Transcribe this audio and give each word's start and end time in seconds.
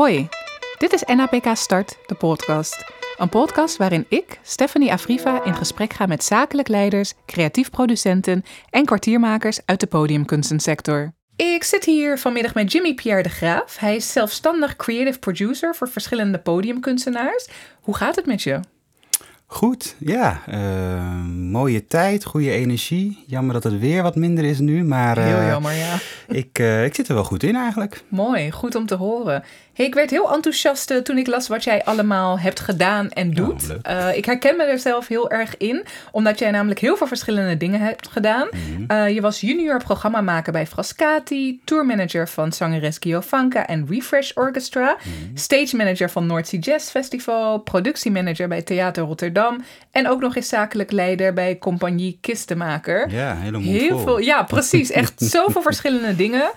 Hoi, 0.00 0.28
dit 0.78 0.92
is 0.92 1.02
NAPK 1.02 1.46
Start, 1.54 1.98
de 2.06 2.14
podcast. 2.14 2.99
Een 3.20 3.28
podcast 3.28 3.76
waarin 3.76 4.06
ik, 4.08 4.38
Stephanie 4.42 4.92
Afriva, 4.92 5.44
in 5.44 5.54
gesprek 5.54 5.92
ga 5.92 6.06
met 6.06 6.24
zakelijk 6.24 6.68
leiders, 6.68 7.14
creatief 7.26 7.70
producenten 7.70 8.42
en 8.70 8.84
kwartiermakers 8.84 9.60
uit 9.64 9.80
de 9.80 9.86
podiumkunstensector. 9.86 11.12
Ik 11.36 11.64
zit 11.64 11.84
hier 11.84 12.18
vanmiddag 12.18 12.54
met 12.54 12.72
Jimmy 12.72 12.94
Pierre 12.94 13.22
de 13.22 13.28
Graaf. 13.28 13.78
Hij 13.78 13.96
is 13.96 14.12
zelfstandig 14.12 14.76
creative 14.76 15.18
producer 15.18 15.74
voor 15.74 15.88
verschillende 15.88 16.38
podiumkunstenaars. 16.38 17.48
Hoe 17.80 17.96
gaat 17.96 18.16
het 18.16 18.26
met 18.26 18.42
je? 18.42 18.60
Goed, 19.52 19.96
ja. 19.98 20.42
Uh, 20.48 21.24
mooie 21.50 21.86
tijd, 21.86 22.24
goede 22.24 22.50
energie. 22.50 23.24
Jammer 23.26 23.52
dat 23.52 23.64
het 23.64 23.78
weer 23.78 24.02
wat 24.02 24.16
minder 24.16 24.44
is 24.44 24.58
nu, 24.58 24.84
maar... 24.84 25.18
Uh, 25.18 25.24
Heel 25.24 25.46
jammer, 25.46 25.72
ja. 25.72 25.98
ik, 26.42 26.58
uh, 26.58 26.84
ik 26.84 26.94
zit 26.94 27.08
er 27.08 27.14
wel 27.14 27.24
goed 27.24 27.42
in 27.42 27.56
eigenlijk. 27.56 28.02
Mooi, 28.08 28.50
goed 28.50 28.74
om 28.74 28.86
te 28.86 28.94
horen. 28.94 29.44
Hey, 29.80 29.88
ik 29.88 29.94
werd 29.94 30.10
heel 30.10 30.32
enthousiast 30.32 30.90
uh, 30.90 30.98
toen 30.98 31.18
ik 31.18 31.26
las 31.26 31.48
wat 31.48 31.64
jij 31.64 31.84
allemaal 31.84 32.38
hebt 32.38 32.60
gedaan 32.60 33.10
en 33.10 33.30
doet. 33.30 33.76
Oh, 33.82 34.08
ik 34.14 34.24
herken 34.24 34.56
me 34.56 34.64
er 34.64 34.78
zelf 34.78 35.06
heel 35.06 35.30
erg 35.30 35.56
in, 35.56 35.84
omdat 36.12 36.38
jij 36.38 36.50
namelijk 36.50 36.80
heel 36.80 36.96
veel 36.96 37.06
verschillende 37.06 37.56
dingen 37.56 37.80
hebt 37.80 38.08
gedaan. 38.08 38.48
Mm 38.50 38.86
-hmm. 38.88 39.08
je 39.08 39.20
was 39.20 39.40
junior 39.40 39.82
programmamaker 39.82 40.52
bij 40.52 40.66
Frascati, 40.66 41.60
tourmanager 41.64 42.28
van 42.28 42.52
zangeres 42.52 42.96
Giovanka 43.00 43.66
en 43.66 43.86
Refresh 43.88 44.30
Orchestra, 44.34 44.96
mm 45.04 45.12
-hmm. 45.12 45.36
stage 45.36 45.76
manager 45.76 46.10
van 46.10 46.26
North 46.26 46.48
Sea 46.48 46.60
Jazz 46.60 46.90
Festival, 46.90 47.58
productiemanager 47.58 48.48
bij 48.48 48.62
Theater 48.62 49.04
Rotterdam 49.04 49.64
en 49.90 50.08
ook 50.08 50.20
nog 50.20 50.36
eens 50.36 50.48
zakelijk 50.48 50.90
leider 50.90 51.32
bij 51.32 51.58
Compagnie 51.58 52.18
Kistenmaker. 52.20 53.10
Ja, 53.10 53.36
helemaal 53.36 53.60
heel 53.60 53.98
veel. 53.98 54.18
Ja, 54.18 54.42
precies. 54.42 54.90
Echt 54.90 55.22
zoveel 55.34 55.62
verschillende 55.62 56.16
dingen. 56.16 56.50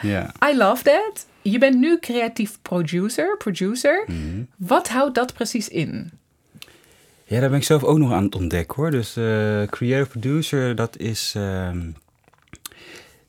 I 0.52 0.58
love 0.58 0.84
that. 0.84 1.31
Je 1.44 1.58
bent 1.58 1.80
nu 1.80 1.99
creatief 1.99 2.59
producer, 2.61 3.38
producer. 3.38 4.03
Mm 4.08 4.16
-hmm. 4.16 4.47
Wat 4.58 4.89
houdt 4.89 5.16
dat 5.16 5.33
precies 5.33 5.69
in? 5.69 6.11
Ja, 7.25 7.39
daar 7.39 7.50
ben 7.50 7.58
ik 7.58 7.66
zelf 7.66 7.83
ook 7.83 7.97
nog 7.97 8.11
aan 8.11 8.23
het 8.23 8.35
ontdekken 8.35 8.75
hoor. 8.75 8.91
Dus 8.91 9.17
uh, 9.17 9.63
creative 9.63 10.09
producer, 10.09 10.75
dat 10.75 10.97
is. 10.97 11.33
Uh, 11.38 11.69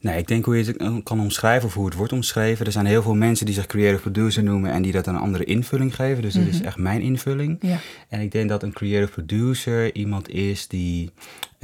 nee, 0.01 0.19
ik 0.19 0.27
denk 0.27 0.45
hoe 0.45 0.57
je 0.57 0.65
het 0.65 1.03
kan 1.03 1.21
omschrijven 1.21 1.69
of 1.69 1.75
hoe 1.75 1.85
het 1.85 1.95
wordt 1.95 2.13
omschreven. 2.13 2.67
Er 2.67 2.73
zijn 2.73 2.87
heel 2.87 3.03
veel 3.03 3.15
mensen 3.15 3.47
die 3.47 3.55
zich 3.55 3.67
creative 3.67 4.01
producer 4.01 4.43
noemen 4.43 4.71
en 4.71 4.83
die 4.83 4.93
dat 4.93 5.07
een 5.07 5.17
andere 5.17 5.45
invulling 5.45 5.95
geven. 5.95 6.23
Dus 6.23 6.35
mm 6.35 6.43
-hmm. 6.43 6.51
dit 6.51 6.61
is 6.61 6.67
echt 6.67 6.77
mijn 6.77 7.01
invulling. 7.01 7.59
Ja. 7.61 7.79
En 8.09 8.21
ik 8.21 8.33
denk 8.33 8.49
dat 8.49 8.63
een 8.63 8.73
creative 8.73 9.13
producer 9.13 9.95
iemand 9.95 10.29
is 10.29 10.69
die 10.69 11.11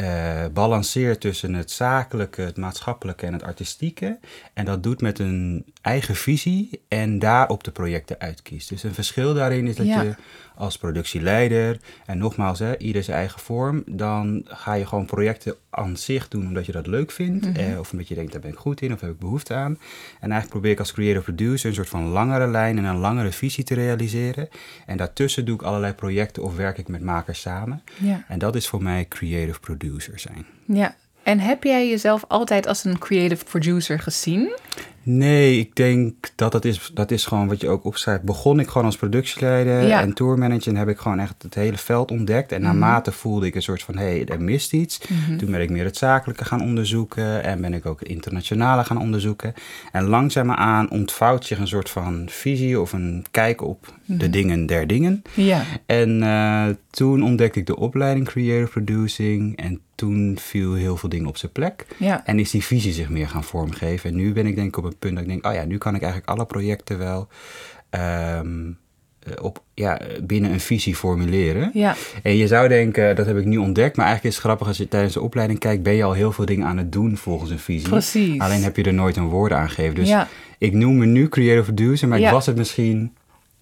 uh, 0.01 0.45
balanceert 0.53 1.21
tussen 1.21 1.55
het 1.55 1.71
zakelijke, 1.71 2.43
het 2.43 2.57
maatschappelijke 2.57 3.27
en 3.27 3.33
het 3.33 3.43
artistieke. 3.43 4.19
En 4.55 4.65
dat 4.65 4.83
doet 4.83 5.01
met 5.01 5.19
een 5.19 5.65
eigen 5.83 6.15
visie 6.17 6.81
en 6.89 7.19
daarop 7.19 7.65
de 7.65 7.71
projecten 7.71 8.19
uitkiest. 8.19 8.69
Dus 8.69 8.83
een 8.83 8.95
verschil 8.95 9.35
daarin 9.35 9.67
is 9.67 9.77
dat 9.77 9.87
Ja. 9.87 10.03
je 10.03 10.15
als 10.55 10.79
productieleider, 10.79 11.79
en 12.07 12.19
nogmaals, 12.19 12.59
hè, 12.59 12.79
ieder 12.79 13.03
zijn 13.03 13.17
eigen 13.17 13.41
vorm, 13.41 13.83
dan 13.87 14.43
ga 14.47 14.73
je 14.75 14.87
gewoon 14.87 15.07
projecten 15.07 15.55
aan 15.71 15.97
zich 15.97 16.29
doen 16.29 16.47
omdat 16.47 16.67
je 16.67 16.73
dat 16.73 16.87
leuk 16.87 17.11
vindt. 17.11 17.47
Mhm. 17.47 17.57
eh, 17.57 17.79
of 17.79 17.93
omdat 17.93 18.09
je 18.09 18.15
denkt, 18.15 18.33
daar 18.33 18.41
ben 18.41 18.51
ik 18.51 18.57
goed 18.57 18.81
in 18.81 18.93
of 18.93 19.01
heb 19.01 19.11
ik 19.11 19.19
behoefte 19.19 19.55
aan. 19.55 19.79
En 20.21 20.31
eigenlijk 20.31 20.51
probeer 20.51 20.71
ik 20.71 20.79
als 20.79 20.93
creative 20.93 21.23
producer 21.23 21.69
een 21.69 21.75
soort 21.75 21.89
van 21.89 22.09
langere 22.09 22.47
lijn 22.47 22.79
en 22.79 22.85
een 22.85 22.97
langere 22.97 23.33
visie 23.33 23.65
te 23.65 23.75
realiseren. 23.75 24.49
En 24.87 24.97
daartussen 24.97 25.45
doe 25.45 25.55
ik 25.55 25.63
allerlei 25.63 25.93
projecten 25.93 26.43
of 26.43 26.57
werk 26.57 26.79
ik 26.79 26.89
met 26.89 27.03
makers 27.03 27.41
samen. 27.41 27.83
Ja. 27.99 28.25
En 28.29 28.39
dat 28.39 28.55
is 28.57 28.69
voor 28.69 28.83
mij 28.83 29.07
creative 29.09 29.61
producer 29.61 29.89
zijn. 29.99 30.47
ja. 30.67 30.95
En 31.23 31.39
heb 31.39 31.65
jij 31.65 31.89
jezelf 31.89 32.25
altijd 32.29 32.67
als 32.67 32.85
een 32.85 32.99
creative 32.99 33.45
producer 33.45 33.99
gezien? 33.99 34.53
Nee, 35.03 35.59
ik 35.59 35.77
denk 35.77 36.15
dat 36.35 36.53
dat 36.53 36.65
is, 36.65 36.91
dat 36.95 37.11
is 37.11 37.25
gewoon 37.27 37.49
wat 37.49 37.61
je 37.61 37.69
ook 37.69 37.85
opschrijft. 37.85 38.23
Begon 38.23 38.61
ik 38.61 38.69
gewoon 38.69 38.87
als 38.87 38.97
productieleider 38.97 39.87
Ja. 39.87 40.01
en 40.01 40.13
tourmanager 40.13 40.73
en 40.73 40.77
heb 40.79 40.89
ik 40.89 40.99
gewoon 40.99 41.19
echt 41.19 41.43
het 41.43 41.55
hele 41.55 41.77
veld 41.77 42.11
ontdekt. 42.11 42.53
En 42.53 42.63
naarmate 42.63 43.13
voelde 43.13 43.47
ik 43.47 43.55
een 43.55 43.63
soort 43.63 43.83
van, 43.83 43.97
hé, 43.97 44.05
hey, 44.05 44.25
er 44.27 44.41
mist 44.41 44.73
iets. 44.73 45.01
Mhm. 45.09 45.37
Toen 45.37 45.51
ben 45.51 45.61
ik 45.61 45.71
meer 45.71 45.85
het 45.85 45.97
zakelijke 45.97 46.45
gaan 46.45 46.61
onderzoeken 46.63 47.45
en 47.45 47.61
ben 47.61 47.75
ik 47.75 47.87
ook 47.87 48.01
het 48.01 48.09
internationale 48.09 48.85
gaan 48.85 48.99
onderzoeken. 49.01 49.55
En 49.93 50.05
langzaamaan 50.05 50.91
ontvouwt 50.91 51.45
zich 51.47 51.59
een 51.59 51.69
soort 51.69 51.91
van 51.91 52.25
visie 52.31 52.81
of 52.81 52.93
een 52.93 53.25
kijk 53.31 53.63
op 53.63 53.95
de 54.05 54.31
dingen 54.31 54.67
der 54.67 54.87
dingen. 54.87 55.23
Ja. 55.35 55.63
En 55.87 56.23
eh, 56.23 56.67
toen 56.91 57.23
ontdekte 57.23 57.59
ik 57.59 57.67
de 57.67 57.77
opleiding 57.77 58.27
Creative 58.27 58.71
Producing 58.71 59.57
en 59.57 59.81
toen 59.95 60.39
viel 60.41 60.75
heel 60.75 60.97
veel 60.97 61.09
dingen 61.09 61.27
op 61.29 61.37
zijn 61.37 61.53
plek. 61.53 61.87
Ja. 61.97 62.27
En 62.27 62.39
is 62.39 62.51
die 62.51 62.65
visie 62.65 62.93
zich 62.93 63.09
meer 63.09 63.29
gaan 63.29 63.45
vormgeven. 63.45 64.11
En 64.11 64.17
nu 64.17 64.33
ben 64.33 64.47
ik 64.47 64.55
denk 64.55 64.69
ik 64.69 64.77
op 64.77 64.85
een 64.85 64.99
punt 64.99 65.15
dat 65.15 65.23
ik 65.23 65.29
denk, 65.29 65.47
oh 65.47 65.53
ja, 65.55 65.65
nu 65.65 65.79
kan 65.79 65.95
ik 65.95 66.03
eigenlijk 66.03 66.33
alle 66.33 66.47
projecten 66.47 66.99
wel 66.99 67.29
ehm, 67.91 68.71
eh, 69.21 69.33
op, 69.43 69.63
ja, 69.75 70.01
binnen 70.23 70.53
een 70.53 70.61
visie 70.61 70.97
formuleren. 70.97 71.71
Ja. 71.75 71.95
En 72.23 72.37
je 72.37 72.47
zou 72.47 72.69
denken, 72.69 73.17
dat 73.17 73.27
heb 73.27 73.37
ik 73.37 73.45
nu 73.45 73.57
ontdekt, 73.57 73.97
maar 73.97 74.07
eigenlijk 74.07 74.35
is 74.35 74.41
het 74.41 74.49
grappig 74.51 74.67
als 74.69 74.77
je 74.77 74.89
tijdens 74.89 75.15
de 75.15 75.21
opleiding 75.21 75.59
kijkt, 75.59 75.83
ben 75.83 75.95
je 75.95 76.05
al 76.05 76.13
heel 76.13 76.33
veel 76.33 76.45
dingen 76.47 76.67
aan 76.67 76.77
het 76.77 76.93
doen 76.93 77.17
volgens 77.17 77.51
een 77.51 77.59
visie. 77.59 77.89
Precies. 77.89 78.39
Alleen 78.41 78.63
heb 78.63 78.77
je 78.77 78.83
er 78.83 78.95
nooit 78.95 79.17
een 79.17 79.29
woord 79.29 79.53
aan 79.53 79.69
gegeven. 79.69 79.95
Dus 79.95 80.09
Ja. 80.09 80.29
ik 80.59 80.73
noem 80.73 80.97
me 80.99 81.07
nu 81.07 81.29
creative 81.29 81.73
producer, 81.73 82.09
maar 82.09 82.19
Ja. 82.21 82.27
ik 82.27 82.33
was 82.33 82.47
het 82.47 82.57
misschien 82.57 83.15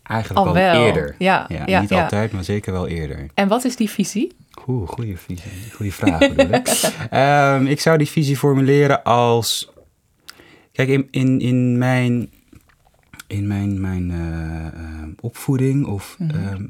eigenlijk 0.08 0.40
Al 0.40 0.46
al, 0.46 0.52
wel. 0.54 0.84
eerder. 0.86 1.14
Ja, 1.18 1.46
ja, 1.66 1.80
niet 1.80 1.88
ja. 1.90 2.02
altijd, 2.02 2.32
maar 2.32 2.44
zeker 2.44 2.72
wel 2.72 2.86
eerder. 2.88 3.26
En 3.34 3.48
wat 3.48 3.64
is 3.64 3.76
die 3.76 3.90
visie? 3.90 4.32
Oeh, 4.66 4.88
goede 4.88 5.16
visie. 5.16 5.50
Goede 5.74 5.92
vraag 5.92 6.18
bedoel 6.18 6.52
ik. 6.54 6.68
Ehm, 7.10 7.66
ik 7.66 7.80
zou 7.80 7.98
die 7.98 8.08
visie 8.08 8.36
formuleren 8.36 9.02
als... 9.02 9.72
Kijk, 10.72 10.88
in, 10.88 11.08
in, 11.10 11.40
in 11.40 11.78
mijn, 11.78 12.30
in 13.26 13.46
mijn, 13.46 13.80
mijn 13.80 14.10
eh, 14.10 14.66
eh, 14.66 15.08
opvoeding 15.20 15.86
of... 15.86 16.16
Mhm. 16.18 16.30
ehm, 16.34 16.64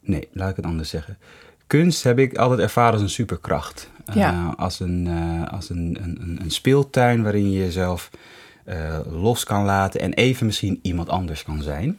nee, 0.00 0.28
laat 0.32 0.50
ik 0.50 0.56
het 0.56 0.64
anders 0.64 0.88
zeggen. 0.88 1.18
Kunst 1.66 2.02
heb 2.02 2.18
ik 2.18 2.36
altijd 2.38 2.60
ervaren 2.60 2.92
als 2.92 3.02
een 3.02 3.08
superkracht. 3.10 3.90
Ja. 4.14 4.54
als 4.56 4.80
een, 4.80 5.06
eh, 5.06 5.52
als 5.52 5.70
een, 5.70 5.98
een, 6.02 6.18
een- 6.22 6.38
een 6.42 6.50
speeltuin 6.50 7.22
waarin 7.22 7.50
je 7.50 7.58
jezelf 7.58 8.10
eh, 8.66 8.98
los 9.10 9.44
kan 9.44 9.64
laten 9.64 10.00
en 10.00 10.12
even 10.12 10.46
misschien 10.46 10.78
iemand 10.82 11.08
anders 11.08 11.42
kan 11.42 11.62
zijn. 11.62 11.98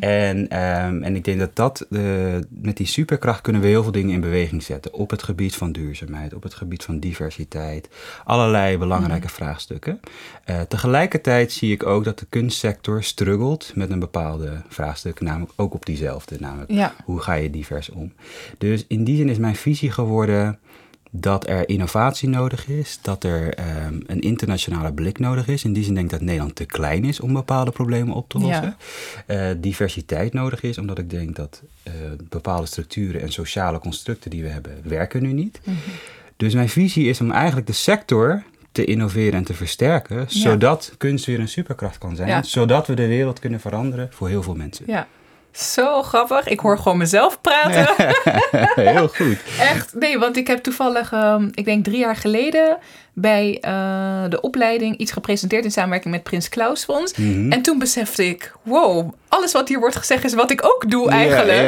En, 0.00 0.48
ehm, 0.48 1.02
en 1.02 1.16
ik 1.16 1.24
denk 1.24 1.38
dat 1.38 1.56
dat, 1.56 1.86
eh, 1.90 2.00
met 2.48 2.76
die 2.76 2.86
superkracht 2.86 3.40
kunnen 3.40 3.62
we 3.62 3.68
heel 3.68 3.82
veel 3.82 3.92
dingen 3.92 4.14
in 4.14 4.20
beweging 4.20 4.62
zetten. 4.62 4.92
Op 4.92 5.10
het 5.10 5.22
gebied 5.22 5.54
van 5.56 5.72
duurzaamheid, 5.72 6.34
op 6.34 6.42
het 6.42 6.54
gebied 6.54 6.84
van 6.84 6.98
diversiteit. 6.98 7.88
Allerlei 8.24 8.78
belangrijke 8.78 9.28
vraagstukken. 9.28 10.00
Eh, 10.44 10.60
tegelijkertijd 10.60 11.52
zie 11.52 11.72
ik 11.72 11.86
ook 11.86 12.04
dat 12.04 12.18
de 12.18 12.26
kunstsector 12.28 13.02
struggelt 13.02 13.72
met 13.74 13.90
een 13.90 13.98
bepaalde 13.98 14.62
vraagstuk. 14.68 15.20
Namelijk 15.20 15.52
ook 15.56 15.74
op 15.74 15.86
diezelfde. 15.86 16.36
Namelijk, 16.40 16.70
Ja. 16.70 16.94
hoe 17.04 17.20
ga 17.20 17.32
je 17.34 17.50
divers 17.50 17.90
om? 17.90 18.12
Dus 18.58 18.84
in 18.88 19.04
die 19.04 19.16
zin 19.16 19.28
is 19.28 19.38
mijn 19.38 19.56
visie 19.56 19.90
geworden 19.90 20.58
dat 21.16 21.48
er 21.48 21.68
innovatie 21.68 22.28
nodig 22.28 22.68
is, 22.68 22.98
dat 23.02 23.24
er 23.24 23.54
ehm, 23.54 24.00
een 24.06 24.20
internationale 24.20 24.92
blik 24.92 25.18
nodig 25.18 25.48
is. 25.48 25.64
In 25.64 25.72
die 25.72 25.84
zin 25.84 25.94
denk 25.94 26.06
ik 26.06 26.12
dat 26.12 26.20
Nederland 26.20 26.54
te 26.54 26.64
klein 26.64 27.04
is 27.04 27.20
om 27.20 27.32
bepaalde 27.32 27.70
problemen 27.70 28.14
op 28.14 28.28
te 28.28 28.38
lossen. 28.38 28.76
Eh, 29.26 29.46
diversiteit 29.56 30.32
nodig 30.32 30.62
is, 30.62 30.78
omdat 30.78 30.98
ik 30.98 31.10
denk 31.10 31.36
dat 31.36 31.62
eh, 31.82 31.92
bepaalde 32.28 32.66
structuren 32.66 33.20
en 33.20 33.32
sociale 33.32 33.78
constructen 33.78 34.30
die 34.30 34.42
we 34.42 34.48
hebben, 34.48 34.72
werken 34.82 35.22
nu 35.22 35.32
niet. 35.32 35.60
Dus 36.36 36.54
mijn 36.54 36.68
visie 36.68 37.08
is 37.08 37.20
om 37.20 37.30
eigenlijk 37.30 37.66
de 37.66 37.72
sector 37.72 38.42
te 38.72 38.84
innoveren 38.84 39.32
en 39.34 39.44
te 39.44 39.54
versterken, 39.54 40.24
zodat 40.28 40.94
kunst 40.98 41.24
weer 41.24 41.40
een 41.40 41.48
superkracht 41.48 41.98
kan 41.98 42.16
zijn, 42.16 42.28
Ja. 42.28 42.42
zodat 42.42 42.86
we 42.86 42.94
de 42.94 43.06
wereld 43.06 43.38
kunnen 43.38 43.60
veranderen 43.60 44.08
voor 44.12 44.28
heel 44.28 44.42
veel 44.42 44.54
mensen. 44.54 44.84
Ja. 44.88 45.06
Zo 45.54 46.02
grappig. 46.02 46.46
Ik 46.46 46.60
hoor 46.60 46.78
gewoon 46.78 46.98
mezelf 46.98 47.40
praten. 47.40 48.14
heel 48.92 49.08
goed. 49.08 49.38
Echt? 49.58 49.94
Nee, 49.94 50.18
want 50.18 50.36
ik 50.36 50.46
heb 50.46 50.62
toevallig, 50.62 51.12
ehm, 51.12 51.48
ik 51.52 51.64
denk 51.64 51.84
drie 51.84 51.98
jaar 51.98 52.16
geleden, 52.16 52.78
bij 53.14 53.58
eh, 53.60 53.72
de 54.28 54.40
opleiding 54.40 54.96
iets 54.96 55.12
gepresenteerd 55.12 55.64
in 55.64 55.70
samenwerking 55.70 56.14
met 56.14 56.22
Prins 56.22 56.48
Klaus 56.48 56.84
Fonds. 56.84 57.16
Mhm. 57.16 57.52
En 57.52 57.62
toen 57.62 57.78
besefte 57.78 58.26
ik, 58.28 58.52
wow, 58.62 59.12
alles 59.28 59.52
wat 59.52 59.68
hier 59.68 59.78
wordt 59.80 59.96
gezegd 59.96 60.24
is 60.24 60.34
wat 60.34 60.50
ik 60.50 60.64
ook 60.64 60.90
doe 60.90 61.10
eigenlijk. 61.10 61.58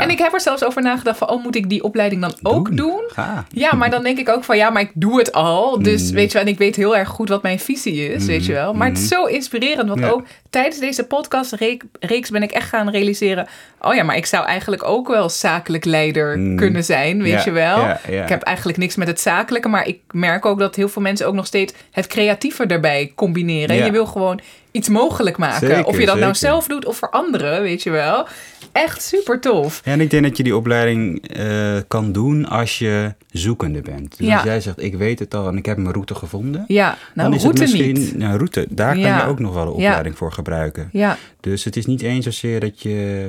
En 0.00 0.10
ik 0.10 0.18
heb 0.18 0.32
er 0.32 0.40
zelfs 0.40 0.64
over 0.64 0.82
nagedacht 0.82 1.18
van, 1.18 1.28
oh, 1.30 1.42
moet 1.42 1.56
ik 1.56 1.68
die 1.68 1.82
opleiding 1.82 2.20
dan 2.20 2.34
ook 2.42 2.76
doen? 2.76 3.02
Ja, 3.48 3.72
maar 3.74 3.90
dan 3.90 4.02
denk 4.02 4.18
ik 4.18 4.28
ook 4.28 4.44
van, 4.44 4.56
ja, 4.56 4.70
maar 4.70 4.82
ik 4.82 4.90
doe 4.94 5.18
het 5.18 5.32
al. 5.32 5.82
Dus 5.82 6.08
Mm. 6.08 6.14
weet 6.14 6.26
je 6.32 6.38
wel, 6.38 6.46
en 6.46 6.52
ik 6.52 6.58
weet 6.58 6.76
heel 6.76 6.96
erg 6.96 7.08
goed 7.08 7.28
wat 7.28 7.42
mijn 7.42 7.58
visie 7.58 8.08
is, 8.12 8.24
weet 8.26 8.46
je 8.46 8.52
wel. 8.52 8.74
Maar 8.74 8.88
het 8.88 8.98
is 8.98 9.08
zo 9.08 9.24
inspirerend, 9.24 9.88
want 9.88 10.04
ook 10.04 10.22
tijdens 10.50 10.78
deze 10.78 11.04
podcastreeks 11.04 12.30
ben 12.30 12.42
ik 12.42 12.50
echt 12.50 12.68
gaan 12.68 12.90
realiseren, 12.90 13.46
oh 13.80 13.94
ja, 13.94 14.02
maar 14.02 14.16
ik 14.16 14.26
zou 14.26 14.44
eigenlijk 14.46 14.82
ook 14.84 15.08
wel 15.08 15.28
zakelijk 15.28 15.84
leider 15.84 16.32
kunnen 16.56 16.84
zijn, 16.84 17.22
weet 17.22 17.44
je 17.44 17.50
wel. 17.50 17.88
Ik 18.08 18.28
heb 18.28 18.42
eigenlijk 18.42 18.78
niks 18.78 18.96
met 18.96 19.08
het 19.08 19.20
zakelijke, 19.20 19.68
maar 19.68 19.86
ik 19.86 20.00
merk 20.10 20.46
ook 20.46 20.58
dat 20.58 20.74
heel 20.74 20.88
veel 20.88 20.93
mensen 21.02 21.26
ook 21.26 21.34
nog 21.34 21.46
steeds 21.46 21.72
het 21.90 22.06
creatieve 22.06 22.66
erbij 22.66 23.12
combineren. 23.14 23.76
Ja. 23.76 23.84
je 23.84 23.90
wil 23.90 24.06
gewoon 24.06 24.40
iets 24.70 24.88
mogelijk 24.88 25.36
maken. 25.36 25.68
Zeker, 25.68 25.84
of 25.84 25.98
je 25.98 26.06
dat 26.06 26.18
nou 26.18 26.34
zelf 26.34 26.66
doet 26.66 26.84
of 26.84 26.96
voor 26.96 27.10
anderen, 27.10 27.62
weet 27.62 27.82
je 27.82 27.90
wel. 27.90 28.26
Echt 28.74 29.02
super 29.02 29.40
tof. 29.40 29.80
Ja, 29.84 29.92
en 29.92 30.00
ik 30.00 30.10
denk 30.10 30.22
dat 30.22 30.36
je 30.36 30.42
die 30.42 30.56
opleiding 30.56 31.28
eh, 31.28 31.76
kan 31.88 32.12
doen 32.12 32.46
als 32.48 32.78
je 32.78 33.14
zoekende 33.30 33.80
bent. 33.80 34.18
Dus 34.18 34.26
Ja. 34.26 34.34
als 34.34 34.42
jij 34.44 34.60
zegt, 34.60 34.82
ik 34.82 34.94
weet 34.94 35.18
het 35.18 35.34
al 35.34 35.48
en 35.48 35.56
ik 35.56 35.66
heb 35.66 35.76
mijn 35.76 35.92
route 35.92 36.14
gevonden. 36.14 36.64
Ja, 36.66 36.86
nou, 37.14 37.28
dan 37.28 37.38
is 37.38 37.42
route 37.42 37.62
het 37.62 37.72
misschien, 37.72 37.94
niet. 37.94 38.14
Ja, 38.18 38.36
route, 38.36 38.66
daar 38.70 38.98
Ja. 38.98 39.08
kan 39.16 39.24
je 39.26 39.30
ook 39.32 39.38
nog 39.38 39.54
wel 39.54 39.62
een 39.66 39.72
opleiding 39.72 40.16
voor 40.16 40.32
gebruiken. 40.32 40.88
Ja, 40.92 41.16
Dus 41.40 41.64
het 41.64 41.76
is 41.76 41.86
niet 41.86 42.02
eens 42.02 42.24
zozeer 42.24 42.60
dat 42.60 42.80
je, 42.82 43.26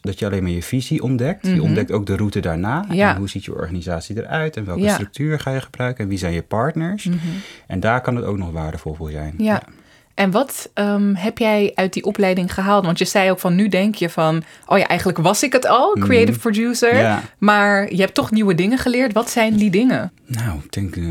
dat 0.00 0.18
je 0.18 0.26
alleen 0.26 0.42
maar 0.42 0.52
je 0.52 0.62
visie 0.62 1.02
ontdekt. 1.02 1.42
Mhm. 1.42 1.54
Je 1.54 1.62
ontdekt 1.62 1.90
ook 1.92 2.06
de 2.06 2.16
route 2.16 2.40
daarna. 2.40 2.84
En 2.88 3.16
hoe 3.16 3.28
ziet 3.28 3.44
je 3.44 3.54
organisatie 3.54 4.16
eruit? 4.16 4.56
En 4.56 4.64
welke 4.64 4.88
structuur 4.88 5.40
ga 5.40 5.50
je 5.50 5.60
gebruiken? 5.60 6.02
En 6.04 6.08
wie 6.10 6.18
zijn 6.18 6.32
je 6.32 6.42
partners? 6.42 7.04
Mhm. 7.04 7.18
En 7.66 7.80
daar 7.80 8.00
kan 8.00 8.16
het 8.16 8.24
ook 8.24 8.38
nog 8.38 8.50
waardevol 8.50 8.94
voor 8.94 9.10
zijn. 9.10 9.34
Ja. 9.38 9.62
En 10.14 10.30
wat 10.30 10.70
ehm, 10.74 11.14
heb 11.14 11.38
jij 11.38 11.72
uit 11.74 11.92
die 11.92 12.04
opleiding 12.04 12.54
gehaald? 12.54 12.84
Want 12.84 12.98
je 12.98 13.04
zei 13.04 13.30
ook 13.30 13.38
van 13.38 13.54
nu 13.54 13.68
denk 13.68 13.94
je 13.94 14.08
van, 14.10 14.42
oh 14.66 14.78
ja, 14.78 14.86
eigenlijk 14.86 15.18
was 15.18 15.42
ik 15.42 15.52
het 15.52 15.66
al, 15.66 15.96
creative 16.00 16.38
producer. 16.38 16.92
Mhm. 16.92 17.02
Ja. 17.02 17.22
Maar 17.38 17.92
je 17.94 18.00
hebt 18.00 18.14
toch 18.14 18.30
nieuwe 18.30 18.54
dingen 18.54 18.78
geleerd. 18.78 19.12
Wat 19.12 19.30
zijn 19.30 19.56
die 19.56 19.70
dingen? 19.70 20.12
Nou, 20.26 20.58
ik 20.64 20.72
denk 20.72 20.96
eh, 20.96 21.02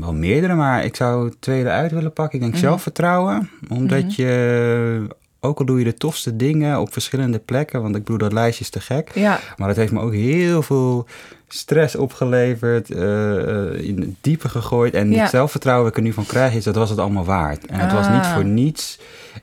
wel 0.00 0.12
meerdere, 0.14 0.54
maar 0.54 0.84
ik 0.84 0.96
zou 0.96 1.24
het 1.24 1.40
tweede 1.40 1.68
uit 1.70 1.90
willen 1.92 2.12
pakken. 2.12 2.34
Ik 2.34 2.40
denk 2.40 2.54
Mhm. 2.54 2.62
zelfvertrouwen, 2.62 3.50
omdat 3.68 4.14
je, 4.14 5.06
ook 5.40 5.58
al 5.58 5.64
doe 5.64 5.78
je 5.78 5.84
de 5.84 5.94
tofste 5.94 6.36
dingen 6.36 6.80
op 6.80 6.92
verschillende 6.92 7.38
plekken, 7.38 7.82
want 7.82 7.96
ik 7.96 8.02
bedoel, 8.04 8.18
dat 8.18 8.32
lijstje 8.32 8.64
is 8.64 8.70
te 8.70 8.80
gek. 8.80 9.10
Ja, 9.14 9.40
Maar 9.56 9.68
het 9.68 9.76
heeft 9.76 9.92
me 9.92 10.00
ook 10.00 10.12
heel 10.14 10.62
veel 10.62 11.06
stress 11.48 11.94
opgeleverd, 11.96 12.90
eh, 12.90 13.86
in 13.88 14.00
het 14.00 14.14
diepe 14.20 14.48
gegooid. 14.48 14.94
En 14.94 15.10
Ja. 15.10 15.20
het 15.20 15.30
zelfvertrouwen 15.30 15.84
dat 15.88 15.96
ik 15.96 15.98
er 16.02 16.06
nu 16.08 16.14
van 16.14 16.26
krijg, 16.26 16.54
is 16.54 16.64
dat 16.64 16.74
was 16.74 16.90
het 16.90 16.98
allemaal 16.98 17.24
waard. 17.24 17.66
En 17.66 17.78
het 17.80 17.92
was 17.92 18.08
niet 18.08 18.22
Ah. 18.22 18.34
voor 18.34 18.44
niets. 18.44 18.98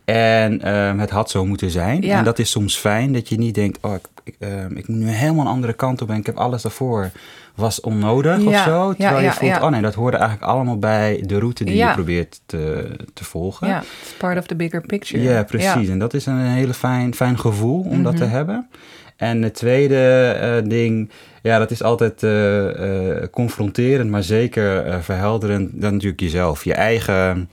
En 0.05 0.61
ehm, 0.61 0.97
het 0.99 1.09
had 1.09 1.29
zo 1.29 1.45
moeten 1.45 1.69
zijn. 1.71 2.01
Ja. 2.01 2.17
En 2.17 2.23
dat 2.23 2.39
is 2.39 2.49
soms 2.49 2.77
fijn, 2.77 3.13
dat 3.13 3.29
je 3.29 3.37
niet 3.37 3.55
denkt, 3.55 3.77
oh, 3.81 3.93
ik, 3.93 4.05
ik, 4.23 4.35
ehm, 4.39 4.75
ik 4.77 4.87
moet 4.87 4.97
nu 4.99 5.07
helemaal 5.09 5.45
een 5.45 5.51
andere 5.51 5.73
kant 5.73 6.01
op 6.01 6.09
en 6.09 6.17
ik 6.17 6.25
heb 6.25 6.37
alles 6.37 6.61
daarvoor. 6.61 7.09
Was 7.55 7.81
onnodig 7.81 8.43
of 8.45 8.57
zo. 8.57 8.93
Terwijl 8.93 9.23
je 9.23 9.31
voelt, 9.31 9.61
oh 9.61 9.69
nee, 9.69 9.81
dat 9.81 9.93
hoorde 9.93 10.17
eigenlijk 10.17 10.51
allemaal 10.51 10.77
bij 10.79 11.23
de 11.25 11.39
route 11.39 11.63
die 11.63 11.75
je 11.75 11.91
probeert 11.93 12.39
te, 12.45 12.89
te 13.13 13.23
volgen. 13.23 13.67
ja, 13.67 13.79
it's 14.01 14.13
part 14.17 14.37
of 14.37 14.45
the 14.45 14.55
bigger 14.55 14.81
picture. 14.81 15.23
Ja, 15.23 15.43
precies. 15.43 15.89
En 15.89 15.99
dat 15.99 16.13
is 16.13 16.25
een 16.25 16.39
hele 16.39 16.73
fijn, 16.73 17.13
fijn 17.15 17.39
gevoel 17.39 17.79
om 17.81 18.03
dat 18.03 18.17
te 18.17 18.23
hebben. 18.23 18.67
En 19.15 19.41
het 19.41 19.53
tweede 19.53 20.27
eh, 20.41 20.69
ding, 20.69 21.09
ja, 21.41 21.57
dat 21.59 21.71
is 21.71 21.83
altijd 21.83 22.23
eh, 22.23 23.13
eh, 23.21 23.29
confronterend, 23.31 24.09
maar 24.09 24.23
zeker 24.23 24.97
verhelderend. 25.03 25.81
Dan 25.81 25.93
natuurlijk 25.93 26.21
jezelf. 26.21 26.63
Je 26.63 26.73
eigen, 26.73 27.49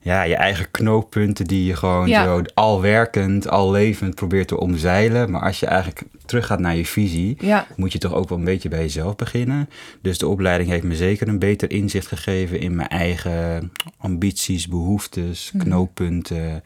ja, 0.00 0.22
je 0.22 0.34
eigen 0.36 0.70
knooppunten 0.70 1.46
die 1.46 1.64
je 1.64 1.76
gewoon 1.76 2.08
Ja. 2.08 2.24
zo 2.24 2.42
al 2.54 2.80
werkend, 2.80 3.48
al 3.48 3.70
levend 3.70 4.14
probeert 4.14 4.48
te 4.48 4.58
omzeilen. 4.60 5.30
Maar 5.30 5.42
als 5.42 5.60
je 5.60 5.66
eigenlijk 5.66 6.02
teruggaat 6.26 6.58
naar 6.60 6.76
je 6.76 6.86
visie, 6.86 7.36
Ja, 7.40 7.66
moet 7.76 7.92
je 7.92 7.98
toch 7.98 8.14
ook 8.14 8.28
wel 8.28 8.38
een 8.38 8.44
beetje 8.44 8.68
bij 8.68 8.80
jezelf 8.80 9.16
beginnen. 9.16 9.68
Dus 10.02 10.18
de 10.18 10.28
opleiding 10.28 10.70
heeft 10.70 10.82
me 10.84 10.94
zeker 10.96 11.28
een 11.28 11.38
beter 11.38 11.70
inzicht 11.70 12.06
gegeven 12.06 12.60
in 12.60 12.74
mijn 12.74 12.88
eigen 12.88 13.72
ambities, 13.98 14.68
behoeftes, 14.68 15.50
Mhm. 15.54 15.64
knooppunten, 15.64 16.62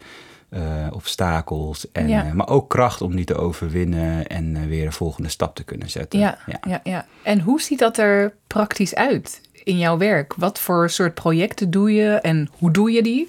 eh, 0.51 0.87
obstakels. 0.91 1.91
En, 1.91 2.07
Ja. 2.07 2.25
eh, 2.25 2.31
maar 2.31 2.49
ook 2.49 2.69
kracht 2.69 3.01
om 3.01 3.15
die 3.15 3.25
te 3.25 3.35
overwinnen 3.35 4.27
en 4.27 4.55
eh, 4.55 4.63
weer 4.67 4.85
een 4.85 4.91
volgende 4.93 5.29
stap 5.29 5.55
te 5.55 5.63
kunnen 5.63 5.89
zetten. 5.89 6.19
ja, 6.19 6.37
ja. 6.67 6.79
ja, 6.83 7.05
En 7.23 7.39
hoe 7.39 7.61
ziet 7.61 7.79
dat 7.79 7.97
er 7.97 8.33
praktisch 8.47 8.95
uit 8.95 9.41
in 9.63 9.77
jouw 9.77 9.97
werk? 9.97 10.33
Wat 10.37 10.59
voor 10.59 10.89
soort 10.89 11.13
projecten 11.13 11.71
doe 11.71 11.93
je 11.93 12.09
en 12.13 12.49
hoe 12.57 12.71
doe 12.71 12.91
je 12.91 13.03
die? 13.03 13.27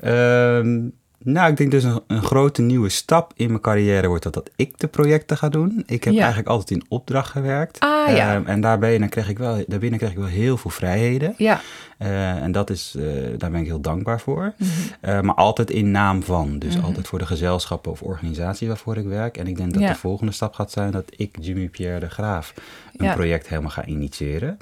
Ehm, 0.00 0.78
nou, 1.18 1.50
ik 1.50 1.56
denk 1.56 1.70
dus 1.70 1.84
een, 1.84 2.00
een 2.06 2.22
grote 2.22 2.62
nieuwe 2.62 2.88
stap 2.88 3.32
in 3.36 3.48
mijn 3.48 3.60
carrière 3.60 4.08
wordt 4.08 4.22
dat, 4.22 4.34
dat 4.34 4.50
ik 4.56 4.78
de 4.78 4.86
projecten 4.86 5.36
ga 5.36 5.48
doen. 5.48 5.82
Ik 5.86 6.04
heb 6.04 6.12
Ja. 6.14 6.18
eigenlijk 6.20 6.48
altijd 6.48 6.70
in 6.70 6.86
opdracht 6.88 7.30
gewerkt. 7.30 7.80
Ah, 7.80 8.16
ja. 8.16 8.34
Ehm, 8.34 8.46
en 8.46 8.60
daarbij 8.60 8.98
dan 8.98 9.08
kreeg 9.08 9.28
ik 9.28 9.38
wel, 9.38 9.64
daarbinnen 9.66 9.98
kreeg 9.98 10.10
ik 10.10 10.16
wel 10.18 10.26
heel 10.26 10.56
veel 10.56 10.70
vrijheden. 10.70 11.34
Ja, 11.36 11.60
en 11.98 12.52
dat 12.52 12.70
is, 12.70 12.94
eh, 12.98 13.04
daar 13.38 13.50
ben 13.50 13.60
ik 13.60 13.66
heel 13.66 13.80
dankbaar 13.80 14.20
voor. 14.20 14.52
Mhm. 14.58 14.70
Eh, 15.00 15.20
maar 15.20 15.34
altijd 15.34 15.70
in 15.70 15.90
naam 15.90 16.22
van. 16.22 16.58
Dus 16.58 16.82
altijd 16.82 17.08
voor 17.08 17.18
de 17.18 17.26
gezelschappen 17.26 17.90
of 17.90 18.02
organisatie 18.02 18.68
waarvoor 18.68 18.96
ik 18.96 19.06
werk. 19.06 19.36
En 19.36 19.46
ik 19.46 19.56
denk 19.56 19.72
dat 19.72 19.82
Ja. 19.82 19.88
de 19.88 19.94
volgende 19.98 20.32
stap 20.32 20.54
gaat 20.54 20.70
zijn 20.70 20.90
dat 20.90 21.04
ik, 21.16 21.36
Jimmy 21.40 21.68
Pierre 21.68 22.00
de 22.00 22.08
Graaf, 22.10 22.54
een 22.96 23.06
Ja. 23.06 23.14
project 23.14 23.48
helemaal 23.48 23.70
ga 23.70 23.84
initiëren. 23.84 24.56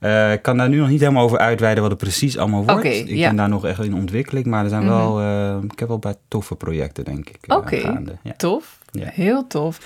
Eh, 0.00 0.32
ik 0.32 0.42
kan 0.42 0.56
daar 0.56 0.68
nu 0.68 0.76
nog 0.78 0.88
niet 0.88 1.00
helemaal 1.00 1.24
over 1.24 1.38
uitweiden 1.38 1.82
wat 1.82 1.92
het 1.92 2.00
precies 2.00 2.38
allemaal 2.38 2.64
wordt. 2.64 2.84
Ik 2.84 3.08
ja. 3.08 3.26
ben 3.26 3.36
daar 3.36 3.48
nog 3.48 3.64
echt 3.66 3.84
in 3.84 3.94
ontwikkeling. 3.94 4.46
Maar 4.46 4.62
er 4.64 4.70
zijn 4.70 4.84
Mhm. 4.84 4.92
wel, 4.92 5.20
eh, 5.20 5.56
ik 5.70 5.78
heb 5.78 5.88
wel 5.88 5.98
bij 5.98 6.14
toffe 6.28 6.54
projecten, 6.54 7.04
denk 7.04 7.28
ik, 7.28 7.38
eh, 7.46 7.56
Oké. 7.56 7.76
Ja. 8.22 8.32
tof. 8.36 8.78
Ja. 8.90 9.08
Heel 9.12 9.46
tof. 9.46 9.78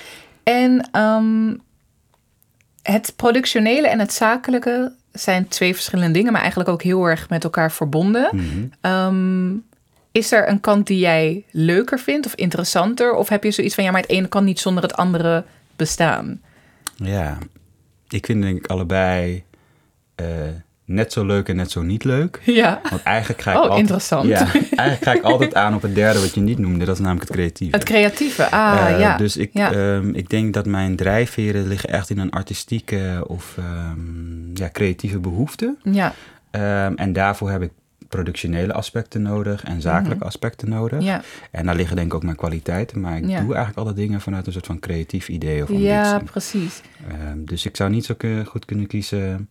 En 0.43 0.89
ehm, 0.93 1.55
het 2.83 3.13
productionele 3.17 3.89
en 3.89 3.99
het 3.99 4.13
zakelijke 4.13 4.93
zijn 5.17 5.49
twee 5.49 5.75
verschillende 5.75 6.13
dingen, 6.13 6.33
maar 6.33 6.41
eigenlijk 6.41 6.71
ook 6.71 6.83
heel 6.83 7.05
erg 7.05 7.29
met 7.29 7.45
elkaar 7.45 7.73
verbonden. 7.73 8.31
Ehm, 8.81 9.53
is 10.13 10.33
er 10.33 10.49
een 10.49 10.61
kant 10.61 10.87
die 10.87 10.99
jij 10.99 11.45
leuker 11.51 11.99
vindt 11.99 12.27
of 12.27 12.35
interessanter? 12.35 13.15
Of 13.15 13.29
heb 13.29 13.45
je 13.45 13.51
zoiets 13.51 13.75
van, 13.75 13.85
ja, 13.85 13.91
maar 13.91 14.01
het 14.01 14.11
ene 14.11 14.29
kan 14.29 14.45
niet 14.45 14.61
zonder 14.61 14.83
het 14.83 14.95
andere 14.95 15.45
bestaan? 15.77 16.41
Ja, 16.97 17.39
ik 18.09 18.27
vind 18.27 18.43
denk 18.43 18.59
ik 18.59 18.67
allebei 18.67 19.45
eh, 20.15 20.27
net 20.87 21.13
zo 21.13 21.25
leuk 21.25 21.49
en 21.49 21.57
net 21.57 21.71
zo 21.71 21.83
niet 21.83 22.05
leuk. 22.05 22.41
Ja, 22.63 22.81
Want 22.91 23.03
eigenlijk 23.03 23.43
ga 23.43 23.51
ik 23.51 23.57
Oh, 23.57 23.63
altijd, 23.63 23.81
interessant. 23.81 24.29
Ja, 24.29 24.39
eigenlijk 24.77 25.03
ga 25.03 25.13
ik 25.15 25.23
altijd 25.23 25.55
aan 25.55 25.75
op 25.75 25.83
het 25.83 25.95
derde 25.95 26.21
wat 26.21 26.35
je 26.35 26.41
niet 26.41 26.59
noemde. 26.59 26.85
Dat 26.85 26.95
is 26.95 27.01
namelijk 27.01 27.29
het 27.29 27.37
creatieve. 27.37 27.77
het 27.77 27.85
creatieve. 27.85 28.51
Ah, 28.51 28.91
Eh, 28.91 29.01
ja. 29.01 29.17
Dus 29.17 29.37
ik, 29.37 29.51
ja. 29.53 29.73
ehm, 29.73 30.09
ik 30.15 30.29
denk 30.31 30.55
dat 30.55 30.67
mijn 30.67 30.97
drijfveren 30.97 31.67
liggen 31.69 31.89
echt 31.91 32.11
in 32.11 32.19
een 32.19 32.31
artistieke 32.31 33.25
of 33.27 33.55
ehm, 33.59 34.55
ja, 34.57 34.69
creatieve 34.73 35.19
behoefte. 35.19 35.77
ja, 35.83 36.13
Ehm, 36.51 36.93
en 36.95 37.13
daarvoor 37.13 37.51
heb 37.51 37.63
ik 37.63 37.71
productionele 38.09 38.73
aspecten 38.73 39.23
nodig 39.23 39.65
en 39.65 39.81
zakelijke 39.81 40.25
aspecten 40.25 40.69
nodig. 40.69 40.99
Mhm. 40.99 41.07
ja. 41.09 41.23
En 41.51 41.67
daar 41.67 41.75
liggen 41.77 41.97
denk 41.97 42.09
ik 42.09 42.15
ook 42.15 42.23
mijn 42.23 42.37
kwaliteiten. 42.37 43.01
Maar 43.01 43.17
ik 43.17 43.29
Ja. 43.29 43.41
doe 43.41 43.55
eigenlijk 43.55 43.87
alle 43.87 43.93
dingen 43.97 44.21
vanuit 44.21 44.47
een 44.47 44.53
soort 44.53 44.67
van 44.67 44.79
creatief 44.79 45.29
idee 45.29 45.63
of 45.63 45.69
ambitie. 45.69 45.89
ja, 45.89 46.21
precies. 46.31 46.81
Dus 47.37 47.67
ik 47.67 47.77
zou 47.77 47.91
niet 47.91 48.05
zo 48.05 48.15
goed 48.45 48.65
kunnen 48.65 48.87
kiezen... 48.87 49.49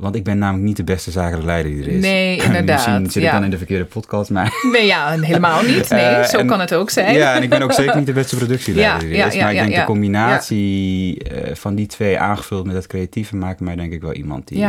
Want 0.00 0.14
ik 0.14 0.24
ben 0.24 0.38
namelijk 0.38 0.64
niet 0.66 0.76
de 0.76 0.84
beste 0.84 1.10
zakelijke 1.10 1.46
leider 1.46 1.72
die 1.72 1.82
er 1.82 1.88
is. 1.88 2.00
Nee, 2.02 2.36
inderdaad, 2.46 2.76
Misschien 2.86 3.10
zit 3.10 3.22
ja. 3.22 3.28
ik 3.28 3.34
dan 3.34 3.44
in 3.44 3.50
de 3.50 3.56
verkeerde 3.56 3.84
podcast, 3.84 4.30
maar... 4.30 4.52
Nee, 4.72 4.86
ja, 4.86 5.10
helemaal 5.20 5.62
niet. 5.72 5.90
Nee, 5.90 6.00
Eh, 6.04 6.24
zo 6.24 6.38
en- 6.38 6.46
kan 6.46 6.60
het 6.60 6.74
ook 6.74 6.90
zijn. 6.90 7.14
Ja, 7.14 7.34
en 7.34 7.42
ik 7.42 7.48
ben 7.50 7.62
ook 7.62 7.72
zeker 7.72 7.96
niet 7.96 8.06
de 8.06 8.12
beste 8.12 8.36
productieleider 8.36 8.94
Ja, 8.94 8.98
die 9.08 9.20
er 9.22 9.26
is. 9.26 9.34
ja, 9.34 9.42
maar 9.42 9.52
ik 9.52 9.58
denk 9.58 9.74
de 9.74 9.84
combinatie 9.84 11.24
eh, 11.24 11.54
van 11.54 11.74
die 11.74 11.86
twee 11.86 12.18
aangevuld 12.18 12.64
met 12.66 12.74
dat 12.74 12.86
creatieve 12.86 13.36
maakt 13.36 13.60
mij 13.60 13.76
denk 13.76 13.92
ik 13.92 14.00
wel 14.00 14.12
iemand 14.12 14.48
die 14.48 14.66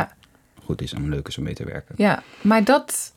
goed 0.65 0.81
is 0.81 0.93
om 0.93 1.09
leuk 1.09 1.27
is 1.27 1.37
om 1.37 1.43
mee 1.43 1.53
te 1.53 1.63
werken. 1.65 1.95
Ja, 1.97 2.23
maar 2.41 2.63
dat 2.63 3.13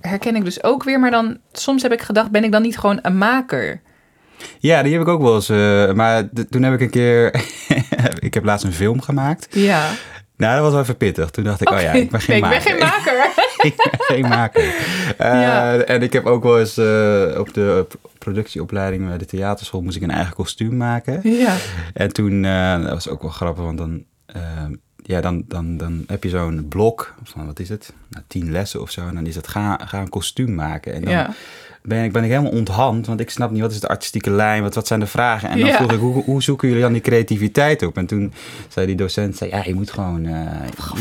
herken 0.00 0.36
ik 0.36 0.44
dus 0.44 0.62
ook 0.62 0.84
weer. 0.84 1.00
Maar 1.00 1.10
dan, 1.10 1.38
soms 1.52 1.82
heb 1.82 1.92
ik 1.92 2.02
gedacht, 2.02 2.30
ben 2.30 2.44
ik 2.44 2.52
dan 2.52 2.62
niet 2.62 2.78
gewoon 2.78 2.98
een 3.02 3.18
maker? 3.18 3.80
Ja, 4.58 4.82
die 4.82 4.92
heb 4.92 5.02
ik 5.02 5.08
ook 5.08 5.22
wel 5.22 5.34
eens. 5.34 5.48
eh, 5.48 5.92
maar 5.92 6.28
toen 6.50 6.62
heb 6.62 6.72
ik 6.74 6.80
een 6.80 6.90
keer... 6.90 7.34
ik 8.18 8.34
heb 8.34 8.44
laatst 8.44 8.64
een 8.66 8.72
film 8.72 9.00
gemaakt. 9.00 9.46
Ja. 9.50 9.90
Nou, 10.36 10.54
dat 10.54 10.62
was 10.62 10.72
wel 10.72 10.82
even 10.82 10.96
pittig. 10.96 11.30
Toen 11.30 11.44
dacht 11.44 11.60
ik, 11.60 11.70
oh 11.70 11.80
ja, 11.80 11.92
ik 11.92 12.10
ben 12.10 12.20
geen 12.20 12.40
nee, 12.40 12.50
maker. 12.50 12.72
ik 12.74 12.78
ben 12.78 12.80
geen 12.80 12.88
maker. 12.88 13.32
ik 13.62 13.76
ben 13.76 13.90
geen 13.98 14.28
maker. 14.28 14.74
Ja. 15.18 15.76
En 15.76 16.02
ik 16.02 16.12
heb 16.12 16.26
ook 16.26 16.42
wel 16.42 16.58
eens 16.58 16.76
eh, 16.76 17.38
op 17.38 17.54
de 17.54 17.86
productieopleiding 18.18 19.08
bij 19.08 19.18
de 19.18 19.24
theaterschool 19.24 19.82
moest 19.82 19.96
ik 19.96 20.02
een 20.02 20.10
eigen 20.10 20.34
kostuum 20.34 20.76
maken. 20.76 21.20
ja. 21.22 21.56
En 21.92 22.12
toen, 22.12 22.44
eh, 22.44 22.82
dat 22.82 22.90
was 22.90 23.08
ook 23.08 23.22
wel 23.22 23.30
grappig, 23.30 23.64
want 23.64 23.78
dan, 23.78 24.04
eh, 24.26 24.42
ja, 25.06 25.20
dan, 25.20 25.44
dan, 25.48 25.76
dan 25.76 26.04
heb 26.06 26.22
je 26.22 26.28
zo'n 26.28 26.66
blok 26.68 27.14
van, 27.22 27.46
wat 27.46 27.58
is 27.60 27.68
het, 27.68 27.92
nou, 28.08 28.24
tien 28.28 28.50
lessen 28.52 28.80
of 28.80 28.90
zo. 28.90 29.06
En 29.06 29.14
dan 29.14 29.26
is 29.26 29.34
het, 29.34 29.48
ga, 29.48 29.80
ga 29.84 30.00
een 30.00 30.08
kostuum 30.08 30.54
maken. 30.54 30.94
En 30.94 31.02
dan 31.02 31.12
Ja. 31.12 31.30
ben, 31.82 32.04
ik, 32.04 32.12
ben 32.12 32.24
ik 32.24 32.30
helemaal 32.30 32.50
onthand, 32.52 33.06
want 33.06 33.20
ik 33.20 33.30
snap 33.30 33.50
niet, 33.50 33.60
wat 33.60 33.72
is 33.72 33.80
de 33.80 33.88
artistieke 33.88 34.30
lijn, 34.30 34.62
wat, 34.62 34.74
wat 34.74 34.86
zijn 34.86 35.00
de 35.00 35.06
vragen? 35.06 35.48
En 35.48 35.58
dan 35.60 35.68
Ja. 35.68 35.74
vroeg 35.76 35.92
ik, 35.92 35.98
hoe, 35.98 36.22
hoe 36.24 36.42
zoeken 36.42 36.68
jullie 36.68 36.82
dan 36.82 36.92
die 36.92 37.02
creativiteit 37.02 37.82
op? 37.82 37.96
En 37.96 38.06
toen 38.06 38.32
zei 38.68 38.86
die 38.86 38.96
docent, 38.96 39.36
zei, 39.36 39.50
ja, 39.50 39.62
je 39.64 39.74
moet 39.74 39.90
gewoon, 39.90 40.26
eh, 40.26 40.32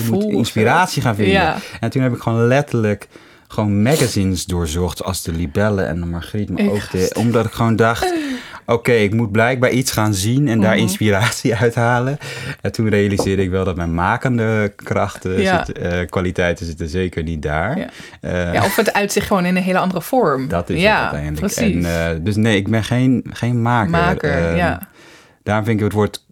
je 0.06 0.10
moet 0.12 0.24
inspiratie 0.24 1.02
gaan 1.02 1.16
vinden. 1.16 1.34
Ja. 1.34 1.58
En 1.80 1.90
toen 1.90 2.02
heb 2.02 2.14
ik 2.14 2.22
gewoon 2.22 2.48
letterlijk 2.48 3.08
gewoon 3.48 3.82
magazines 3.82 4.46
doorzocht, 4.46 5.04
als 5.04 5.22
de 5.24 5.32
Libelle 5.32 5.82
en 5.84 6.00
de 6.00 6.06
Margriet, 6.06 6.50
maar 6.50 6.68
ook 6.68 6.92
de, 6.92 7.12
omdat 7.18 7.46
ik 7.46 7.52
gewoon 7.52 7.76
dacht, 7.76 8.14
oké, 8.66 8.92
ik 8.92 9.14
moet 9.14 9.32
blijkbaar 9.32 9.70
iets 9.70 9.92
gaan 9.92 10.14
zien 10.14 10.48
en 10.48 10.62
daar 10.62 10.72
Mhm. 10.74 10.82
inspiratie 10.82 11.56
uithalen. 11.64 12.18
En 12.62 12.72
toen 12.72 12.90
realiseerde 12.90 13.42
ik 13.44 13.50
wel 13.50 13.64
dat 13.66 13.76
mijn 13.76 13.94
makende 13.94 14.74
krachten, 14.76 15.42
Ja. 15.42 15.68
eh, 15.68 16.08
kwaliteiten 16.10 16.66
zitten 16.66 16.90
zeker 16.90 17.24
niet 17.24 17.42
daar. 17.42 17.78
Ja. 17.78 17.88
Eh, 18.22 18.54
Ja, 18.54 18.64
of 18.64 18.76
het 18.76 18.94
uitzicht 18.94 19.28
gewoon 19.28 19.46
in 19.46 19.56
een 19.56 19.64
hele 19.64 19.78
andere 19.80 20.02
vorm. 20.02 20.48
Dat 20.58 20.70
is 20.70 20.82
ja, 20.82 20.94
het 20.94 21.02
uiteindelijk. 21.14 21.54
precies. 21.54 21.86
En, 21.86 22.10
eh, 22.16 22.18
dus 22.22 22.36
nee, 22.36 22.56
ik 22.58 22.68
ben 22.70 22.84
geen, 22.84 23.26
geen 23.30 23.62
maker. 23.62 23.90
Maker, 23.92 24.32
Ehm, 24.48 24.56
ja. 24.56 24.88
Daarom 25.44 25.66
vind 25.66 25.78
ik 25.78 25.84
het 25.84 25.94
woord 25.94 26.23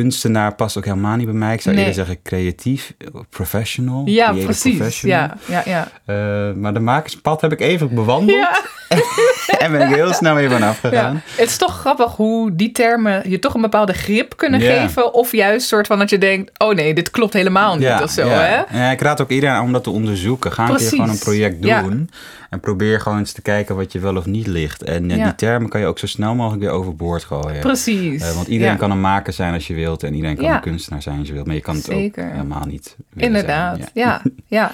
kunstenaar 0.00 0.54
past 0.54 0.76
ook 0.78 0.84
helemaal 0.84 1.16
niet 1.16 1.26
bij 1.26 1.34
mij. 1.34 1.54
Ik 1.54 1.60
zou 1.60 1.74
Nee. 1.74 1.84
eerder 1.84 2.04
zeggen 2.04 2.22
creatief, 2.22 2.92
professional. 3.30 4.02
Ja, 4.06 4.32
precies. 4.32 4.76
professional. 4.76 5.18
Ja, 5.18 5.36
ja, 5.46 5.62
ja. 5.64 5.88
Eh, 6.04 6.54
maar 6.54 6.74
de 6.74 6.80
makerspad 6.80 7.40
heb 7.40 7.52
ik 7.52 7.60
even 7.60 7.94
bewandeld 7.94 8.38
Ja, 8.38 8.60
en 9.58 9.72
ben 9.72 9.88
ik 9.88 9.94
heel 9.94 10.12
snel 10.12 10.34
weer 10.34 10.50
van 10.50 10.58
ja. 10.58 10.68
afgegaan. 10.68 11.22
Het 11.36 11.48
is 11.48 11.56
toch 11.56 11.78
grappig 11.78 12.12
hoe 12.16 12.54
die 12.54 12.72
termen 12.72 13.30
je 13.30 13.38
toch 13.38 13.54
een 13.54 13.60
bepaalde 13.60 13.92
grip 13.92 14.36
kunnen 14.36 14.60
Ja. 14.60 14.80
geven. 14.80 15.14
Of 15.14 15.32
juist 15.32 15.66
soort 15.66 15.86
van 15.86 15.98
dat 15.98 16.10
je 16.10 16.18
denkt, 16.18 16.50
oh 16.60 16.74
nee, 16.74 16.94
dit 16.94 17.10
klopt 17.10 17.32
helemaal 17.32 17.76
niet 17.76 17.98
of 18.02 18.10
zo. 18.10 18.26
ja. 18.26 18.64
Hè? 18.68 18.78
Ja, 18.84 18.90
ik 18.90 19.00
raad 19.00 19.20
ook 19.20 19.30
iedereen 19.30 19.54
aan 19.54 19.64
om 19.64 19.72
dat 19.72 19.84
te 19.84 19.90
onderzoeken. 19.90 20.52
Ga 20.52 20.68
een 20.68 20.76
keer 20.76 20.88
gewoon 20.88 21.08
een 21.08 21.18
project 21.18 21.64
Ja. 21.64 21.82
doen. 21.82 22.10
En 22.50 22.60
probeer 22.60 23.00
gewoon 23.00 23.18
eens 23.18 23.32
te 23.32 23.42
kijken 23.42 23.76
wat 23.76 23.92
je 23.92 23.98
wel 23.98 24.16
of 24.16 24.26
niet 24.26 24.46
ligt. 24.46 24.82
En 24.82 25.10
eh, 25.10 25.16
Ja. 25.16 25.24
die 25.24 25.34
termen 25.34 25.68
kan 25.70 25.80
je 25.80 25.86
ook 25.86 25.98
zo 25.98 26.06
snel 26.06 26.34
mogelijk 26.34 26.62
weer 26.62 26.72
overboord 26.72 27.24
gooien. 27.24 27.60
Precies. 27.60 28.22
Eh, 28.22 28.34
want 28.34 28.46
iedereen 28.46 28.72
Ja. 28.72 28.78
kan 28.78 28.90
een 28.90 29.00
maker 29.00 29.32
zijn 29.32 29.54
als 29.54 29.66
je 29.66 29.74
wilt. 29.74 30.02
En 30.02 30.14
iedereen 30.14 30.36
kan 30.36 30.44
Ja. 30.44 30.54
een 30.54 30.60
kunstenaar 30.60 31.02
zijn 31.02 31.18
als 31.18 31.26
je 31.28 31.32
wilt. 31.34 31.46
Maar 31.46 31.54
je 31.54 31.60
kan 31.60 31.74
het 31.74 31.84
Zeker. 31.84 32.24
ook 32.24 32.30
helemaal 32.30 32.66
niet 32.66 32.96
Inderdaad, 33.16 33.76
zijn. 33.76 33.90
ja. 33.94 34.22
ja. 34.58 34.72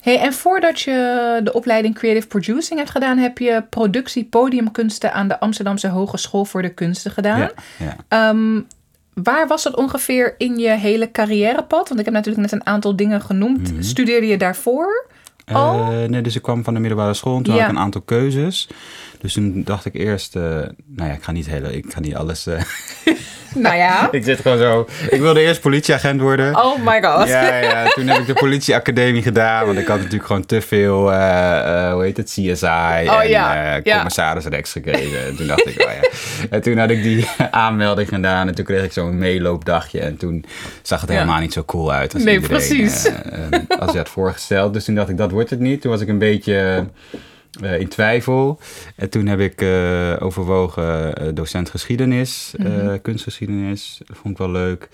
Hey, 0.00 0.18
en 0.20 0.32
voordat 0.32 0.80
je 0.80 1.40
de 1.44 1.52
opleiding 1.52 1.94
Creative 1.94 2.26
Producing 2.26 2.78
hebt 2.78 2.90
gedaan, 2.90 3.18
heb 3.18 3.38
je 3.38 3.64
productie 3.70 4.24
podiumkunsten 4.24 5.12
aan 5.12 5.28
de 5.28 5.40
Amsterdamse 5.40 5.88
Hogeschool 5.88 6.44
voor 6.44 6.62
de 6.62 6.68
Kunsten 6.74 7.10
gedaan. 7.10 7.48
Ehm, 8.08 8.60
waar 9.14 9.46
was 9.46 9.62
dat 9.62 9.76
ongeveer 9.76 10.34
in 10.38 10.58
je 10.58 10.68
hele 10.70 11.10
carrièrepad? 11.10 11.88
Want 11.88 11.98
ik 12.00 12.04
heb 12.04 12.14
natuurlijk 12.14 12.42
net 12.50 12.60
een 12.60 12.66
aantal 12.66 12.96
dingen 12.96 13.20
genoemd. 13.20 13.72
Mhm. 13.72 13.82
Studeerde 13.82 14.26
je 14.26 14.36
daarvoor? 14.36 15.06
Eh, 15.44 15.88
nee, 16.08 16.20
dus 16.22 16.36
ik 16.36 16.42
kwam 16.42 16.64
van 16.64 16.74
de 16.74 16.80
middelbare 16.80 17.14
school 17.14 17.36
en 17.36 17.42
toen 17.42 17.54
Ja. 17.54 17.60
had 17.60 17.70
ik 17.70 17.76
een 17.76 17.82
aantal 17.82 18.00
keuzes. 18.00 18.68
Dus 19.24 19.32
toen 19.32 19.62
dacht 19.64 19.84
ik 19.84 19.94
eerst, 19.94 20.36
eh, 20.36 20.42
nou 20.86 21.08
ja, 21.08 21.12
ik 21.12 21.22
ga 21.22 21.32
niet, 21.32 21.46
hele, 21.46 21.76
ik 21.76 21.84
ga 21.88 22.00
niet 22.00 22.14
alles... 22.14 22.46
eh, 22.46 22.60
nou 23.54 23.76
ja. 23.76 24.08
ik 24.12 24.24
zit 24.24 24.40
gewoon 24.40 24.58
zo... 24.58 24.88
Ik 25.10 25.20
wilde 25.20 25.40
eerst 25.40 25.60
politieagent 25.60 26.20
worden. 26.20 26.56
Oh 26.56 26.78
my 26.84 27.02
god. 27.02 27.28
Ja, 27.28 27.56
ja, 27.56 27.84
toen 27.88 28.06
heb 28.06 28.18
ik 28.20 28.26
de 28.26 28.32
politieacademie 28.34 29.22
gedaan, 29.22 29.66
want 29.66 29.78
ik 29.78 29.86
had 29.86 29.96
natuurlijk 29.98 30.26
gewoon 30.26 30.46
te 30.46 30.60
veel, 30.60 31.12
eh, 31.12 31.92
hoe 31.92 32.02
heet 32.02 32.16
het, 32.16 32.26
CSI 32.30 32.66
Oh, 32.66 33.22
en 33.22 33.28
ja, 33.28 33.74
eh, 33.76 33.82
ja. 33.84 33.94
commissaris 33.96 34.44
Rex 34.44 34.72
gekregen. 34.72 35.26
En 35.26 35.36
toen 35.36 35.46
dacht 35.46 35.66
ik, 35.66 35.80
oh 35.82 35.90
ja. 36.02 36.08
En 36.50 36.62
toen 36.62 36.78
had 36.78 36.90
ik 36.90 37.02
die 37.02 37.26
aanmelding 37.50 38.08
gedaan 38.08 38.48
en 38.48 38.54
toen 38.54 38.64
kreeg 38.64 38.84
ik 38.84 38.92
zo'n 38.92 39.18
meeloopdagje 39.18 40.00
en 40.00 40.16
toen 40.16 40.44
zag 40.82 41.00
het 41.00 41.10
Ja. 41.10 41.16
helemaal 41.16 41.40
niet 41.40 41.52
zo 41.52 41.62
cool 41.64 41.92
uit 41.92 42.14
als 42.14 42.22
Nee, 42.22 42.34
iedereen, 42.34 42.56
precies. 42.56 43.10
als 43.78 43.92
je 43.92 43.98
had 43.98 44.08
voorgesteld. 44.08 44.72
Dus 44.72 44.84
toen 44.84 44.94
dacht 44.94 45.08
ik, 45.08 45.16
dat 45.16 45.30
wordt 45.30 45.50
het 45.50 45.60
niet. 45.60 45.80
Toen 45.80 45.90
was 45.90 46.00
ik 46.00 46.08
een 46.08 46.18
beetje... 46.18 46.86
eh, 47.62 47.80
in 47.80 47.88
twijfel. 47.88 48.58
En 48.96 49.10
toen 49.10 49.26
heb 49.26 49.40
ik 49.40 49.60
eh, 49.62 50.12
overwogen 50.18 51.14
eh, 51.14 51.28
docent 51.34 51.70
geschiedenis, 51.70 52.54
Mhm. 52.56 52.98
kunstgeschiedenis. 53.02 54.00
Dat 54.06 54.16
vond 54.16 54.32
ik 54.34 54.38
wel 54.38 54.50
leuk. 54.50 54.88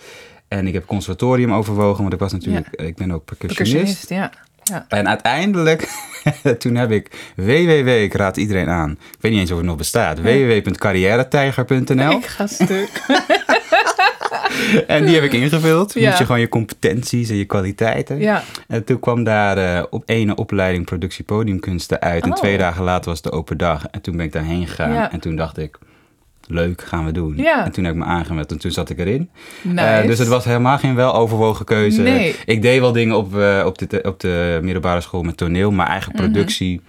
En 0.49 0.67
ik 0.67 0.73
heb 0.73 0.87
conservatorium 0.87 1.53
overwogen, 1.53 2.01
want 2.03 2.13
ik 2.15 2.19
was 2.21 2.33
natuurlijk, 2.33 2.69
ik 2.71 2.97
ben 2.97 3.11
ook 3.13 3.25
percussionist. 3.25 3.73
Percussionist, 3.75 4.09
ja. 4.09 4.31
ja. 4.63 4.85
En 4.89 5.09
uiteindelijk, 5.09 5.89
toen 6.59 6.75
heb 6.75 6.91
ik 6.91 7.33
www, 7.37 7.89
ik 7.89 8.15
raad 8.15 8.37
iedereen 8.37 8.69
aan. 8.69 8.91
Ik 8.91 9.17
weet 9.21 9.33
niet 9.33 9.41
eens 9.41 9.51
of 9.51 9.57
het 9.57 9.67
nog 9.67 9.77
bestaat. 9.77 10.21
www.carrièretijger.nl 10.21 12.11
Ik 12.11 12.27
ga 12.27 12.47
stuk. 12.47 12.91
En 14.87 15.05
die 15.05 15.15
heb 15.15 15.25
ik 15.25 15.33
ingevuld. 15.33 15.95
Ja. 15.95 16.09
Moet 16.09 16.19
je 16.19 16.25
gewoon 16.25 16.41
je 16.41 16.49
competenties 16.49 17.29
en 17.31 17.37
je 17.37 17.45
kwaliteiten. 17.45 18.19
Ja. 18.19 18.43
En 18.69 18.85
toen 18.85 19.01
kwam 19.01 19.25
daar 19.25 19.59
eh, 19.59 19.83
op 19.91 20.03
ene 20.07 20.35
opleiding 20.35 20.85
productie 20.85 21.25
podiumkunsten 21.25 22.01
uit. 22.01 22.25
En 22.25 22.31
Oh. 22.31 22.37
twee 22.37 22.59
dagen 22.59 22.85
later 22.85 23.11
was 23.11 23.23
de 23.23 23.31
open 23.31 23.57
dag. 23.59 23.87
En 23.91 24.01
toen 24.01 24.17
ben 24.17 24.27
ik 24.27 24.33
daarheen 24.33 24.67
gegaan. 24.67 24.93
Ja. 24.93 25.13
En 25.13 25.21
toen 25.21 25.37
dacht 25.37 25.59
ik, 25.59 25.79
leuk, 26.47 26.83
gaan 26.83 27.05
we 27.05 27.13
doen. 27.13 27.37
Ja. 27.37 27.65
En 27.65 27.73
toen 27.73 27.85
heb 27.85 27.93
ik 27.93 27.99
me 27.99 28.05
aangemeld 28.07 28.51
en 28.51 28.59
toen 28.59 28.71
zat 28.71 28.91
ik 28.91 28.99
erin. 28.99 29.31
Nice. 29.63 29.81
Eh, 29.87 30.07
dus 30.07 30.19
het 30.19 30.29
was 30.29 30.45
helemaal 30.45 30.79
geen 30.79 30.95
weloverwogen 30.95 31.65
keuze. 31.65 32.03
Nee. 32.03 32.35
Ik 32.47 32.63
deed 32.63 32.81
wel 32.81 32.93
dingen 32.93 33.17
op, 33.17 33.37
eh, 33.39 33.63
op, 33.67 33.79
de, 33.79 34.01
op 34.03 34.21
de 34.21 34.59
middelbare 34.63 35.01
school 35.01 35.23
met 35.23 35.37
toneel. 35.37 35.71
Maar 35.71 35.87
eigen 35.87 36.13
productie 36.13 36.81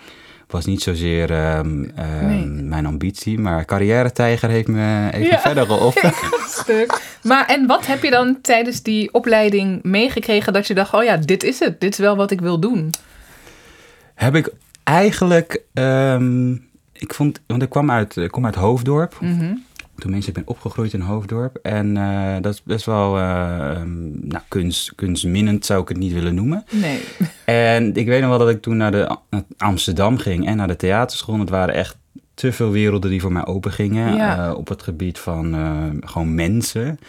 was 0.51 0.65
niet 0.65 0.81
zozeer 0.81 1.31
ehm, 1.31 1.84
ehm. 1.96 2.25
Nee. 2.27 2.46
mijn 2.46 2.86
ambitie. 2.86 3.39
Maar 3.39 3.65
carrière-tijger 3.65 4.50
heeft 4.50 4.67
me 4.67 5.10
even 5.12 5.27
Ja. 5.27 5.39
verder 5.39 5.65
geholpen. 5.65 6.12
stuk. 6.62 7.01
Maar 7.24 7.46
en 7.46 7.67
wat 7.67 7.86
heb 7.86 8.03
je 8.03 8.10
dan 8.10 8.41
tijdens 8.41 8.81
die 8.84 9.13
opleiding 9.13 9.84
meegekregen 9.84 10.53
dat 10.53 10.67
je 10.67 10.74
dacht, 10.74 10.93
oh 10.93 11.03
ja, 11.03 11.17
dit 11.17 11.43
is 11.43 11.60
het. 11.60 11.79
Dit 11.81 11.91
is 11.93 12.00
wel 12.00 12.15
wat 12.15 12.31
ik 12.31 12.41
wil 12.41 12.60
doen. 12.60 12.89
heb 14.15 14.36
ik 14.36 14.50
eigenlijk... 14.84 15.62
ehm, 15.74 16.51
ik 16.93 17.13
vond, 17.13 17.39
want 17.48 17.62
ik 17.62 17.70
kwam 17.70 17.91
uit, 17.91 18.15
ik 18.15 18.31
kom 18.31 18.46
uit 18.46 18.55
Hoofddorp. 18.55 19.17
Mhm. 19.20 19.53
Tenminste, 20.01 20.29
ik 20.29 20.36
ben 20.36 20.48
opgegroeid 20.48 20.93
in 20.93 21.00
Hoofddorp. 21.01 21.55
En 21.62 21.98
eh, 21.98 22.41
dat 22.41 22.53
is 22.53 22.63
best 22.63 22.86
wel 22.86 23.17
ehm, 23.17 24.27
nou, 24.27 24.43
kunst, 24.48 24.96
kunstminnend 24.96 25.65
zou 25.65 25.81
ik 25.81 25.88
het 25.88 25.98
niet 25.98 26.13
willen 26.13 26.36
noemen. 26.36 26.63
Nee. 26.72 27.00
En 27.46 27.96
ik 27.96 28.05
weet 28.08 28.22
nog 28.22 28.29
wel 28.29 28.39
dat 28.39 28.50
ik 28.50 28.62
toen 28.62 28.77
naar, 28.77 28.91
de, 28.91 29.17
naar 29.29 29.43
Amsterdam 29.58 30.17
ging 30.17 30.48
en 30.48 30.58
naar 30.58 30.67
de 30.67 30.75
theaterschool. 30.75 31.39
Het 31.39 31.50
waren 31.50 31.74
echt 31.75 31.98
te 32.34 32.51
veel 32.51 32.72
werelden 32.72 33.10
die 33.10 33.22
voor 33.22 33.31
mij 33.31 33.46
open 33.46 33.72
gingen. 33.72 34.15
Ja. 34.15 34.48
eh, 34.48 34.58
op 34.58 34.67
het 34.67 34.84
gebied 34.84 35.20
van 35.20 35.55
gewoon 36.05 36.36
mensen, 36.36 37.00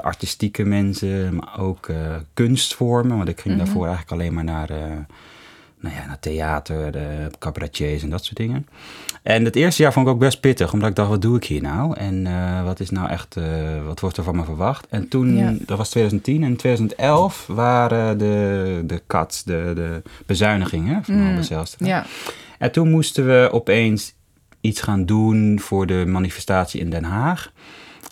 artistieke 0.00 0.64
mensen, 0.64 1.34
maar 1.36 1.58
ook 1.60 1.88
kunstvormen. 2.34 3.16
Want 3.16 3.28
ik 3.28 3.40
ging 3.40 3.54
Mhm. 3.56 3.64
daarvoor 3.64 3.86
eigenlijk 3.86 4.12
alleen 4.12 4.34
maar 4.34 4.44
naar, 4.44 4.68
nou 5.80 5.94
ja, 5.94 6.06
naar 6.06 6.18
theater, 6.20 6.92
de 6.92 7.30
cabaretiers 7.38 8.02
en 8.02 8.10
dat 8.10 8.24
soort 8.24 8.36
dingen. 8.36 8.66
En 9.22 9.44
het 9.44 9.56
eerste 9.56 9.82
jaar 9.82 9.92
vond 9.92 10.06
ik 10.06 10.12
ook 10.12 10.18
best 10.18 10.40
pittig, 10.40 10.72
omdat 10.72 10.88
ik 10.88 10.94
dacht, 10.94 11.08
wat 11.08 11.22
doe 11.22 11.36
ik 11.36 11.44
hier 11.44 11.62
nou? 11.62 11.96
En 11.96 12.26
eh, 12.26 12.64
wat 12.64 12.80
is 12.80 12.90
nou 12.90 13.08
echt, 13.08 13.36
eh, 13.36 13.44
wat 13.86 14.00
wordt 14.00 14.16
er 14.16 14.22
van 14.24 14.36
me 14.36 14.44
verwacht? 14.44 14.86
En 14.90 15.08
toen, 15.08 15.36
Ja. 15.36 15.54
dat 15.60 15.78
was 15.78 15.88
2010 15.90 16.42
en 16.42 16.48
in 16.48 16.56
2011 16.56 17.46
waren 17.46 18.18
de, 18.18 18.82
de 18.86 19.02
cuts, 19.06 19.42
de, 19.44 19.72
de 19.74 20.02
bezuinigingen 20.26 21.04
van 21.04 21.14
Mm. 21.34 21.42
Zijlstra. 21.42 21.86
Ja. 21.86 22.04
En 22.58 22.72
toen 22.72 22.90
moesten 22.90 23.26
we 23.26 23.48
opeens 23.52 24.14
iets 24.60 24.80
gaan 24.80 25.04
doen 25.06 25.60
voor 25.60 25.86
de 25.86 26.04
manifestatie 26.06 26.80
in 26.80 26.90
Den 26.90 27.04
Haag. 27.04 27.52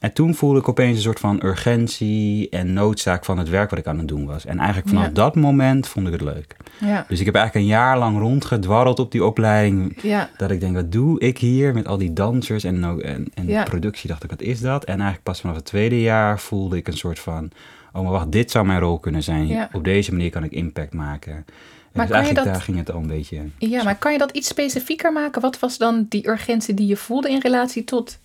En 0.01 0.13
toen 0.13 0.35
voelde 0.35 0.59
ik 0.59 0.69
opeens 0.69 0.97
een 0.97 1.03
soort 1.03 1.21
van 1.21 1.41
urgentie 1.45 2.49
en 2.49 2.73
noodzaak 2.73 3.25
van 3.25 3.39
het 3.39 3.49
werk 3.49 3.71
wat 3.71 3.79
ik 3.79 3.87
aan 3.87 3.99
het 3.99 4.09
doen 4.09 4.27
was. 4.27 4.45
En 4.47 4.59
eigenlijk 4.59 4.89
vanaf 4.89 5.05
Ja. 5.05 5.11
dat 5.11 5.35
moment 5.37 5.89
vond 5.89 6.07
ik 6.07 6.13
het 6.13 6.21
leuk. 6.23 6.57
Ja. 6.81 7.05
Dus 7.09 7.19
ik 7.21 7.25
heb 7.27 7.35
eigenlijk 7.35 7.65
een 7.67 7.73
jaar 7.73 7.99
lang 7.99 8.19
rondgedwarreld 8.19 8.99
op 8.99 9.13
die 9.13 9.25
opleiding. 9.25 9.99
Ja. 10.03 10.31
Dat 10.37 10.51
ik 10.51 10.61
denk, 10.61 10.75
wat 10.75 10.93
doe 10.93 11.21
ik 11.21 11.39
hier 11.39 11.75
met 11.75 11.87
al 11.89 11.99
die 11.99 12.13
dansers 12.13 12.65
en, 12.65 12.85
ook- 12.85 13.01
en, 13.01 13.33
productie? 13.65 14.09
Dacht 14.09 14.25
ik, 14.25 14.31
wat 14.31 14.43
is 14.43 14.61
dat? 14.61 14.85
En 14.85 14.93
eigenlijk 14.95 15.23
pas 15.23 15.41
vanaf 15.41 15.57
het 15.57 15.65
tweede 15.65 16.01
jaar 16.01 16.41
voelde 16.41 16.77
ik 16.77 16.87
een 16.89 16.97
soort 16.97 17.19
van... 17.19 17.51
Oh, 17.93 18.03
maar 18.03 18.13
wacht, 18.13 18.33
dit 18.33 18.51
zou 18.51 18.67
mijn 18.67 18.81
rol 18.81 18.99
kunnen 18.99 19.23
zijn. 19.23 19.69
Op 19.73 19.85
deze 19.85 20.13
manier 20.13 20.31
kan 20.31 20.45
ik 20.45 20.51
impact 20.53 20.93
maken. 20.95 21.33
En 21.33 21.45
Maar 21.93 22.07
dus 22.07 22.17
kan 22.17 22.27
je 22.27 22.35
dat- 22.35 22.45
daar 22.45 22.61
ging 22.61 22.77
het 22.77 22.91
al 22.93 23.01
een 23.01 23.07
beetje... 23.07 23.41
Ja, 23.59 23.83
maar 23.83 23.97
kan 23.97 24.13
je 24.13 24.19
dat 24.19 24.31
iets 24.31 24.49
specifieker 24.49 25.13
maken? 25.13 25.41
Wat 25.41 25.59
was 25.59 25.79
dan 25.79 26.07
die 26.09 26.29
urgentie 26.29 26.75
die 26.75 26.87
je 26.87 26.97
voelde 26.97 27.31
in 27.31 27.39
relatie 27.41 27.85
tot 27.85 28.19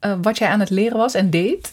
eh, 0.00 0.14
wat 0.22 0.38
jij 0.38 0.48
aan 0.48 0.60
het 0.60 0.70
leren 0.70 0.96
was 0.98 1.14
en 1.14 1.30
deed? 1.30 1.72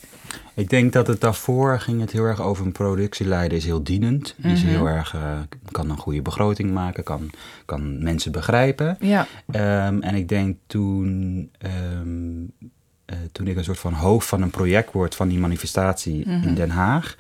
Ik 0.54 0.70
denk 0.70 0.94
dat 0.94 1.08
het 1.08 1.22
daarvoor 1.22 1.80
ging 1.80 2.02
het 2.02 2.12
heel 2.12 2.24
erg 2.24 2.42
over 2.42 2.66
een 2.66 2.72
productieleider 2.72 3.58
is 3.58 3.66
heel 3.66 3.84
dienend. 3.84 4.34
Die 4.38 4.52
is 4.52 4.62
Mhm. 4.64 4.72
heel 4.72 4.86
erg, 4.88 5.14
eh, 5.16 5.40
kan 5.72 5.90
een 5.90 5.98
goede 5.98 6.22
begroting 6.22 6.72
maken, 6.72 7.04
kan, 7.04 7.30
kan 7.66 8.04
mensen 8.04 8.32
begrijpen. 8.32 8.98
Ja. 9.00 9.28
Ehm, 9.52 10.02
en 10.02 10.16
ik 10.16 10.30
denk 10.30 10.58
toen, 10.68 11.50
ehm, 11.58 12.44
eh, 13.06 13.18
toen 13.32 13.48
ik 13.48 13.58
een 13.58 13.64
soort 13.64 13.80
van 13.80 13.94
hoofd 13.94 14.28
van 14.28 14.42
een 14.42 14.50
project 14.50 14.92
word 14.92 15.16
van 15.16 15.28
die 15.28 15.40
manifestatie 15.40 16.28
Mhm. 16.28 16.48
in 16.48 16.56
Den 16.56 16.70
Haag. 16.70 17.18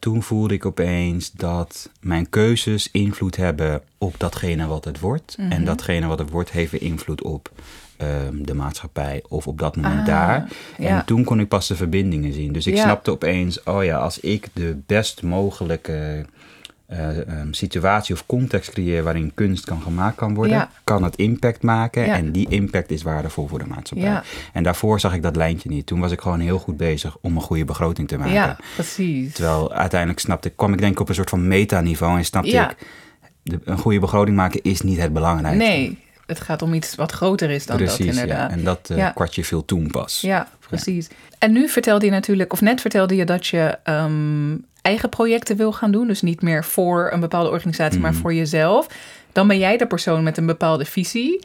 Toen 0.00 0.22
voelde 0.22 0.54
ik 0.54 0.66
opeens 0.66 1.30
dat 1.32 1.90
mijn 2.00 2.28
keuzes 2.30 2.88
invloed 2.92 3.36
hebben 3.36 3.82
op 3.98 4.14
datgene 4.18 4.66
wat 4.66 4.84
het 4.84 5.00
wordt. 5.00 5.36
Mhm. 5.38 5.50
En 5.52 5.64
datgene 5.64 6.06
wat 6.06 6.18
het 6.18 6.30
wordt 6.30 6.50
heeft 6.50 6.70
weer 6.70 6.82
invloed 6.82 7.22
op 7.22 7.50
ehm, 7.96 8.42
de 8.42 8.54
maatschappij 8.54 9.22
of 9.28 9.46
op 9.46 9.58
dat 9.58 9.76
moment 9.76 10.00
Ah, 10.00 10.06
daar. 10.06 10.48
ja. 10.78 10.98
En 10.98 11.04
toen 11.04 11.24
kon 11.24 11.40
ik 11.40 11.48
pas 11.48 11.66
de 11.68 11.76
verbindingen 11.76 12.32
zien. 12.32 12.52
Dus 12.52 12.66
ik 12.66 12.74
Ja. 12.74 12.82
snapte 12.82 13.10
opeens, 13.10 13.62
oh 13.62 13.84
ja, 13.84 13.96
als 13.98 14.20
ik 14.20 14.48
de 14.52 14.78
best 14.86 15.22
mogelijke 15.22 16.26
eh, 16.90 17.28
ehm, 17.28 17.52
situatie 17.52 18.14
of 18.14 18.26
context 18.26 18.70
creëer 18.70 19.02
waarin 19.02 19.32
kunst 19.34 19.64
kan 19.64 19.82
gemaakt 19.82 20.16
kan 20.16 20.34
worden, 20.34 20.56
Ja. 20.56 20.70
kan 20.84 21.02
het 21.02 21.16
impact 21.16 21.62
maken. 21.62 22.06
Ja. 22.06 22.16
En 22.16 22.32
die 22.32 22.48
impact 22.48 22.90
is 22.90 23.02
waardevol 23.02 23.46
voor 23.46 23.58
de 23.58 23.66
maatschappij. 23.66 24.08
Ja. 24.08 24.22
En 24.52 24.62
daarvoor 24.62 25.00
zag 25.00 25.14
ik 25.14 25.22
dat 25.22 25.36
lijntje 25.36 25.68
niet. 25.68 25.86
Toen 25.86 26.00
was 26.00 26.12
ik 26.12 26.20
gewoon 26.20 26.40
heel 26.40 26.58
goed 26.58 26.76
bezig 26.76 27.16
om 27.20 27.36
een 27.36 27.42
goede 27.42 27.64
begroting 27.64 28.08
te 28.08 28.16
maken. 28.18 28.32
Ja, 28.32 28.56
precies. 28.74 29.32
Terwijl 29.34 29.72
uiteindelijk 29.72 30.20
snapte 30.20 30.48
ik, 30.48 30.56
kwam 30.56 30.72
ik 30.72 30.78
denk 30.78 30.92
ik 30.92 31.00
op 31.00 31.08
een 31.08 31.14
soort 31.14 31.30
van 31.30 31.48
metaniveau 31.48 32.18
en 32.18 32.24
snapte 32.24 32.50
ik, 32.50 32.76
de, 33.42 33.58
een 33.64 33.78
goede 33.78 33.98
begroting 33.98 34.36
maken 34.36 34.62
is 34.62 34.80
niet 34.80 34.98
het 34.98 35.12
belangrijkste. 35.12 35.64
Nee, 35.64 35.98
het 36.26 36.40
gaat 36.40 36.62
om 36.62 36.74
iets 36.74 36.94
wat 36.94 37.12
groter 37.12 37.50
is 37.50 37.66
dan 37.66 37.76
Precies, 37.76 37.98
dat 37.98 38.06
inderdaad. 38.06 38.50
ja. 38.50 38.56
En 38.56 38.64
dat 38.64 38.88
uh, 38.92 38.96
Ja. 38.96 39.10
kwartje 39.10 39.44
viel 39.44 39.64
toen 39.64 39.90
pas. 39.90 40.20
Ja, 40.20 40.48
precies. 40.68 41.08
En 41.38 41.52
nu 41.52 41.68
vertelde 41.68 42.04
je 42.04 42.10
natuurlijk, 42.10 42.52
of 42.52 42.60
net 42.60 42.80
vertelde 42.80 43.16
je 43.16 43.24
dat 43.24 43.46
je 43.46 43.78
ehm, 43.82 44.56
eigen 44.82 45.08
projecten 45.08 45.56
wil 45.56 45.72
gaan 45.72 45.90
doen. 45.90 46.06
Dus 46.06 46.22
niet 46.22 46.42
meer 46.42 46.64
voor 46.64 47.08
een 47.12 47.20
bepaalde 47.20 47.50
organisatie, 47.50 48.00
maar 48.00 48.10
Mhm. 48.12 48.20
voor 48.20 48.34
jezelf. 48.34 48.86
Dan 49.32 49.48
ben 49.48 49.58
jij 49.58 49.76
de 49.76 49.86
persoon 49.86 50.22
met 50.22 50.36
een 50.36 50.46
bepaalde 50.46 50.84
visie. 50.84 51.40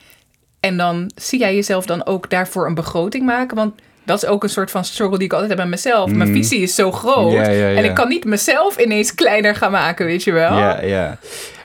En 0.60 0.78
dan 0.78 1.12
zie 1.16 1.40
jij 1.40 1.56
jezelf 1.56 1.86
dan 1.86 2.06
ook 2.06 2.30
daarvoor 2.30 2.68
een 2.68 2.74
begroting 2.74 3.26
maken. 3.26 3.56
Want 3.56 3.74
dat 4.04 4.24
is 4.24 4.30
ook 4.30 4.44
een 4.44 4.50
soort 4.50 4.72
van 4.72 4.86
struggle 4.86 5.18
die 5.18 5.28
ik 5.28 5.34
altijd 5.34 5.52
heb 5.52 5.60
met 5.60 5.68
mezelf. 5.68 6.12
Mijn 6.12 6.30
Mhm. 6.30 6.38
visie 6.38 6.60
is 6.62 6.76
zo 6.76 6.92
groot. 6.92 7.32
Ja, 7.32 7.50
ja, 7.50 7.68
ja. 7.70 7.78
En 7.78 7.84
ik 7.86 7.94
kan 7.96 8.08
niet 8.08 8.26
mezelf 8.26 8.78
ineens 8.78 9.16
kleiner 9.16 9.56
gaan 9.56 9.72
maken, 9.72 10.06
weet 10.06 10.24
je 10.24 10.32
wel? 10.32 10.58
Ja, 10.58 10.82
ja. 10.82 11.18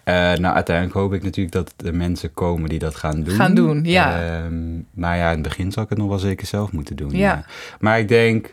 Eh, 0.05 0.15
nou, 0.15 0.55
uiteindelijk 0.55 0.97
hoop 0.97 1.13
ik 1.13 1.23
natuurlijk 1.23 1.55
dat 1.55 1.75
er 1.85 1.95
mensen 1.95 2.35
komen 2.35 2.69
die 2.69 2.79
dat 2.79 2.95
gaan 2.95 3.23
doen. 3.23 3.35
Gaan 3.35 3.55
doen, 3.55 3.81
ja. 3.85 4.23
Ehm, 4.23 4.55
maar 4.95 5.17
ja, 5.17 5.27
in 5.29 5.35
het 5.35 5.43
begin 5.43 5.73
zal 5.73 5.83
ik 5.83 5.89
het 5.89 5.99
nog 5.99 6.09
wel 6.09 6.19
zeker 6.19 6.47
zelf 6.47 6.73
moeten 6.73 6.97
doen. 6.97 7.11
Ja. 7.11 7.45
Maar 7.81 7.99
ik 7.99 8.09
denk, 8.09 8.53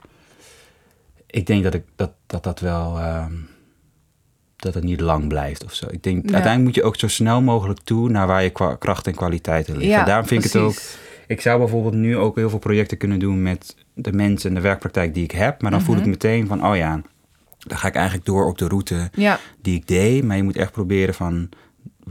ik 1.38 1.46
denk 1.46 1.64
dat, 1.64 1.74
ik, 1.74 1.84
dat, 1.96 2.12
dat 2.28 2.44
dat 2.44 2.60
wel, 2.60 2.98
ehm, 3.00 3.34
dat 4.56 4.74
het 4.74 4.84
niet 4.84 5.00
lang 5.00 5.28
blijft 5.28 5.64
of 5.64 5.74
zo. 5.74 5.86
Ik 5.92 6.04
denk, 6.04 6.16
Ja. 6.16 6.34
uiteindelijk 6.34 6.64
moet 6.64 6.76
je 6.76 6.84
ook 6.84 6.96
zo 6.96 7.08
snel 7.08 7.42
mogelijk 7.42 7.80
toe 7.80 8.10
naar 8.10 8.28
waar 8.28 8.44
je 8.44 8.78
kracht 8.80 9.08
en 9.08 9.16
kwaliteiten 9.16 9.78
liggen. 9.78 9.98
Ja, 9.98 10.04
Daarom 10.04 10.28
vind 10.28 10.46
ik 10.46 10.52
het 10.52 10.62
ook, 10.62 10.76
ik 11.28 11.42
zou 11.42 11.60
bijvoorbeeld 11.60 11.94
nu 11.94 12.18
ook 12.18 12.36
heel 12.36 12.50
veel 12.50 12.60
projecten 12.60 12.98
kunnen 12.98 13.20
doen 13.20 13.42
met 13.42 13.76
de 13.94 14.14
mensen 14.14 14.50
en 14.50 14.56
de 14.56 14.62
werkpraktijk 14.62 15.14
die 15.14 15.24
ik 15.24 15.32
heb. 15.32 15.62
Maar 15.62 15.72
dan 15.72 15.82
voel 15.82 15.96
ik 15.96 16.02
Mhm. 16.02 16.10
meteen 16.10 16.48
van, 16.48 16.66
oh 16.66 16.76
ja, 16.76 17.02
dan 17.60 17.78
ga 17.78 17.88
ik 17.88 17.96
eigenlijk 17.96 18.26
door 18.26 18.46
op 18.48 18.58
de 18.58 18.68
route 18.68 19.10
Ja, 19.14 19.40
die 19.62 19.76
ik 19.76 19.88
deed. 19.88 20.24
Maar 20.24 20.38
je 20.38 20.44
moet 20.44 20.58
echt 20.58 20.72
proberen 20.72 21.14
van 21.14 21.50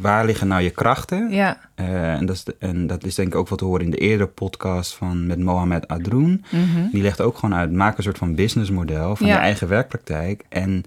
waar 0.01 0.25
liggen 0.25 0.49
nou 0.49 0.63
je 0.63 0.71
krachten? 0.71 1.31
ja. 1.31 1.59
Eh, 1.75 2.13
en, 2.15 2.27
dat 2.27 2.37
is 2.37 2.45
de- 2.45 2.57
en 2.59 2.87
dat 2.87 3.05
is 3.05 3.15
denk 3.15 3.29
ik 3.29 3.35
ook 3.35 3.49
wat 3.49 3.59
te 3.59 3.65
horen 3.65 3.85
in 3.85 3.91
de 3.91 3.97
eerdere 3.99 4.29
podcast 4.29 4.95
van 4.95 5.27
met 5.27 5.39
Mohamed 5.39 5.89
Adroen. 5.89 6.45
Mhm. 6.51 6.91
Die 6.93 7.03
legt 7.03 7.21
ook 7.21 7.39
gewoon 7.39 7.55
uit, 7.59 7.73
maak 7.73 7.97
een 7.97 8.03
soort 8.03 8.19
van 8.19 8.35
businessmodel 8.35 9.17
van 9.17 9.27
Ja. 9.27 9.33
je 9.35 9.39
eigen 9.41 9.69
werkpraktijk. 9.69 10.45
En 10.49 10.85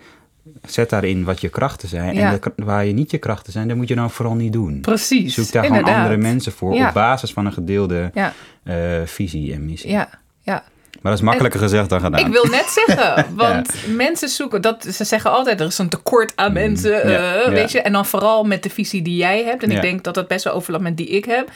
zet 0.64 0.90
daarin 0.90 1.24
wat 1.24 1.42
je 1.42 1.50
krachten 1.50 1.88
zijn. 1.90 2.16
Ja. 2.16 2.32
En 2.34 2.40
de, 2.56 2.64
waar 2.64 2.86
je 2.86 2.94
niet 2.94 3.12
je 3.12 3.18
krachten 3.18 3.52
zijn, 3.54 3.68
dat 3.68 3.78
moet 3.78 3.88
je 3.88 3.96
dan 3.96 4.12
vooral 4.12 4.36
niet 4.36 4.54
doen. 4.54 4.80
Precies. 4.82 5.34
Zoek 5.34 5.52
daar 5.52 5.64
inderdaad. 5.66 5.90
gewoon 5.90 6.04
andere 6.06 6.22
mensen 6.22 6.52
voor 6.52 6.72
op 6.72 6.92
basis 6.94 7.34
van 7.34 7.46
een 7.46 7.54
gedeelde 7.54 8.12
eh, 8.64 8.76
visie 9.06 9.54
en 9.54 9.66
missie. 9.66 9.90
ja. 9.92 10.10
Maar 11.02 11.12
dat 11.12 11.22
is 11.22 11.28
makkelijker 11.28 11.60
gezegd 11.60 11.90
dan 11.90 12.02
gedaan. 12.02 12.20
Ik 12.26 12.32
wil 12.32 12.46
net 12.46 12.70
zeggen, 12.86 13.26
want 13.36 13.74
mensen 13.88 14.30
zoeken, 14.30 14.62
dat, 14.62 14.84
ze 14.94 15.04
zeggen 15.04 15.32
altijd 15.32 15.60
er 15.60 15.66
is 15.68 15.78
een 15.78 15.90
tekort 15.90 16.34
aan 16.36 16.54
mensen, 16.54 17.02
Mm, 17.04 17.12
ja, 17.12 17.36
eh, 17.36 17.50
weet 17.50 17.72
je. 17.72 17.82
En 17.82 17.92
dan 17.92 18.06
vooral 18.06 18.44
met 18.44 18.64
de 18.64 18.70
visie 18.70 19.02
die 19.02 19.16
jij 19.16 19.44
hebt. 19.44 19.64
En 19.64 19.72
ik 19.72 19.82
denk 19.82 20.04
dat 20.04 20.14
dat 20.14 20.28
best 20.28 20.44
wel 20.44 20.54
overlapt 20.54 20.84
met 20.84 20.98
die 20.98 21.08
ik 21.08 21.26
heb. 21.26 21.50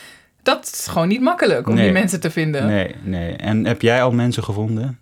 Dat 0.44 0.70
is 0.74 0.88
gewoon 0.88 1.08
niet 1.08 1.22
makkelijk 1.22 1.68
om 1.68 1.74
Nee. 1.74 1.84
die 1.84 1.94
mensen 1.94 2.20
te 2.20 2.32
vinden. 2.32 2.66
Nee. 2.68 2.96
Nee, 3.04 3.26
nee. 3.28 3.36
En 3.36 3.66
heb 3.66 3.82
jij 3.82 4.04
al 4.04 4.12
mensen 4.12 4.44
gevonden? 4.44 5.00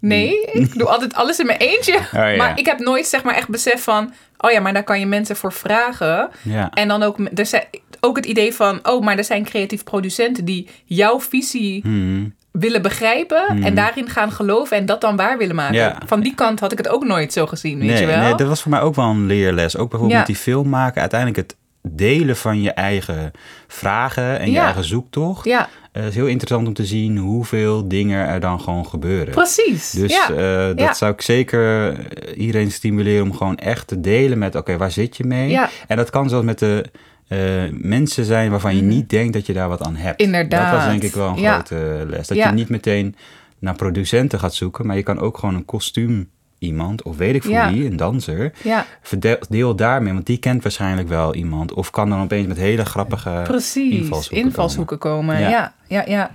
ik 0.52 0.78
doe 0.78 0.88
altijd 0.88 1.14
alles 1.14 1.40
in 1.40 1.46
mijn 1.46 1.58
eentje. 1.60 1.94
Oh, 2.00 2.12
ja. 2.12 2.36
Maar 2.36 2.60
ik 2.60 2.66
heb 2.66 2.80
nooit 2.80 3.06
zeg 3.08 3.24
maar 3.24 3.36
echt 3.36 3.50
besef 3.50 3.84
van, 3.84 4.14
oh 4.38 4.52
ja, 4.52 4.60
maar 4.60 4.74
daar 4.74 4.84
kan 4.84 5.00
je 5.00 5.06
mensen 5.06 5.36
voor 5.36 5.54
vragen. 5.54 6.30
Ja. 6.42 6.70
En 6.70 6.88
dan 6.88 7.04
ook, 7.04 7.18
er 7.36 7.46
zijn, 7.46 7.64
ook 8.00 8.16
het 8.16 8.26
idee 8.26 8.54
van, 8.54 8.80
oh, 8.84 9.04
maar 9.04 9.18
er 9.18 9.24
zijn 9.24 9.44
creatief 9.44 9.84
producenten 9.84 10.46
die 10.46 10.68
jouw 10.86 11.20
visie 11.20 11.82
Hmm. 11.82 12.34
Willen 12.52 12.82
begrijpen 12.82 13.64
en 13.64 13.76
daarin 13.76 14.10
gaan 14.10 14.32
geloven 14.32 14.78
en 14.78 14.86
dat 14.86 15.02
dan 15.02 15.16
waar 15.16 15.38
willen 15.38 15.56
maken. 15.56 15.76
Ja. 15.76 15.98
Van 16.06 16.20
die 16.22 16.36
kant 16.36 16.60
had 16.60 16.72
ik 16.72 16.78
het 16.78 16.88
ook 16.88 17.06
nooit 17.06 17.34
zo 17.34 17.46
gezien, 17.48 17.80
weet 17.80 17.88
nee, 17.90 18.00
je 18.00 18.06
wel? 18.06 18.20
nee, 18.20 18.36
dat 18.36 18.48
was 18.48 18.62
voor 18.62 18.72
mij 18.72 18.82
ook 18.82 18.96
wel 18.96 19.06
een 19.10 19.26
leerles. 19.26 19.78
Ook 19.78 19.90
bijvoorbeeld 19.90 20.12
Ja. 20.12 20.18
met 20.18 20.28
die 20.28 20.36
film 20.36 20.70
maken. 20.70 21.02
Uiteindelijk 21.02 21.40
het 21.48 21.56
delen 21.88 22.38
van 22.38 22.62
je 22.62 22.72
eigen 22.72 23.32
vragen 23.68 24.40
en 24.40 24.52
je 24.52 24.60
eigen 24.60 24.84
zoektocht. 24.84 25.46
Ja, 25.46 25.70
Eh, 25.92 26.02
Het 26.02 26.10
is 26.12 26.16
heel 26.18 26.28
interessant 26.28 26.68
om 26.68 26.74
te 26.74 26.86
zien 26.86 27.18
hoeveel 27.18 27.88
dingen 27.88 28.28
er 28.28 28.40
dan 28.40 28.62
gewoon 28.62 28.86
gebeuren. 28.88 29.34
precies. 29.34 29.92
Dus 29.92 30.12
ja. 30.14 30.30
eh, 30.30 30.68
dat 30.68 30.80
Ja. 30.80 30.94
zou 30.94 31.12
ik 31.14 31.22
zeker 31.22 31.96
iedereen 32.36 32.72
stimuleren 32.72 33.24
om 33.24 33.34
gewoon 33.36 33.58
echt 33.58 33.88
te 33.88 34.00
delen 34.00 34.38
met... 34.38 34.56
oké, 34.56 34.78
waar 34.78 34.92
zit 34.92 35.18
je 35.18 35.24
mee? 35.24 35.50
Ja. 35.50 35.70
En 35.88 35.98
dat 35.98 36.10
kan 36.10 36.30
zelfs 36.30 36.46
met 36.46 36.60
de 36.60 36.86
eh, 37.32 37.40
mensen 37.72 38.26
zijn 38.26 38.52
waarvan 38.52 38.76
je 38.76 38.82
niet 38.82 39.10
denkt 39.10 39.34
dat 39.34 39.46
je 39.46 39.54
daar 39.54 39.70
wat 39.70 39.82
aan 39.84 39.96
hebt. 39.96 40.18
Mhm. 40.20 40.28
Inderdaad. 40.34 40.72
Dat 40.72 40.80
was 40.82 40.90
denk 40.90 41.04
ik 41.04 41.14
wel 41.14 41.28
een 41.28 41.40
Ja. 41.42 41.54
grote 41.54 42.06
les. 42.08 42.28
Dat 42.28 42.38
Ja. 42.38 42.48
je 42.48 42.54
niet 42.54 42.70
meteen 42.70 43.16
naar 43.60 43.76
producenten 43.76 44.40
gaat 44.40 44.54
zoeken... 44.54 44.86
maar 44.86 44.96
je 44.96 45.04
kan 45.04 45.20
ook 45.20 45.38
gewoon 45.38 45.56
een 45.56 45.66
kostuum 45.66 46.30
iemand, 46.60 47.02
of 47.04 47.18
weet 47.18 47.36
ik 47.36 47.44
voor 47.44 47.52
Ja. 47.52 47.72
wie, 47.72 47.86
een 47.86 47.96
danser... 47.98 48.52
ja, 48.64 48.86
Verdeel 49.02 49.38
deel 49.50 49.76
daarmee, 49.76 50.14
want 50.14 50.26
die 50.26 50.38
kent 50.38 50.64
waarschijnlijk 50.64 51.08
wel 51.08 51.36
iemand. 51.36 51.74
Of 51.74 51.90
kan 51.90 52.10
dan 52.10 52.22
opeens 52.22 52.48
met 52.48 52.58
hele 52.58 52.86
grappige 52.86 53.42
precies. 53.44 53.94
invalshoeken, 54.00 54.46
Invalshoeken 54.48 54.98
komen. 54.98 55.40
Ja. 55.40 55.50
Ja. 55.50 55.74
ja, 55.88 56.04
ja, 56.08 56.32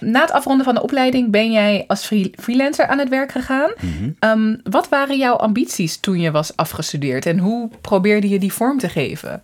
Na 0.00 0.20
het 0.20 0.32
afronden 0.32 0.64
van 0.64 0.74
de 0.74 0.82
opleiding 0.82 1.30
ben 1.30 1.52
jij 1.52 1.84
als 1.86 2.06
free- 2.06 2.30
freelancer 2.36 2.86
aan 2.86 2.98
het 2.98 3.08
werk 3.08 3.32
gegaan. 3.32 3.70
Mhm. 3.80 4.10
Ehm, 4.18 4.56
wat 4.70 4.88
waren 4.88 5.18
jouw 5.18 5.34
ambities 5.34 5.96
toen 5.96 6.20
je 6.20 6.30
was 6.30 6.56
afgestudeerd 6.56 7.26
en 7.26 7.38
hoe 7.38 7.70
probeerde 7.80 8.28
je 8.28 8.38
die 8.38 8.52
vorm 8.52 8.78
te 8.78 8.88
geven? 8.88 9.42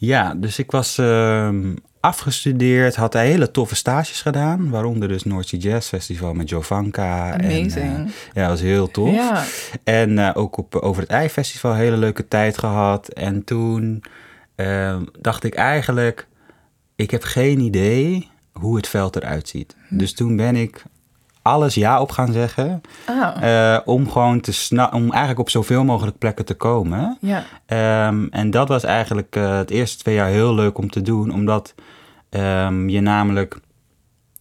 Ja, 0.00 0.34
dus 0.34 0.58
ik 0.58 0.70
was 0.70 0.98
ehm, 0.98 1.74
afgestudeerd, 2.00 2.96
had 2.96 3.12
hele 3.12 3.50
toffe 3.50 3.74
stages 3.74 4.22
gedaan. 4.22 4.70
Waaronder 4.70 5.08
dus 5.08 5.24
North 5.24 5.48
Sea 5.48 5.58
Jazz 5.58 5.88
Festival 5.88 6.34
met 6.34 6.48
Jovanka. 6.48 7.32
En, 7.38 7.44
Amazing. 7.44 7.74
eh, 8.06 8.12
ja, 8.32 8.40
dat 8.40 8.48
was 8.48 8.60
heel 8.60 8.90
tof. 8.90 9.14
Ja, 9.14 9.44
En 9.84 10.18
eh, 10.18 10.30
ook 10.34 10.56
op 10.56 10.74
Over 10.76 11.02
het 11.02 11.10
Ei 11.10 11.28
Festival 11.28 11.74
hele 11.74 11.96
leuke 11.96 12.28
tijd 12.28 12.58
gehad. 12.58 13.08
En 13.08 13.44
toen 13.44 14.02
ehm, 14.54 15.04
dacht 15.20 15.44
ik 15.44 15.54
eigenlijk, 15.54 16.26
ik 16.96 17.10
heb 17.10 17.22
geen 17.22 17.60
idee 17.60 18.28
hoe 18.52 18.76
het 18.76 18.88
veld 18.88 19.16
eruit 19.16 19.48
ziet. 19.48 19.76
Hm. 19.88 19.96
Dus 19.96 20.12
toen 20.14 20.36
ben 20.36 20.56
ik 20.56 20.82
alles 21.42 21.74
ja 21.74 22.00
op 22.00 22.10
gaan 22.10 22.32
zeggen. 22.32 22.80
ah, 23.06 23.74
eh, 23.74 23.80
om 23.84 24.10
gewoon 24.10 24.40
te 24.40 24.52
sna 24.52 24.90
om 24.92 25.10
eigenlijk 25.10 25.40
op 25.40 25.50
zoveel 25.50 25.84
mogelijk 25.84 26.18
plekken 26.18 26.44
te 26.44 26.54
komen. 26.54 27.16
ja, 27.20 27.44
Ehm, 27.66 28.26
en 28.30 28.50
dat 28.50 28.68
was 28.68 28.84
eigenlijk 28.84 29.36
eh, 29.36 29.56
het 29.56 29.70
eerste 29.70 29.98
twee 29.98 30.14
jaar 30.14 30.28
heel 30.28 30.54
leuk 30.54 30.78
om 30.78 30.90
te 30.90 31.02
doen, 31.02 31.32
omdat 31.32 31.74
ehm, 32.30 32.88
je 32.88 33.00
namelijk 33.00 33.56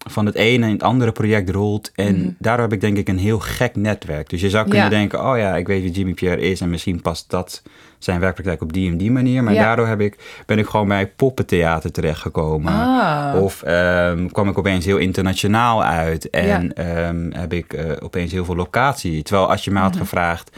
van 0.07 0.25
het 0.25 0.35
ene 0.35 0.65
in 0.65 0.71
het 0.71 0.83
andere 0.83 1.11
project 1.11 1.49
rolt. 1.49 1.91
En 1.95 2.15
Mhm. 2.19 2.29
daardoor 2.37 2.63
heb 2.65 2.73
ik 2.73 2.81
denk 2.81 2.97
ik 2.97 3.07
een 3.07 3.17
heel 3.17 3.39
gek 3.39 3.75
netwerk. 3.75 4.29
Dus 4.29 4.41
je 4.41 4.49
zou 4.49 4.63
kunnen 4.63 4.83
Ja. 4.83 4.89
denken, 4.89 5.25
oh 5.31 5.37
ja, 5.37 5.55
ik 5.55 5.67
weet 5.67 5.81
wie 5.81 5.91
Jimmy 5.91 6.13
Pierre 6.13 6.41
is 6.41 6.61
en 6.61 6.69
misschien 6.69 7.01
past 7.01 7.29
dat 7.29 7.63
zijn 7.97 8.19
werkpraktijk 8.19 8.61
op 8.61 8.73
die 8.73 8.91
en 8.91 8.97
die 8.97 9.11
manier. 9.11 9.43
Maar 9.43 9.53
Ja. 9.53 9.61
daardoor 9.63 9.87
heb 9.87 10.01
ik, 10.01 10.43
ben 10.45 10.59
ik 10.59 10.65
gewoon 10.67 10.87
bij 10.87 11.07
poppentheater 11.07 11.91
terechtgekomen. 11.91 12.73
Ah. 12.73 13.41
Of 13.41 13.63
ehm, 13.63 14.27
kwam 14.27 14.49
ik 14.49 14.57
opeens 14.57 14.85
heel 14.85 14.97
internationaal 14.97 15.83
uit 15.83 16.29
en 16.29 16.73
ehm, 16.73 17.29
heb 17.31 17.53
ik 17.53 17.73
eh, 17.73 17.91
opeens 18.03 18.31
heel 18.31 18.45
veel 18.45 18.55
locatie. 18.55 19.23
Terwijl 19.23 19.49
als 19.49 19.63
je 19.63 19.71
mij 19.71 19.81
had 19.81 19.91
Mhm. 19.93 19.99
gevraagd 20.01 20.57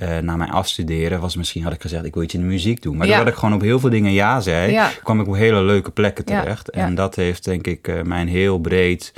eh 0.00 0.18
na 0.18 0.36
mijn 0.36 0.50
afstuderen, 0.50 1.20
was 1.20 1.36
misschien 1.36 1.62
had 1.62 1.72
ik 1.72 1.80
gezegd, 1.80 2.04
ik 2.04 2.14
wil 2.14 2.22
iets 2.22 2.34
in 2.34 2.40
de 2.40 2.46
muziek 2.46 2.82
doen. 2.82 2.96
Maar 2.96 3.06
Ja. 3.06 3.14
doordat 3.14 3.32
ik 3.32 3.38
gewoon 3.38 3.54
op 3.54 3.60
heel 3.60 3.80
veel 3.80 3.90
dingen 3.90 4.12
ja 4.12 4.40
zei, 4.40 4.72
Ja. 4.72 4.90
kwam 5.02 5.20
ik 5.20 5.26
op 5.28 5.34
hele 5.34 5.62
leuke 5.62 5.90
plekken 5.90 6.24
terecht. 6.24 6.68
ja. 6.74 6.80
En 6.84 6.94
dat 6.94 7.14
heeft 7.14 7.44
denk 7.44 7.66
ik 7.66 7.88
eh, 7.88 8.02
mij 8.02 8.20
een 8.20 8.28
heel 8.28 8.58
breed 8.58 9.12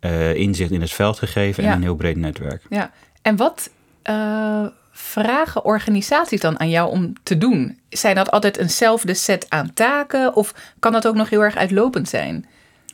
eh, 0.00 0.34
inzicht 0.34 0.70
in 0.70 0.80
het 0.80 0.92
veld 0.92 1.18
gegeven 1.18 1.64
en 1.64 1.72
een 1.72 1.82
heel 1.82 1.94
breed 1.96 2.16
netwerk. 2.16 2.62
ja. 2.68 2.90
En 3.22 3.36
wat 3.36 3.70
vragen 4.92 5.64
organisaties 5.64 6.40
dan 6.40 6.60
aan 6.60 6.68
jou 6.70 6.90
om 6.90 7.12
te 7.22 7.38
doen? 7.38 7.78
Zijn 7.88 8.14
dat 8.14 8.30
altijd 8.30 8.56
eenzelfde 8.56 9.14
set 9.14 9.46
aan 9.48 9.70
taken 9.74 10.34
of 10.36 10.54
kan 10.78 10.92
dat 10.92 11.06
ook 11.06 11.14
nog 11.14 11.30
heel 11.30 11.40
erg 11.42 11.56
uitlopend 11.56 12.08
zijn? 12.08 12.46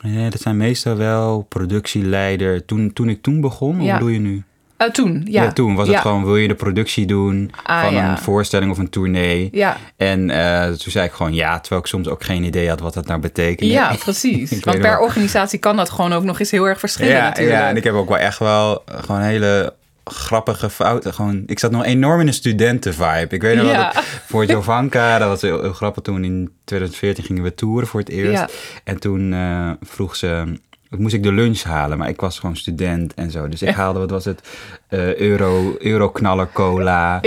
Ja, 0.03 0.31
dat 0.31 0.41
zijn 0.41 0.57
meestal 0.57 0.97
wel 0.97 1.47
productieleider. 1.49 2.65
Toen, 2.65 2.93
toen 2.93 3.09
ik 3.09 3.23
toen 3.23 3.41
begon, 3.41 3.79
hoe 3.79 3.93
bedoel 3.93 4.09
je 4.09 4.19
nu? 4.19 4.43
Eh, 4.77 4.89
toen, 4.91 5.27
ja. 5.31 5.43
Ja, 5.43 5.53
toen 5.53 5.75
was 5.75 5.87
het 5.87 5.97
Ja. 5.97 6.01
gewoon, 6.03 6.25
wil 6.25 6.37
je 6.37 6.49
de 6.49 6.55
productie 6.55 7.07
doen 7.07 7.51
Ah, 7.63 7.83
van 7.83 7.95
ja. 7.95 8.11
een 8.11 8.19
voorstelling 8.19 8.71
of 8.71 8.79
een 8.79 8.91
tournee? 8.91 9.49
Ja, 9.53 9.77
En 9.97 10.31
eh, 10.31 10.67
toen 10.67 10.93
zei 10.93 11.07
ik 11.07 11.13
gewoon 11.13 11.35
ja, 11.35 11.61
terwijl 11.61 11.81
ik 11.81 11.87
soms 11.87 12.09
ook 12.09 12.25
geen 12.25 12.43
idee 12.45 12.69
had 12.69 12.81
wat 12.81 12.95
dat 12.95 13.07
nou 13.07 13.21
betekende. 13.21 13.73
ja 13.73 13.95
precies. 14.05 14.51
Want 14.51 14.81
per 14.81 14.91
wel. 14.91 15.01
organisatie 15.03 15.59
kan 15.59 15.77
dat 15.77 15.91
gewoon 15.91 16.13
ook 16.13 16.25
nog 16.25 16.41
eens 16.41 16.51
heel 16.51 16.65
erg 16.69 16.79
verschillen 16.79 17.13
ja, 17.15 17.23
natuurlijk. 17.29 17.57
ja, 17.59 17.69
en 17.69 17.77
ik 17.77 17.85
heb 17.85 17.95
ook 17.95 18.09
wel 18.09 18.19
echt 18.19 18.39
wel 18.39 18.83
eh, 18.87 19.03
gewoon 19.03 19.21
hele 19.21 19.75
grappige 20.05 20.71
fouten. 20.71 21.15
Gewoon, 21.15 21.43
ik 21.47 21.59
zat 21.59 21.71
nog 21.71 21.85
enorm 21.85 22.21
in 22.21 22.27
een 22.27 22.33
studentenvibe. 22.35 23.27
Ik 23.29 23.43
weet 23.43 23.57
nog 23.57 23.67
Ja. 23.67 23.73
wel 23.73 23.93
dat 23.93 24.05
voor 24.27 24.45
Jovanka, 24.45 25.19
dat 25.19 25.29
was 25.29 25.41
heel, 25.43 25.61
heel 25.63 25.73
grappig. 25.73 26.03
Toen 26.03 26.25
in 26.25 26.51
2014 26.65 27.25
gingen 27.25 27.43
we 27.43 27.55
toeren 27.55 27.89
voor 27.89 28.01
het 28.01 28.09
eerst. 28.09 28.33
Ja. 28.33 28.49
En 28.85 28.99
toen 29.01 29.35
vroeg 29.83 30.17
ze, 30.17 30.59
moest 30.99 31.15
ik 31.15 31.23
de 31.23 31.33
lunch 31.33 31.63
halen, 31.63 31.99
maar 31.99 32.09
ik 32.09 32.21
was 32.21 32.39
gewoon 32.39 32.57
student 32.57 33.15
en 33.15 33.31
zo. 33.31 33.49
Dus 33.49 33.63
ik 33.63 33.75
haalde, 33.75 33.99
wat 33.99 34.11
was 34.11 34.25
het, 34.25 34.49
uh, 34.95 35.15
euro, 35.17 35.77
euroknaller 35.79 36.49
cola. 36.53 37.21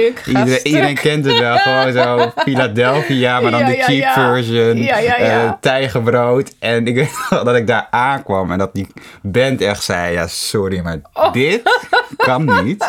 Iedereen, 0.64 0.96
kent 0.96 1.26
het 1.26 1.40
wel. 1.40 1.58
Gewoon 1.58 1.92
zo 1.94 2.32
Philadelphia, 2.44 3.40
maar 3.40 3.52
dan 3.52 3.60
Ja, 3.60 3.66
de 3.66 3.74
cheap 3.74 4.00
ja. 4.02 4.14
version. 4.14 4.78
Ja, 4.78 4.98
ja. 4.98 5.18
eh, 5.18 5.52
tijgerbrood. 5.62 6.54
En 6.60 6.88
ik 6.88 6.96
weet 6.96 7.12
nog 7.30 7.44
dat 7.44 7.56
ik 7.56 7.68
daar 7.68 7.88
aankwam 7.92 8.52
en 8.52 8.58
dat 8.58 8.70
die 8.74 8.88
band 9.22 9.62
echt 9.62 9.84
zei... 9.84 10.14
Ja, 10.14 10.28
sorry, 10.28 10.80
maar 10.84 10.98
Oh. 11.14 11.34
dit 11.34 11.62
kan 12.18 12.64
niet. 12.64 12.88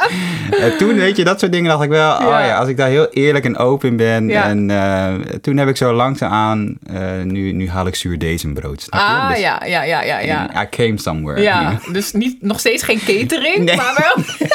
En 0.61 0.77
toen, 0.77 0.95
weet 0.95 1.17
je, 1.17 1.25
dat 1.25 1.41
soort 1.41 1.53
dingen 1.53 1.71
dacht 1.71 1.83
ik 1.83 1.89
wel... 1.91 2.13
Oh 2.17 2.21
Ja. 2.23 2.57
als 2.59 2.69
ik 2.69 2.77
daar 2.77 2.89
heel 2.89 3.09
eerlijk 3.11 3.45
en 3.45 3.57
open 3.57 3.97
ben. 3.97 4.31
En 4.31 4.71
eh, 4.71 5.15
toen 5.41 5.57
heb 5.57 5.69
ik 5.69 5.77
zo 5.77 5.93
langzaamaan... 5.93 6.79
nu, 7.23 7.53
nu 7.53 7.69
haal 7.71 7.87
ik 7.87 7.95
zuurdezenbrood. 7.95 8.83
snap 8.83 9.01
je? 9.01 9.07
Ah, 9.07 9.29
Dus- 9.29 9.39
ja, 9.41 9.65
ja, 9.65 9.83
ja, 9.83 10.03
ja, 10.03 10.19
ja. 10.19 10.63
I 10.63 10.67
came 10.71 10.99
somewhere. 10.99 11.41
Ja, 11.41 11.79
dus 11.93 12.13
niet, 12.13 12.43
nog 12.43 12.59
steeds 12.61 12.83
geen 12.83 12.99
catering, 12.99 13.65
Nee. 13.65 13.77
maar 13.77 14.13
wel. 14.15 14.25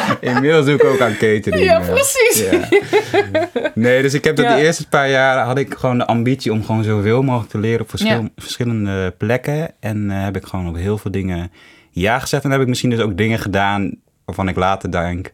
Inmiddels 0.20 0.66
doe 0.66 0.74
ik 0.74 0.84
ook 0.84 1.00
aan 1.00 1.16
catering. 1.16 1.64
Ja, 1.64 1.80
eh. 1.80 1.88
precies. 1.88 2.44
Ja. 2.50 3.48
Nee, 3.74 4.02
dus 4.02 4.14
ik 4.14 4.24
heb 4.24 4.36
dat 4.36 4.46
de 4.56 4.62
eerste 4.62 4.88
paar 4.88 5.10
jaar 5.10 5.38
had 5.44 5.58
ik 5.58 5.74
gewoon 5.74 5.98
de 5.98 6.06
ambitie 6.06 6.52
om 6.52 6.64
gewoon 6.64 6.84
zoveel 6.84 7.22
mogelijk 7.22 7.50
te 7.50 7.58
leren 7.58 7.80
op 7.80 7.88
verschil- 7.88 8.28
verschillende 8.36 9.14
plekken. 9.18 9.70
En 9.80 10.10
eh, 10.10 10.24
heb 10.24 10.36
ik 10.36 10.44
gewoon 10.44 10.68
op 10.68 10.76
heel 10.76 10.98
veel 10.98 11.10
dingen 11.10 11.52
ja 11.90 12.18
gezegd. 12.18 12.44
En 12.44 12.50
heb 12.50 12.60
ik 12.60 12.66
misschien 12.66 12.90
dus 12.90 13.00
ook 13.00 13.16
dingen 13.16 13.38
gedaan 13.38 13.94
waarvan 14.24 14.48
ik 14.48 14.56
later 14.56 14.90
denk, 14.90 15.30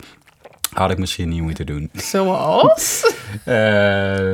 had 0.73 0.91
ik 0.91 0.99
misschien 0.99 1.29
niet 1.29 1.43
moeten 1.43 1.67
doen. 1.67 1.91
Zoals? 2.13 3.15
Eh, 3.45 3.55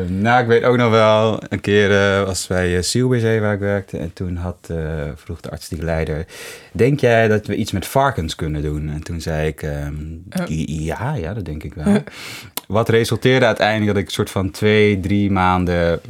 nou, 0.08 0.42
ik 0.42 0.46
weet 0.46 0.64
ook 0.64 0.76
nog 0.76 0.90
wel, 0.90 1.42
een 1.48 1.60
keer 1.60 1.90
eh, 1.90 2.24
was 2.24 2.46
bij 2.46 2.76
uh, 2.76 3.40
waar 3.40 3.54
ik 3.54 3.60
werkte. 3.60 3.98
En 3.98 4.12
toen 4.12 4.36
had, 4.36 4.70
vroeg 5.14 5.40
de 5.40 5.50
artistiek 5.50 5.82
leider, 5.82 6.26
denk 6.72 7.00
jij 7.00 7.28
dat 7.28 7.46
we 7.46 7.56
iets 7.56 7.72
met 7.72 7.86
varkens 7.86 8.34
kunnen 8.34 8.62
doen? 8.62 8.90
En 8.90 9.02
toen 9.02 9.20
zei 9.20 9.46
ik, 9.46 9.62
ehm, 9.62 9.94
ja, 10.66 11.14
ja, 11.14 11.34
dat 11.34 11.44
denk 11.44 11.62
ik 11.62 11.74
wel. 11.74 12.02
Wat 12.66 12.88
resulteerde 12.88 13.46
uiteindelijk 13.46 13.86
dat 13.86 13.96
ik 13.96 14.06
een 14.06 14.14
soort 14.14 14.30
van 14.30 14.50
twee, 14.50 15.00
drie 15.00 15.30
maanden 15.30 16.00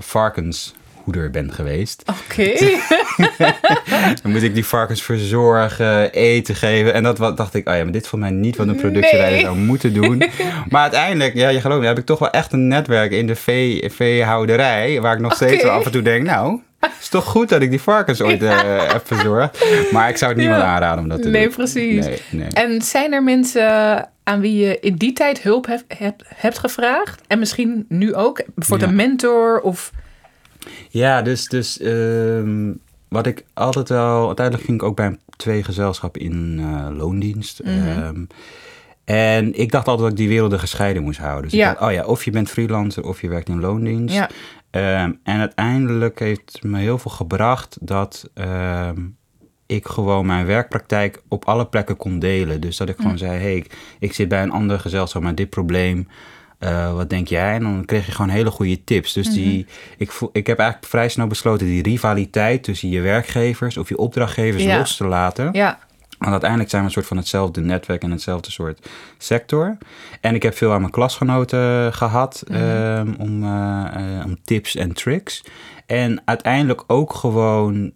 varkenshoeder 1.04 1.30
ben 1.30 1.52
geweest. 1.52 2.02
Oké. 2.28 2.52
Dan 4.22 4.32
moet 4.32 4.42
ik 4.42 4.54
die 4.54 4.64
varkens 4.66 5.02
verzorgen, 5.02 6.12
eten 6.12 6.54
geven. 6.54 6.94
En 6.94 7.02
dat 7.02 7.18
wat, 7.18 7.36
dacht 7.36 7.54
ik, 7.54 7.68
oh 7.68 7.74
ja, 7.76 7.82
maar 7.82 7.92
dit 7.92 8.02
is 8.02 8.08
voor 8.08 8.18
mij 8.18 8.30
niet 8.30 8.56
wat 8.56 8.66
een 8.68 8.76
productieleider 8.76 9.32
Nee. 9.32 9.40
zou 9.40 9.56
moeten 9.56 9.92
doen. 9.94 10.22
maar 10.70 10.82
uiteindelijk, 10.82 11.34
ja, 11.34 11.48
je 11.48 11.60
gelooft 11.60 11.80
me, 11.80 11.86
heb 11.86 11.98
ik 11.98 12.04
toch 12.06 12.18
wel 12.18 12.30
echt 12.30 12.52
een 12.52 12.68
netwerk 12.68 13.12
in 13.12 13.26
de 13.26 13.34
vee, 13.34 13.90
veehouderij. 13.94 15.00
Waar 15.00 15.14
ik 15.14 15.20
nog 15.20 15.34
steeds 15.34 15.62
wel 15.62 15.72
af 15.72 15.84
en 15.84 15.92
toe 15.92 16.02
denk, 16.02 16.26
nou, 16.26 16.60
het 16.80 16.90
is 17.00 17.08
toch 17.08 17.24
goed 17.24 17.48
dat 17.48 17.62
ik 17.62 17.70
die 17.70 17.80
varkens 17.80 18.22
ooit 18.22 18.42
eh, 18.42 18.88
heb 18.92 19.02
verzorgd. 19.06 19.64
Maar 19.92 20.08
ik 20.08 20.16
zou 20.16 20.30
het 20.30 20.40
niemand 20.40 20.60
Ja. 20.62 20.68
aanraden 20.68 21.02
om 21.02 21.08
dat 21.08 21.22
te 21.22 21.28
Nee, 21.28 21.42
doen. 21.44 21.54
precies. 21.54 22.04
Nee, 22.06 22.20
nee. 22.30 22.48
En 22.48 22.82
zijn 22.82 23.12
er 23.12 23.22
mensen 23.22 24.08
aan 24.24 24.40
wie 24.40 24.56
je 24.66 24.78
in 24.80 24.94
die 24.94 25.12
tijd 25.12 25.42
hulp 25.42 25.66
hebt, 25.66 25.84
hebt, 25.98 26.24
hebt 26.34 26.58
gevraagd? 26.58 27.20
En 27.26 27.38
misschien 27.38 27.84
nu 27.88 28.14
ook? 28.14 28.42
Bijvoorbeeld 28.54 28.90
Ja. 28.90 28.96
een 28.96 29.08
mentor 29.08 29.60
of... 29.60 29.90
Ja, 30.88 31.22
dus, 31.22 31.48
dus 31.48 31.79
ehm, 31.79 32.72
wat 33.09 33.27
ik 33.27 33.44
altijd 33.55 33.88
wel... 33.88 34.27
Uiteindelijk 34.27 34.66
ging 34.66 34.81
ik 34.81 34.87
ook 34.87 34.96
bij 34.96 35.18
twee 35.37 35.62
gezelschappen 35.62 36.20
in 36.20 36.59
eh, 36.61 36.96
loondienst. 36.96 37.62
Mhm. 37.64 37.72
Ehm, 37.88 38.24
en 39.05 39.61
ik 39.61 39.70
dacht 39.72 39.87
altijd 39.88 40.09
dat 40.09 40.18
ik 40.18 40.24
die 40.24 40.35
werelden 40.35 40.59
gescheiden 40.59 41.03
moest 41.03 41.18
houden. 41.18 41.42
Dus 41.42 41.53
Ja. 41.59 41.70
ik 41.70 41.79
dacht, 41.79 41.90
oh 41.90 41.94
ja, 41.96 42.05
of 42.05 42.24
je 42.24 42.31
bent 42.31 42.50
freelancer 42.50 43.05
of 43.05 43.20
je 43.20 43.29
werkt 43.29 43.48
in 43.48 43.61
loondienst. 43.61 44.14
Ja. 44.14 44.31
Ehm, 44.70 45.12
en 45.22 45.38
uiteindelijk 45.40 46.18
heeft 46.18 46.59
me 46.62 46.79
heel 46.79 46.98
veel 46.98 47.11
gebracht 47.11 47.77
dat 47.81 48.31
ik 49.66 49.87
gewoon 49.87 50.27
mijn 50.27 50.46
werkpraktijk 50.46 51.22
op 51.29 51.44
alle 51.44 51.66
plekken 51.66 51.96
kon 51.96 52.18
delen. 52.18 52.61
Dus 52.61 52.77
dat 52.77 52.88
ik 52.88 52.96
gewoon 52.96 53.18
zei, 53.18 53.38
hey, 53.40 53.57
ik, 53.57 53.77
ik 53.98 54.12
zit 54.12 54.29
bij 54.29 54.42
een 54.42 54.50
ander 54.50 54.81
gezelschap 54.81 55.22
met 55.22 55.37
dit 55.37 55.50
probleem. 55.50 56.09
Eh, 56.64 56.94
wat 56.94 57.11
denk 57.11 57.29
jij? 57.29 57.55
En 57.55 57.62
dan 57.62 57.85
kreeg 57.85 58.07
je 58.07 58.12
gewoon 58.12 58.31
hele 58.31 58.50
goede 58.50 58.85
tips. 58.85 59.12
Dus 59.12 59.31
die, 59.31 59.66
ik, 59.98 60.11
voel, 60.11 60.31
ik 60.33 60.46
heb 60.46 60.59
eigenlijk 60.59 60.90
vrij 60.90 61.09
snel 61.09 61.27
besloten 61.27 61.66
die 61.66 61.83
rivaliteit 61.83 62.62
tussen 62.62 62.88
je 62.88 63.00
werkgevers 63.00 63.77
of 63.77 63.88
je 63.88 63.96
opdrachtgevers 63.98 64.62
Ja. 64.62 64.79
los 64.79 64.96
te 64.96 65.07
laten. 65.07 65.48
Ja, 65.53 65.79
Want 66.18 66.31
uiteindelijk 66.31 66.70
zijn 66.70 66.83
we 66.83 66.88
een 66.88 66.94
soort 66.94 67.07
van 67.07 67.16
hetzelfde 67.16 67.61
netwerk 67.61 68.03
en 68.03 68.11
hetzelfde 68.11 68.50
soort 68.50 68.88
sector. 69.18 69.77
En 70.20 70.35
ik 70.35 70.42
heb 70.42 70.57
veel 70.57 70.72
aan 70.72 70.81
mijn 70.81 70.92
klasgenoten 70.92 71.92
gehad 71.92 72.42
ehm, 72.48 73.12
om, 73.18 73.44
eh, 73.44 74.18
eh, 74.18 74.27
om 74.27 74.37
tips 74.44 74.77
en 74.77 74.92
tricks. 74.92 75.42
En 75.87 76.22
uiteindelijk 76.24 76.85
ook 76.87 77.14
gewoon 77.14 77.92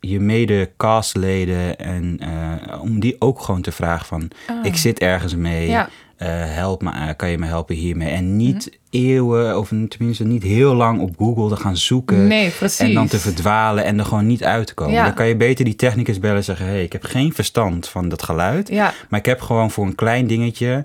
je 0.00 0.20
mede-castleden 0.20 1.78
en 1.78 2.18
eh, 2.20 2.80
om 2.82 3.00
die 3.00 3.16
ook 3.18 3.40
gewoon 3.40 3.62
te 3.62 3.72
vragen 3.72 4.06
van... 4.06 4.30
ik 4.62 4.76
zit 4.76 4.98
ergens 4.98 5.34
mee, 5.34 5.68
Ja. 5.68 5.88
Eh, 6.16 6.28
help 6.30 6.82
me, 6.82 6.90
eh, 6.90 7.08
kan 7.16 7.30
je 7.30 7.38
me 7.38 7.46
helpen 7.46 7.74
hiermee? 7.74 8.08
En 8.08 8.36
niet 8.36 8.78
eeuwen, 8.90 9.58
of 9.58 9.68
tenminste 9.68 10.24
niet 10.24 10.42
heel 10.42 10.74
lang 10.74 11.00
op 11.00 11.14
Google 11.18 11.56
te 11.56 11.62
gaan 11.62 11.76
zoeken... 11.76 12.26
nee, 12.26 12.50
precies. 12.50 12.78
En 12.78 12.94
dan 12.94 13.06
te 13.06 13.18
verdwalen 13.18 13.84
en 13.84 13.98
er 13.98 14.04
gewoon 14.04 14.26
niet 14.26 14.44
uit 14.44 14.66
te 14.66 14.74
komen. 14.74 14.94
Ja. 14.94 15.04
Dan 15.04 15.14
kan 15.14 15.26
je 15.26 15.36
beter 15.36 15.64
die 15.64 15.76
technicus 15.76 16.18
bellen 16.18 16.36
en 16.36 16.44
zeggen... 16.44 16.66
hé, 16.66 16.72
hey, 16.72 16.82
ik 16.82 16.92
heb 16.92 17.04
geen 17.04 17.34
verstand 17.34 17.88
van 17.88 18.08
dat 18.08 18.22
geluid... 18.22 18.68
Ja, 18.68 18.92
maar 19.08 19.20
ik 19.20 19.26
heb 19.26 19.40
gewoon 19.40 19.70
voor 19.70 19.86
een 19.86 19.94
klein 19.94 20.26
dingetje 20.26 20.84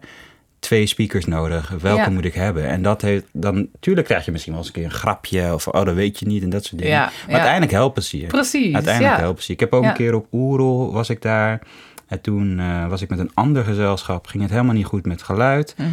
twee 0.60 0.86
speakers 0.86 1.26
nodig. 1.26 1.70
Welke 1.82 2.02
Ja. 2.02 2.10
moet 2.10 2.26
ik 2.26 2.34
hebben? 2.34 2.68
En 2.68 2.82
dat 2.82 3.02
heeft 3.02 3.26
dan... 3.32 3.68
Tuurlijk 3.80 4.08
krijg 4.08 4.26
je 4.26 4.32
misschien 4.32 4.54
wel 4.54 4.62
eens 4.62 4.72
een 4.72 4.76
keer 4.82 4.86
een 4.86 4.98
grapje... 4.98 5.54
of 5.54 5.68
oh, 5.68 5.86
dat 5.86 5.96
weet 5.96 6.20
je 6.20 6.28
niet 6.28 6.44
en 6.44 6.50
dat 6.50 6.66
soort 6.66 6.82
dingen. 6.82 6.96
Ja, 6.96 7.04
maar 7.06 7.14
ja. 7.28 7.34
uiteindelijk 7.34 7.72
helpen 7.72 8.04
ze 8.04 8.20
je. 8.20 8.28
precies. 8.28 8.74
Uiteindelijk 8.74 9.18
helpen 9.18 9.44
ze 9.44 9.48
je. 9.48 9.54
Ik 9.54 9.60
heb 9.60 9.74
ook 9.74 9.84
een 9.84 9.94
keer 9.94 10.14
op 10.14 10.28
Oerol 10.32 10.94
was 10.94 11.10
ik 11.10 11.22
daar... 11.22 11.62
En 12.10 12.22
toen 12.22 12.60
eh, 12.60 12.88
was 12.88 13.02
ik 13.02 13.10
met 13.10 13.20
een 13.20 13.32
ander 13.34 13.64
gezelschap. 13.64 14.28
Ging 14.28 14.44
het 14.44 14.52
helemaal 14.52 14.74
niet 14.76 14.86
goed 14.86 15.06
met 15.06 15.24
geluid. 15.24 15.76
Mhm. 15.78 15.90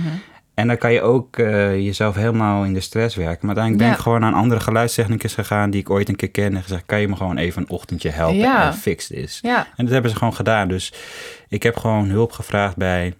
En 0.54 0.66
dan 0.66 0.78
kan 0.78 0.92
je 0.92 1.02
ook 1.02 1.36
eh, 1.38 1.74
jezelf 1.74 2.14
helemaal 2.14 2.64
in 2.64 2.72
de 2.74 2.80
stress 2.80 3.14
werken. 3.16 3.46
Maar 3.46 3.56
uiteindelijk 3.56 3.78
ben 3.78 3.86
Ja. 3.86 3.94
ik 3.94 4.00
gewoon 4.00 4.20
naar 4.20 4.28
een 4.32 4.38
andere 4.38 4.60
geluidstechnicus 4.60 5.34
gegaan... 5.34 5.70
die 5.70 5.80
ik 5.80 5.90
ooit 5.90 6.08
een 6.08 6.16
keer 6.16 6.30
ken 6.30 6.56
en 6.56 6.62
gezegd... 6.62 6.82
kan 6.86 7.00
je 7.00 7.08
me 7.08 7.16
gewoon 7.16 7.36
even 7.36 7.62
een 7.62 7.68
ochtendje 7.68 8.10
helpen 8.10 8.36
Ja. 8.36 8.66
en 8.66 8.74
fix 8.74 9.06
this. 9.06 9.38
Ja, 9.42 9.66
En 9.76 9.84
dat 9.84 9.92
hebben 9.92 10.10
ze 10.10 10.16
gewoon 10.16 10.34
gedaan. 10.34 10.68
Dus 10.68 10.92
ik 11.48 11.62
heb 11.62 11.76
gewoon 11.76 12.08
hulp 12.08 12.32
gevraagd 12.32 12.76
bij 12.76 13.14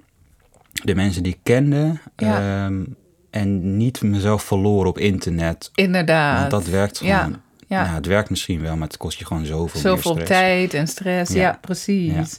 de 0.72 0.94
mensen 0.94 1.22
die 1.22 1.32
ik 1.32 1.38
kende. 1.42 1.98
Ehm, 2.16 2.82
en 3.30 3.76
niet 3.76 4.02
mezelf 4.02 4.42
verloren 4.42 4.88
op 4.88 4.98
internet. 4.98 5.70
inderdaad. 5.74 6.38
Want 6.38 6.50
dat 6.50 6.66
werkt 6.66 6.98
gewoon. 6.98 7.14
ja. 7.14 7.30
Ja. 7.68 7.94
het 7.94 8.06
werkt 8.06 8.30
misschien 8.30 8.60
wel, 8.62 8.76
maar 8.76 8.86
het 8.88 8.96
kost 8.96 9.18
je 9.18 9.24
gewoon 9.24 9.44
zoveel, 9.46 9.80
Zoveel 9.80 10.14
meer 10.14 10.24
stress. 10.24 10.40
tijd 10.42 10.74
en 10.74 10.86
stress. 10.88 11.32
Ja, 11.32 11.40
Ja. 11.40 11.58
precies. 11.60 12.38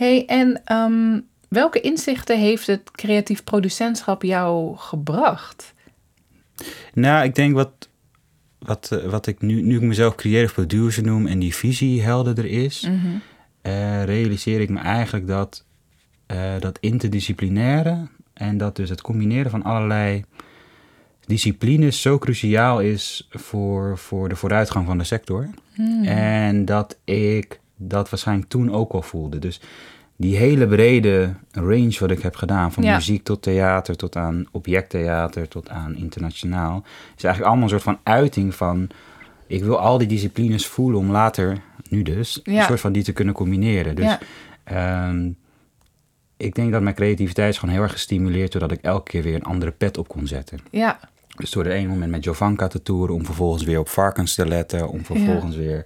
Hey, 0.00 0.26
en 0.26 0.60
ehm, 0.64 1.20
welke 1.48 1.80
inzichten 1.80 2.38
heeft 2.38 2.66
het 2.66 2.90
creatief 2.90 3.44
producentschap 3.44 4.22
jou 4.22 4.76
gebracht? 4.76 5.74
Nou, 6.94 7.24
ik 7.24 7.34
denk 7.34 7.54
wat, 7.54 7.88
wat, 8.58 8.90
eh, 8.92 9.10
wat 9.10 9.26
ik 9.26 9.40
nu, 9.40 9.62
nu 9.62 9.76
ik 9.76 9.82
mezelf 9.82 10.14
creative 10.14 10.52
producer 10.52 11.02
noem 11.02 11.26
en 11.26 11.38
die 11.38 11.54
visie 11.54 12.02
helderder 12.02 12.44
is, 12.44 12.80
Mhm. 12.80 13.16
eh, 13.62 14.04
realiseer 14.04 14.60
ik 14.60 14.68
me 14.68 14.78
eigenlijk 14.78 15.26
dat 15.26 15.64
eh, 16.26 16.60
dat 16.60 16.78
interdisciplinaire 16.80 18.08
en 18.32 18.58
dat 18.58 18.76
dus 18.76 18.88
het 18.88 19.00
combineren 19.00 19.50
van 19.50 19.62
allerlei 19.62 20.24
disciplines 21.26 22.00
zo 22.02 22.18
cruciaal 22.18 22.80
is 22.80 23.28
voor, 23.30 23.98
voor 23.98 24.28
de 24.28 24.36
vooruitgang 24.36 24.86
van 24.86 24.98
de 24.98 25.04
sector. 25.04 25.48
Hmm. 25.74 26.04
En 26.04 26.64
dat 26.64 26.98
ik 27.04 27.60
dat 27.82 28.10
waarschijnlijk 28.10 28.48
toen 28.48 28.72
ook 28.72 28.92
al 28.92 29.02
voelde. 29.02 29.38
Dus 29.38 29.60
die 30.16 30.36
hele 30.36 30.66
brede 30.68 31.34
range 31.52 31.96
wat 31.98 32.10
ik 32.10 32.22
heb 32.22 32.34
gedaan, 32.36 32.72
van 32.72 32.82
Ja. 32.84 32.94
muziek 32.94 33.24
tot 33.24 33.42
theater, 33.42 33.96
tot 33.96 34.16
aan 34.16 34.46
objecttheater, 34.50 35.48
tot 35.48 35.68
aan 35.68 35.96
internationaal, 35.96 36.82
is 37.16 37.24
eigenlijk 37.24 37.44
allemaal 37.44 37.62
een 37.62 37.70
soort 37.80 37.82
van 37.82 37.98
uiting 38.02 38.54
van, 38.54 38.88
ik 39.46 39.64
wil 39.64 39.78
al 39.78 39.98
die 39.98 40.06
disciplines 40.08 40.66
voelen 40.66 41.00
om 41.00 41.10
later, 41.10 41.58
nu 41.88 42.02
dus, 42.02 42.40
Ja. 42.44 42.58
een 42.58 42.64
soort 42.64 42.80
van 42.80 42.92
die 42.92 43.02
te 43.02 43.12
kunnen 43.12 43.34
combineren. 43.34 43.94
Dus 43.96 44.04
Ja. 44.04 44.18
ehm, 44.64 45.30
ik 46.36 46.54
denk 46.54 46.72
dat 46.72 46.82
mijn 46.82 46.94
creativiteit 46.94 47.52
is 47.52 47.58
gewoon 47.58 47.74
heel 47.74 47.82
erg 47.82 47.92
gestimuleerd 47.92 48.52
doordat 48.52 48.72
ik 48.72 48.82
elke 48.82 49.10
keer 49.10 49.22
weer 49.22 49.34
een 49.34 49.42
andere 49.44 49.70
pet 49.70 49.98
op 49.98 50.08
kon 50.08 50.26
zetten. 50.26 50.58
Ja, 50.70 50.98
Dus 51.36 51.50
door 51.50 51.64
de 51.64 51.72
ene 51.72 51.88
moment 51.88 52.10
met 52.10 52.24
Jovanka 52.24 52.66
te 52.68 52.82
toeren, 52.82 53.14
om 53.14 53.24
vervolgens 53.24 53.62
weer 53.64 53.78
op 53.78 53.88
varkens 53.88 54.34
te 54.34 54.46
letten, 54.46 54.88
om 54.88 55.04
vervolgens 55.04 55.56
weer 55.56 55.84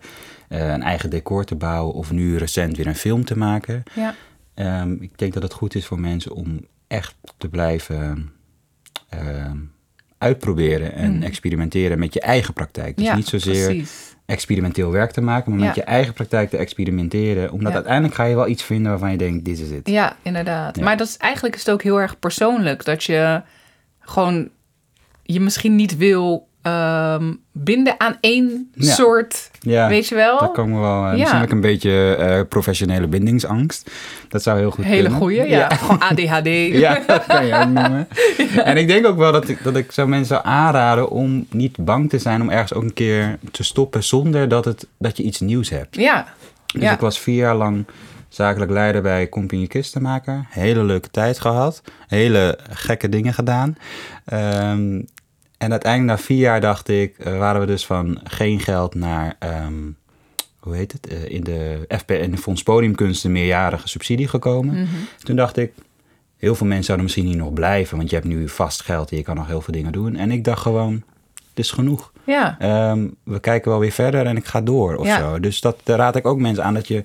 een 0.61 0.83
eigen 0.83 1.11
decor 1.11 1.45
te 1.45 1.55
bouwen 1.55 1.95
of 1.95 2.11
nu 2.11 2.37
recent 2.37 2.77
weer 2.77 2.87
een 2.87 2.95
film 2.97 3.25
te 3.25 3.39
maken. 3.39 3.83
ja, 3.95 4.15
Ehm, 4.55 4.93
ik 5.01 5.19
denk 5.19 5.33
dat 5.33 5.43
het 5.43 5.53
goed 5.53 5.75
is 5.75 5.87
voor 5.87 6.01
mensen 6.01 6.33
om 6.33 6.67
echt 6.87 7.15
te 7.39 7.49
blijven 7.49 8.33
ehm, 9.09 9.57
uitproberen 10.19 10.93
en 10.95 11.23
experimenteren 11.23 11.99
met 11.99 12.15
je 12.15 12.21
eigen 12.21 12.55
praktijk. 12.55 12.97
Dus 12.97 13.07
ja 13.07 13.15
niet 13.17 13.27
zozeer 13.27 13.67
precies. 13.67 14.15
experimenteel 14.27 14.91
werk 14.91 15.11
te 15.11 15.21
maken, 15.21 15.51
maar 15.57 15.67
met 15.67 15.75
je 15.75 15.83
eigen 15.83 16.13
praktijk 16.15 16.51
te 16.51 16.57
experimenteren. 16.57 17.51
Omdat 17.53 17.69
Ja. 17.69 17.75
uiteindelijk 17.75 18.15
ga 18.15 18.25
je 18.25 18.35
wel 18.35 18.49
iets 18.49 18.63
vinden 18.63 18.91
waarvan 18.91 19.11
je 19.11 19.17
denkt, 19.17 19.45
dit 19.45 19.59
is 19.59 19.71
het. 19.71 19.89
Ja, 19.89 20.17
inderdaad. 20.23 20.81
Maar 20.81 20.97
dat 20.97 21.07
is 21.09 21.17
eigenlijk 21.17 21.55
is 21.55 21.61
het 21.61 21.71
ook 21.75 21.83
heel 21.83 22.01
erg 22.01 22.19
persoonlijk. 22.19 22.85
Dat 22.85 23.05
je 23.05 23.43
gewoon 24.01 24.49
je 25.23 25.41
misschien 25.41 25.75
niet 25.77 25.97
wil 25.97 26.49
ehm, 26.65 27.33
binden 27.53 27.95
aan 28.01 28.17
één 28.21 28.71
Ja. 28.75 28.93
soort, 28.93 29.51
Ja, 29.61 29.89
weet 29.89 30.09
je 30.09 30.15
wel? 30.15 30.39
Dat 30.39 30.53
kan 30.53 30.71
me 30.71 30.81
wel. 30.81 31.05
Ja. 31.05 31.11
Misschien 31.13 31.37
heb 31.39 31.47
ik 31.47 31.53
een 31.53 31.61
beetje 31.61 32.15
eh, 32.15 32.41
professionele 32.49 33.07
bindingsangst. 33.07 33.91
Dat 34.29 34.43
zou 34.43 34.59
heel 34.59 34.71
goed 34.71 34.85
Hele 34.85 35.03
kunnen. 35.03 35.19
goeie, 35.19 35.49
ja. 35.49 35.69
Gewoon 35.69 35.99
ADHD. 36.01 36.47
Ja, 36.85 37.01
dat 37.07 37.27
kan 37.27 37.47
je 37.47 37.55
ook 37.55 37.69
noemen. 37.69 38.09
En 38.65 38.77
ik 38.77 38.87
denk 38.89 39.07
ook 39.07 39.17
wel 39.17 39.33
dat 39.33 39.49
ik, 39.49 39.63
dat 39.65 39.77
ik 39.77 39.93
zo 39.93 40.07
mensen 40.07 40.27
zou 40.27 40.41
aanraden 40.45 41.11
om 41.11 41.47
niet 41.51 41.77
bang 41.85 42.11
te 42.11 42.19
zijn 42.19 42.41
om 42.43 42.51
ergens 42.51 42.75
ook 42.75 42.83
een 42.83 42.93
keer 42.93 43.39
te 43.51 43.63
stoppen 43.65 44.05
zonder 44.05 44.49
dat, 44.49 44.65
het, 44.65 44.87
dat 44.99 45.17
je 45.17 45.23
iets 45.23 45.41
nieuws 45.41 45.71
hebt. 45.71 45.97
Ja, 45.97 46.27
Dus 46.79 46.91
ik 46.91 47.01
was 47.01 47.19
vier 47.21 47.37
jaar 47.37 47.57
lang 47.57 47.85
zakelijk 48.29 48.71
leider 48.71 49.03
bij 49.03 49.29
Compagnie 49.29 49.67
Kistenmaker. 49.69 50.45
Hele 50.49 50.85
leuke 50.85 51.11
tijd 51.11 51.41
gehad. 51.41 51.83
Hele 52.09 52.59
gekke 52.71 53.09
dingen 53.09 53.35
gedaan. 53.35 53.77
Ehm, 54.25 55.01
en 55.65 55.71
uiteindelijk 55.71 56.19
na 56.19 56.25
vier 56.25 56.39
jaar 56.39 56.61
dacht 56.61 56.89
ik, 56.89 57.19
eh, 57.19 57.39
waren 57.39 57.61
we 57.61 57.67
dus 57.67 57.87
van 57.87 58.21
geen 58.25 58.61
geld 58.61 58.95
naar, 58.95 59.37
ehm, 59.39 59.73
hoe 60.59 60.77
heet 60.77 60.93
het, 60.93 61.07
Eh, 61.09 61.29
in 61.31 61.45
de 61.45 61.85
FP, 61.99 62.11
in 62.11 62.31
de 62.31 62.37
Fonds 62.37 62.63
Podiumkunsten 62.63 63.33
meerjarige 63.33 63.89
subsidie 63.89 64.29
gekomen. 64.29 64.75
Mhm. 64.75 64.87
Toen 65.23 65.37
dacht 65.37 65.57
ik, 65.57 65.73
heel 66.37 66.55
veel 66.55 66.67
mensen 66.67 66.85
zouden 66.85 67.07
misschien 67.07 67.27
hier 67.27 67.37
nog 67.37 67.53
blijven, 67.53 67.97
want 67.97 68.11
je 68.11 68.17
hebt 68.17 68.29
nu 68.29 68.49
vast 68.49 68.83
geld 68.83 69.11
en 69.11 69.17
je 69.17 69.23
kan 69.23 69.37
nog 69.37 69.47
heel 69.47 69.61
veel 69.61 69.75
dingen 69.75 69.93
doen. 69.93 70.17
En 70.17 70.31
ik 70.31 70.45
dacht 70.45 70.63
gewoon, 70.63 70.93
het 71.35 71.59
is 71.65 71.71
genoeg. 71.71 72.13
ja. 72.25 72.57
Ehm, 72.59 73.07
we 73.23 73.41
kijken 73.41 73.71
wel 73.71 73.81
weer 73.81 73.91
verder 73.93 74.27
en 74.27 74.37
ik 74.37 74.45
ga 74.47 74.61
door 74.61 74.97
of 74.97 75.07
Ja. 75.07 75.19
zo. 75.19 75.41
Dus 75.41 75.61
dat 75.61 75.77
daar 75.83 75.99
raad 75.99 76.17
ik 76.17 76.27
ook 76.27 76.39
mensen 76.39 76.65
aan 76.65 76.75
dat 76.75 76.89
je... 76.89 77.03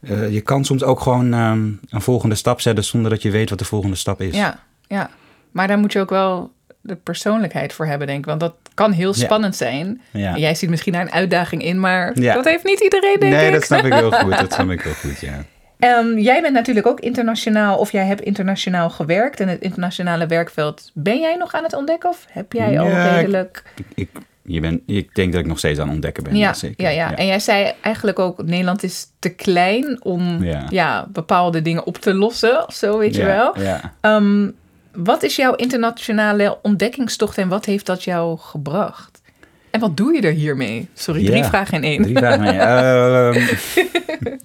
eh, 0.00 0.32
je 0.32 0.40
kan 0.40 0.64
soms 0.64 0.82
ook 0.82 1.00
gewoon 1.00 1.32
ehm, 1.32 1.70
een 1.88 2.00
volgende 2.00 2.34
stap 2.34 2.60
zetten 2.60 2.84
zonder 2.84 3.10
dat 3.10 3.22
je 3.22 3.30
weet 3.30 3.50
wat 3.50 3.58
de 3.58 3.64
volgende 3.64 3.96
stap 3.96 4.20
is. 4.20 4.34
Ja, 4.36 4.58
ja. 4.86 5.10
Maar 5.50 5.68
daar 5.68 5.78
moet 5.78 5.92
je 5.92 6.00
ook 6.00 6.10
wel 6.10 6.52
de 6.86 6.96
persoonlijkheid 6.96 7.72
voor 7.72 7.86
hebben, 7.86 8.06
denk 8.06 8.18
ik. 8.18 8.24
Want 8.26 8.40
dat 8.40 8.54
kan 8.74 8.92
heel 8.92 9.12
Ja. 9.16 9.24
spannend 9.24 9.56
zijn. 9.56 10.00
Ja. 10.10 10.34
En 10.34 10.40
jij 10.40 10.54
ziet 10.54 10.70
misschien 10.70 10.92
daar 10.92 11.02
een 11.02 11.12
uitdaging 11.12 11.62
in, 11.64 11.80
maar 11.80 12.20
Ja. 12.20 12.34
dat 12.34 12.44
heeft 12.44 12.64
niet 12.64 12.80
iedereen, 12.80 13.16
denk 13.20 13.32
nee, 13.32 13.46
ik. 13.46 13.52
dat 13.52 13.62
snap 13.62 13.84
ik 13.84 13.92
heel 13.92 14.10
goed. 14.12 14.38
Dat 14.38 14.52
snap 14.52 14.70
ik 14.76 14.80
heel 14.82 14.92
goed, 14.92 15.20
ja. 15.20 15.44
Ehm, 15.78 16.18
jij 16.18 16.40
bent 16.42 16.54
natuurlijk 16.54 16.86
ook 16.86 17.00
internationaal, 17.00 17.78
of 17.78 17.92
jij 17.92 18.04
hebt 18.06 18.20
internationaal 18.20 18.90
gewerkt 18.90 19.40
in 19.40 19.48
het 19.48 19.60
internationale 19.60 20.26
werkveld. 20.26 20.90
Ben 20.94 21.20
jij 21.20 21.36
nog 21.36 21.52
aan 21.54 21.62
het 21.62 21.74
ontdekken 21.74 22.08
of 22.10 22.26
heb 22.30 22.52
jij 22.52 22.80
al 22.80 22.88
redelijk... 22.88 23.62
Ik, 23.76 23.86
ik, 23.94 24.08
je 24.42 24.60
bent, 24.60 24.80
ik 24.86 25.14
denk 25.14 25.32
dat 25.32 25.40
ik 25.40 25.46
nog 25.46 25.58
steeds 25.58 25.78
aan 25.78 25.84
het 25.86 25.94
ontdekken 25.94 26.22
ben. 26.24 26.36
Ja, 26.36 26.52
zeker. 26.52 26.84
ja, 26.84 26.90
ja, 26.90 27.16
en 27.16 27.26
jij 27.26 27.38
zei 27.40 27.72
eigenlijk 27.80 28.18
ook, 28.18 28.42
Nederland 28.44 28.82
is 28.82 29.06
te 29.18 29.28
klein 29.28 30.04
om 30.04 30.44
Ja. 30.70 31.06
bepaalde 31.12 31.62
dingen 31.62 31.86
op 31.86 31.96
te 31.98 32.14
lossen, 32.14 32.66
of 32.66 32.74
zo, 32.74 32.98
weet 32.98 33.14
je 33.16 33.24
wel. 33.24 33.60
Ja. 33.60 33.92
Ehm, 34.00 34.48
wat 34.94 35.22
is 35.22 35.36
jouw 35.36 35.54
internationale 35.54 36.58
ontdekkingstocht 36.62 37.38
en 37.38 37.48
wat 37.48 37.64
heeft 37.64 37.86
dat 37.86 38.04
jou 38.04 38.38
gebracht? 38.38 39.22
En 39.70 39.80
wat 39.80 39.96
doe 39.96 40.14
je 40.14 40.20
er 40.20 40.32
hiermee? 40.32 40.88
Sorry, 40.94 41.24
drie 41.24 41.44
vragen 41.44 41.74
in 41.74 41.82
één. 41.84 42.02
Drie 42.02 42.16
vragen 42.16 42.40
mee. 42.40 42.58
Ehm, 42.58 44.36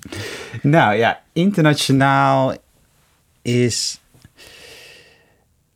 nou 0.75 0.95
ja, 0.95 1.19
internationaal 1.33 2.53
is. 3.41 3.99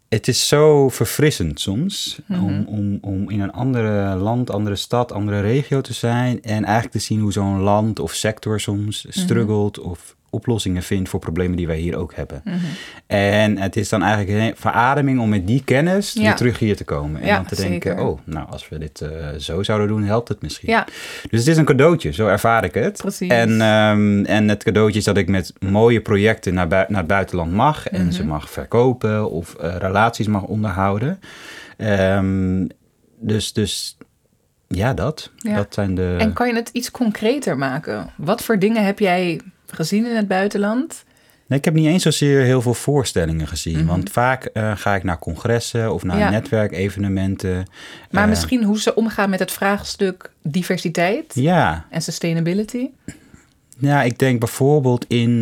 Het 0.09 0.27
is 0.27 0.47
zo 0.47 0.89
verfrissend 0.89 1.59
soms 1.59 2.19
Mhm. 2.27 2.43
om, 2.43 2.65
om, 2.67 2.97
om 3.01 3.29
in 3.29 3.39
een 3.39 3.51
andere 3.51 4.15
land, 4.15 4.49
andere 4.51 4.75
stad, 4.75 5.11
andere 5.11 5.39
regio 5.41 5.81
te 5.81 5.93
zijn. 5.93 6.41
En 6.43 6.63
eigenlijk 6.63 6.91
te 6.95 6.99
zien 7.01 7.19
hoe 7.19 7.31
zo'n 7.31 7.59
land 7.59 7.99
of 7.99 8.13
sector 8.13 8.59
soms 8.59 9.03
Mhm. 9.05 9.19
struggelt 9.19 9.79
of 9.79 10.15
oplossingen 10.33 10.83
vindt 10.83 11.09
voor 11.09 11.19
problemen 11.19 11.57
die 11.57 11.67
wij 11.67 11.77
hier 11.77 11.97
ook 11.97 12.15
hebben. 12.15 12.41
Mhm. 12.43 12.55
En 13.07 13.57
het 13.57 13.75
is 13.75 13.89
dan 13.89 14.03
eigenlijk 14.03 14.39
een 14.39 14.55
verademing 14.57 15.19
om 15.19 15.29
met 15.29 15.47
die 15.47 15.63
kennis 15.63 16.13
Ja. 16.13 16.21
weer 16.21 16.35
terug 16.35 16.59
hier 16.59 16.75
te 16.75 16.83
komen. 16.83 17.21
En 17.21 17.27
Ja, 17.27 17.35
dan 17.35 17.45
te 17.45 17.55
denken, 17.55 17.99
oh, 17.99 18.19
nou 18.25 18.47
als 18.49 18.69
we 18.69 18.77
dit 18.77 19.01
eh, 19.01 19.09
zo 19.37 19.63
zouden 19.63 19.87
doen, 19.87 20.03
helpt 20.03 20.27
het 20.27 20.41
misschien. 20.41 20.69
Ja, 20.69 20.85
Dus 21.29 21.39
het 21.39 21.47
is 21.47 21.57
een 21.57 21.65
cadeautje, 21.65 22.11
zo 22.13 22.27
ervaar 22.27 22.63
ik 22.63 22.73
het. 22.73 22.97
Precies. 22.97 23.29
En, 23.29 23.61
ehm, 23.61 24.23
en 24.25 24.49
het 24.49 24.63
cadeautje 24.63 24.99
is 24.99 25.05
dat 25.05 25.17
ik 25.17 25.27
met 25.27 25.53
mooie 25.59 26.01
projecten 26.01 26.53
naar, 26.53 26.67
naar 26.67 26.87
het 26.89 27.07
buitenland 27.07 27.51
mag. 27.51 27.87
En 27.87 28.01
Mhm. 28.03 28.11
ze 28.11 28.25
mag 28.25 28.49
verkopen 28.49 29.31
of 29.31 29.53
eh, 29.55 29.75
relaties 29.77 30.27
mag 30.27 30.43
onderhouden. 30.43 31.19
Ehm, 31.77 32.67
dus, 33.19 33.53
dus 33.53 33.97
ja, 34.67 34.93
dat. 34.93 35.31
Ja. 35.37 35.55
Dat 35.55 35.73
zijn 35.73 35.95
de... 35.95 36.15
en 36.19 36.33
kan 36.33 36.47
je 36.47 36.55
het 36.55 36.69
iets 36.73 36.91
concreter 36.91 37.57
maken? 37.57 38.09
Wat 38.17 38.43
voor 38.43 38.59
dingen 38.59 38.85
heb 38.85 38.99
jij 38.99 39.41
gezien 39.75 40.05
in 40.05 40.15
het 40.15 40.27
buitenland? 40.27 41.03
Nee, 41.47 41.59
ik 41.59 41.65
heb 41.65 41.73
niet 41.73 41.87
eens 41.87 42.03
zozeer 42.03 42.41
heel 42.41 42.61
veel 42.61 42.73
voorstellingen 42.73 43.47
gezien. 43.47 43.77
Mhm. 43.77 43.85
Want 43.85 44.09
vaak 44.09 44.45
eh, 44.45 44.71
ga 44.75 44.95
ik 44.95 45.03
naar 45.03 45.19
congressen 45.19 45.93
of 45.93 46.03
naar 46.03 46.17
Ja. 46.17 46.29
netwerkevenementen. 46.29 47.65
Maar 48.11 48.23
Eh, 48.23 48.29
misschien 48.29 48.63
hoe 48.63 48.79
ze 48.79 48.95
omgaan 48.95 49.29
met 49.29 49.39
het 49.39 49.51
vraagstuk 49.51 50.31
diversiteit 50.41 51.31
Ja, 51.35 51.85
en 51.89 52.01
sustainability. 52.01 52.89
Ja, 53.77 54.03
ik 54.03 54.19
denk 54.19 54.39
bijvoorbeeld 54.39 55.05
in 55.07 55.41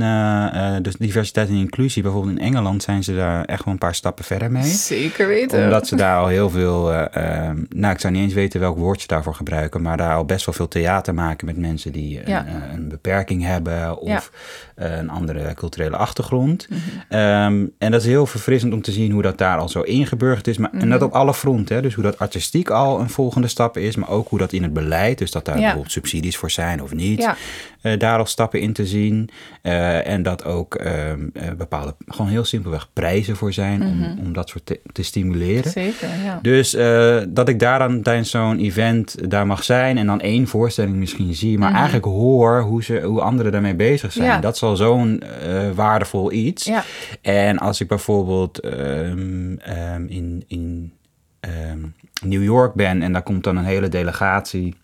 dus 0.81 0.95
diversiteit 0.95 1.47
en 1.49 1.55
inclusie. 1.55 2.03
Bijvoorbeeld 2.03 2.37
in 2.37 2.43
Engeland 2.43 2.83
zijn 2.83 3.03
ze 3.03 3.15
daar 3.15 3.45
echt 3.45 3.63
wel 3.65 3.73
een 3.73 3.79
paar 3.79 3.95
stappen 3.95 4.25
verder 4.25 4.51
mee. 4.51 4.63
Zeker 4.63 5.27
weten. 5.27 5.63
Omdat 5.63 5.87
ze 5.87 5.95
daar 5.95 6.19
al 6.19 6.27
heel 6.27 6.49
veel, 6.49 6.91
eh, 6.93 7.47
eh, 7.49 7.55
nou 7.69 7.93
ik 7.93 7.99
zou 7.99 8.13
niet 8.13 8.21
eens 8.23 8.33
weten 8.33 8.59
welk 8.59 8.77
woord 8.77 9.01
ze 9.01 9.07
daarvoor 9.07 9.35
gebruiken, 9.35 9.81
maar 9.81 9.97
daar 9.97 10.15
al 10.15 10.25
best 10.25 10.45
wel 10.45 10.55
veel 10.55 10.67
theater 10.67 11.13
maken 11.13 11.45
met 11.45 11.57
mensen 11.57 11.91
die 11.91 12.19
een, 12.19 12.29
Ja. 12.31 12.45
een 12.73 12.87
beperking 12.89 13.43
hebben 13.43 13.97
of 13.99 14.07
Ja. 14.09 14.21
een 14.97 15.09
andere 15.09 15.53
culturele 15.53 15.95
achtergrond. 15.97 16.67
Mhm. 16.69 16.79
Ehm, 17.09 17.65
en 17.77 17.91
dat 17.91 18.01
is 18.01 18.07
heel 18.07 18.25
verfrissend 18.25 18.73
om 18.73 18.81
te 18.81 18.91
zien 18.91 19.11
hoe 19.11 19.21
dat 19.21 19.37
daar 19.37 19.57
al 19.57 19.69
zo 19.69 19.81
ingeburgerd 19.81 20.47
is. 20.47 20.57
Maar, 20.57 20.69
En 20.73 20.89
dat 20.89 20.99
Mhm. 20.99 21.07
op 21.07 21.13
alle 21.15 21.33
fronten. 21.33 21.75
Hè? 21.75 21.81
Dus 21.81 21.93
hoe 21.93 22.03
dat 22.03 22.19
artistiek 22.19 22.69
al 22.69 22.99
een 22.99 23.09
volgende 23.09 23.47
stap 23.47 23.77
is, 23.77 23.95
maar 23.95 24.09
ook 24.09 24.29
hoe 24.29 24.39
dat 24.39 24.53
in 24.53 24.63
het 24.63 24.73
beleid, 24.73 25.17
dus 25.17 25.31
dat 25.31 25.45
daar 25.45 25.55
Ja. 25.55 25.61
bijvoorbeeld 25.61 25.91
subsidies 25.91 26.37
voor 26.37 26.51
zijn 26.51 26.81
of 26.83 26.93
niet 26.93 27.19
Ja, 27.21 27.35
daar 27.97 28.17
al 28.17 28.25
stappen 28.25 28.59
in 28.59 28.73
te 28.73 28.85
zien. 28.85 29.29
Eh, 29.61 30.07
en 30.07 30.23
dat 30.23 30.45
ook 30.45 30.75
ehm, 30.75 31.19
eh, 31.33 31.51
bepaalde, 31.57 31.95
gewoon 32.07 32.31
heel 32.31 32.43
simpelweg 32.43 32.89
prijzen 32.93 33.35
voor 33.35 33.53
zijn 33.53 33.79
Mhm. 33.79 33.87
om, 33.89 34.17
om 34.25 34.33
dat 34.33 34.49
soort 34.49 34.65
te, 34.65 34.79
te 34.91 35.03
stimuleren. 35.03 35.71
zeker. 35.71 36.07
Ja. 36.23 36.39
Dus 36.41 36.73
eh, 36.73 37.17
dat 37.29 37.49
ik 37.49 37.59
daar 37.59 37.79
dan 37.79 38.01
tijdens 38.01 38.29
zo'n 38.29 38.59
event 38.59 39.29
daar 39.29 39.47
mag 39.47 39.63
zijn 39.63 39.97
en 39.97 40.05
dan 40.05 40.19
één 40.21 40.47
voorstelling 40.47 40.95
misschien 40.95 41.33
zie, 41.33 41.57
maar 41.57 41.67
Mhm. 41.69 41.77
eigenlijk 41.77 42.05
hoor 42.05 42.61
hoe, 42.61 42.83
ze, 42.83 43.01
hoe 43.01 43.21
anderen 43.21 43.51
daarmee 43.51 43.75
bezig 43.75 44.11
zijn. 44.11 44.27
Ja. 44.27 44.39
Dat 44.39 44.55
is 44.55 44.63
al 44.63 44.75
zo'n 44.75 45.21
eh, 45.21 45.69
waardevol 45.75 46.31
iets. 46.31 46.65
Ja. 46.65 46.83
En 47.21 47.57
als 47.57 47.81
ik 47.81 47.87
bijvoorbeeld 47.87 48.59
ehm, 48.59 49.55
ehm, 49.57 50.05
in, 50.07 50.43
in 50.47 50.93
New 52.23 52.43
York 52.43 52.73
ben 52.73 53.01
en 53.01 53.13
daar 53.13 53.21
komt 53.23 53.43
dan 53.43 53.57
een 53.57 53.63
hele 53.65 53.87
delegatie 53.89 54.75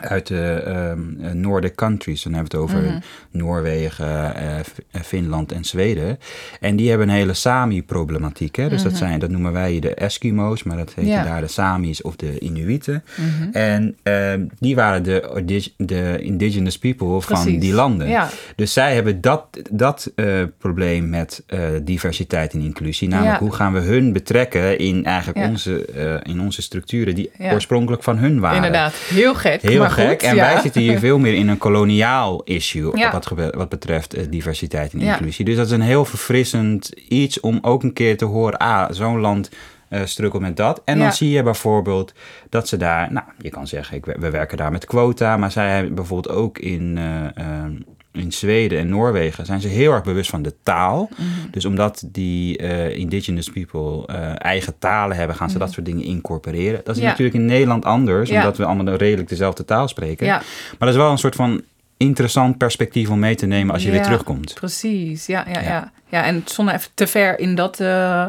uit 0.00 0.26
de 0.26 0.92
Nordic 1.32 1.74
countries. 1.74 2.22
Dan 2.22 2.32
hebben 2.34 2.50
we 2.52 2.56
het 2.58 2.66
over 2.66 2.82
Mhm. 2.90 2.98
Noorwegen, 3.30 4.34
eh, 4.36 4.58
eh, 4.58 4.64
Finland 5.02 5.52
en 5.52 5.64
Zweden. 5.64 6.18
En 6.60 6.76
die 6.76 6.88
hebben 6.88 7.08
een 7.08 7.14
hele 7.14 7.34
Sami-problematiek. 7.34 8.56
Hè? 8.56 8.68
Dus 8.68 8.82
dat, 8.82 8.96
zijn, 8.96 9.18
dat 9.18 9.30
noemen 9.30 9.52
wij 9.52 9.78
de 9.80 9.94
Eskimo's, 9.94 10.62
maar 10.62 10.76
dat 10.76 10.92
heet 10.94 11.04
Mhm. 11.04 11.14
Ja. 11.14 11.24
daar 11.24 11.40
de 11.40 11.46
Samis 11.48 12.02
of 12.02 12.16
de 12.16 12.38
Inuiten. 12.38 13.04
Mhm. 13.16 13.48
En 13.52 13.96
ehm, 14.02 14.44
die 14.58 14.74
waren 14.74 15.02
de, 15.02 15.70
de 15.76 16.18
indigenous 16.20 16.78
people 16.78 17.20
van 17.20 17.58
die 17.58 17.72
landen. 17.74 18.08
Ja. 18.08 18.28
Dus 18.56 18.72
zij 18.72 18.94
hebben 18.94 19.20
dat, 19.20 19.46
dat 19.70 20.12
eh, 20.14 20.26
probleem 20.58 21.08
met 21.08 21.44
diversiteit 21.82 22.52
en 22.52 22.60
inclusie. 22.60 23.08
Namelijk, 23.08 23.34
Ja. 23.38 23.40
hoe 23.44 23.52
gaan 23.54 23.72
we 23.72 23.80
hun 23.80 24.12
betrekken 24.12 24.78
in 24.78 25.04
eigenlijk 25.04 25.48
onze, 25.48 25.86
in 26.22 26.40
onze 26.40 26.62
structuren 26.62 27.14
die 27.14 27.30
oorspronkelijk 27.38 28.02
van 28.02 28.18
hun 28.18 28.40
waren. 28.40 28.56
Inderdaad, 28.56 28.94
heel 28.94 29.34
gek. 29.34 29.62
Heel 29.62 29.83
gek. 29.90 30.10
Goed, 30.10 30.22
en 30.22 30.34
ja. 30.34 30.52
wij 30.52 30.60
zitten 30.60 30.80
hier 30.80 30.98
veel 30.98 31.18
meer 31.18 31.34
in 31.34 31.48
een 31.48 31.58
koloniaal 31.58 32.42
issue 32.44 32.98
Ja. 32.98 33.12
wat, 33.12 33.52
wat 33.54 33.68
betreft 33.68 34.14
eh, 34.14 34.24
diversiteit 34.30 34.92
en 34.92 35.00
inclusie. 35.00 35.44
Dus 35.44 35.56
dat 35.56 35.66
is 35.66 35.72
een 35.72 35.80
heel 35.80 36.04
verfrissend 36.04 36.88
iets 37.08 37.40
om 37.40 37.58
ook 37.62 37.82
een 37.82 37.92
keer 37.92 38.16
te 38.16 38.24
horen, 38.24 38.58
ah, 38.58 38.90
zo'n 38.90 39.20
land 39.20 39.50
eh 39.88 40.00
strukkelt 40.04 40.42
met 40.42 40.56
dat. 40.56 40.82
En 40.84 40.98
dan 40.98 41.12
zie 41.12 41.30
je 41.30 41.42
bijvoorbeeld 41.42 42.12
dat 42.48 42.68
ze 42.68 42.76
daar, 42.76 43.12
nou, 43.12 43.26
je 43.38 43.50
kan 43.50 43.66
zeggen, 43.66 43.96
ik, 43.96 44.04
we 44.04 44.30
werken 44.30 44.56
daar 44.56 44.72
met 44.72 44.84
quota, 44.84 45.36
maar 45.36 45.50
zij 45.50 45.70
hebben 45.70 45.94
bijvoorbeeld 45.94 46.36
ook 46.36 46.58
in, 46.58 46.98
eh, 46.98 47.44
ehm, 47.44 47.72
in 48.14 48.32
Zweden 48.32 48.78
en 48.78 48.88
Noorwegen 48.88 49.46
zijn 49.46 49.60
ze 49.60 49.68
heel 49.68 49.92
erg 49.92 50.02
bewust 50.02 50.30
van 50.30 50.42
de 50.42 50.54
taal. 50.62 51.08
Mhm. 51.16 51.50
Dus 51.50 51.64
omdat 51.64 52.04
die 52.06 52.56
eh, 52.58 52.96
indigenous 52.96 53.50
people 53.50 54.06
eh, 54.06 54.32
eigen 54.38 54.78
talen 54.78 55.16
hebben, 55.16 55.36
gaan 55.36 55.50
ze 55.50 55.58
dat 55.58 55.72
soort 55.72 55.86
dingen 55.86 56.04
incorporeren. 56.04 56.80
Dat 56.84 56.96
is 56.96 57.02
Ja. 57.02 57.08
natuurlijk 57.08 57.36
in 57.36 57.44
Nederland 57.44 57.84
anders, 57.84 58.30
Ja. 58.30 58.36
omdat 58.36 58.56
we 58.56 58.64
allemaal 58.64 58.94
redelijk 58.94 59.28
dezelfde 59.28 59.64
taal 59.64 59.88
spreken. 59.88 60.26
Ja. 60.26 60.36
Maar 60.36 60.76
dat 60.78 60.88
is 60.88 60.96
wel 60.96 61.10
een 61.10 61.18
soort 61.18 61.34
van 61.34 61.62
interessant 61.96 62.58
perspectief 62.58 63.10
om 63.10 63.18
mee 63.18 63.34
te 63.34 63.46
nemen 63.46 63.74
als 63.74 63.82
je 63.82 63.90
weer 63.90 64.02
terugkomt. 64.02 64.54
Precies, 64.54 65.26
ja, 65.26 65.44
ja, 65.52 65.60
Ja. 65.60 65.68
ja. 65.68 65.92
ja. 66.08 66.24
en 66.24 66.42
zonder 66.44 66.74
even 66.74 66.90
te 66.94 67.06
ver 67.06 67.38
in 67.38 67.54
dat, 67.54 67.80
eh, 67.80 68.26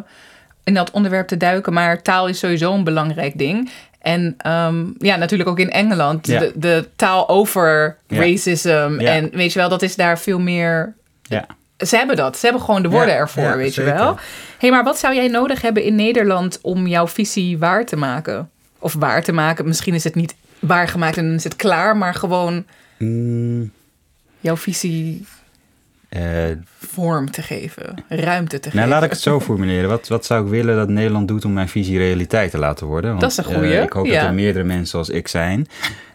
in 0.63 0.73
dat 0.73 0.91
onderwerp 0.91 1.27
te 1.27 1.37
duiken, 1.37 1.73
maar 1.73 2.01
taal 2.01 2.27
is 2.27 2.39
sowieso 2.39 2.73
een 2.73 2.83
belangrijk 2.83 3.37
ding. 3.37 3.69
En 4.05 4.33
ehm, 4.37 4.85
ja, 4.97 5.15
natuurlijk 5.15 5.49
ook 5.49 5.59
in 5.59 5.71
Engeland, 5.71 6.27
Ja. 6.27 6.39
de, 6.39 6.51
de 6.55 6.87
taal 6.95 7.29
over 7.29 7.97
Ja. 8.07 8.17
racism. 8.19 8.95
Ja. 8.99 9.11
En 9.13 9.29
weet 9.33 9.53
je 9.53 9.59
wel, 9.59 9.69
dat 9.69 9.81
is 9.81 9.95
daar 9.95 10.19
veel 10.19 10.39
meer. 10.39 10.93
Ja. 11.21 11.45
Ze 11.77 11.97
hebben 11.97 12.15
dat, 12.15 12.37
ze 12.37 12.45
hebben 12.45 12.63
gewoon 12.63 12.81
de 12.81 12.89
woorden 12.89 13.15
ervoor, 13.15 13.57
weet 13.57 13.73
zeker. 13.73 13.91
je 13.93 13.97
wel. 13.99 14.17
hey, 14.57 14.69
maar 14.71 14.83
wat 14.83 14.99
zou 14.99 15.15
jij 15.15 15.27
nodig 15.27 15.61
hebben 15.61 15.83
in 15.83 15.95
Nederland 15.95 16.59
om 16.61 16.87
jouw 16.87 17.07
visie 17.07 17.57
waar 17.57 17.85
te 17.85 17.95
maken? 17.95 18.49
of 18.79 18.93
waar 18.93 19.23
te 19.23 19.31
maken. 19.31 19.67
Misschien 19.67 19.93
is 19.93 20.03
het 20.03 20.15
niet 20.15 20.35
waargemaakt 20.59 21.17
en 21.17 21.25
dan 21.25 21.33
is 21.35 21.43
het 21.43 21.55
klaar, 21.55 21.97
maar 21.97 22.13
gewoon 22.13 22.65
Mm, 22.97 23.71
jouw 24.39 24.57
visie 24.57 25.25
vorm 26.77 27.31
te 27.31 27.41
geven, 27.41 28.03
ruimte 28.07 28.59
te 28.59 28.67
nou, 28.67 28.71
geven. 28.77 28.89
laat 28.89 29.03
ik 29.03 29.09
het 29.09 29.19
zo 29.19 29.39
formuleren. 29.39 29.89
Wat, 29.89 30.07
wat 30.07 30.25
zou 30.25 30.43
ik 30.43 30.49
willen 30.49 30.75
dat 30.75 30.89
Nederland 30.89 31.27
doet 31.27 31.45
om 31.45 31.53
mijn 31.53 31.69
visie 31.69 31.97
realiteit 31.97 32.51
te 32.51 32.57
laten 32.57 32.87
worden? 32.87 33.09
Want, 33.09 33.21
Dat 33.21 33.31
is 33.31 33.37
een 33.37 33.43
goeie, 33.43 33.77
eh, 33.77 33.83
ik 33.83 33.93
hoop 33.93 34.05
ja. 34.05 34.19
dat 34.19 34.29
er 34.29 34.33
meerdere 34.33 34.65
mensen 34.65 34.87
zoals 34.87 35.09
ik 35.09 35.27
zijn. 35.27 35.67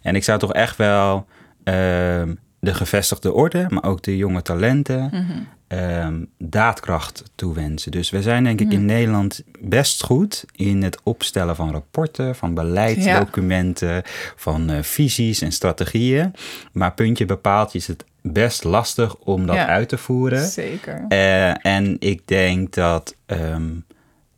En 0.02 0.14
ik 0.16 0.24
zou 0.24 0.38
toch 0.38 0.52
echt 0.52 0.76
wel 0.76 1.26
ehm, 1.64 2.34
de 2.60 2.74
gevestigde 2.74 3.32
orde, 3.32 3.66
maar 3.68 3.84
ook 3.84 4.02
de 4.02 4.16
jonge 4.16 4.42
talenten, 4.42 5.08
Mhm. 5.12 5.38
Ehm, 5.70 6.24
daadkracht 6.38 7.22
toewensen. 7.34 7.90
Dus 7.90 8.10
we 8.10 8.22
zijn 8.22 8.44
denk 8.44 8.60
ik 8.60 8.72
in 8.72 8.84
Nederland 8.84 9.42
best 9.60 10.02
goed 10.02 10.44
in 10.52 10.82
het 10.82 11.00
opstellen 11.02 11.56
van 11.56 11.70
rapporten, 11.70 12.34
van 12.36 12.54
beleidsdocumenten, 12.54 14.02
van 14.36 14.70
eh, 14.70 14.82
visies 14.82 15.40
en 15.40 15.52
strategieën. 15.52 16.32
Maar 16.72 16.92
puntje 16.94 17.26
bepaald 17.26 17.74
is 17.74 17.86
het 17.86 18.04
best 18.22 18.64
lastig 18.64 19.16
om 19.16 19.46
dat 19.46 19.56
Ja. 19.56 19.66
uit 19.66 19.88
te 19.88 19.98
voeren. 19.98 20.46
Zeker. 20.48 21.04
Eh, 21.08 21.66
en 21.66 21.96
ik 21.98 22.26
denk 22.26 22.74
dat 22.74 23.16
ehm, 23.26 23.70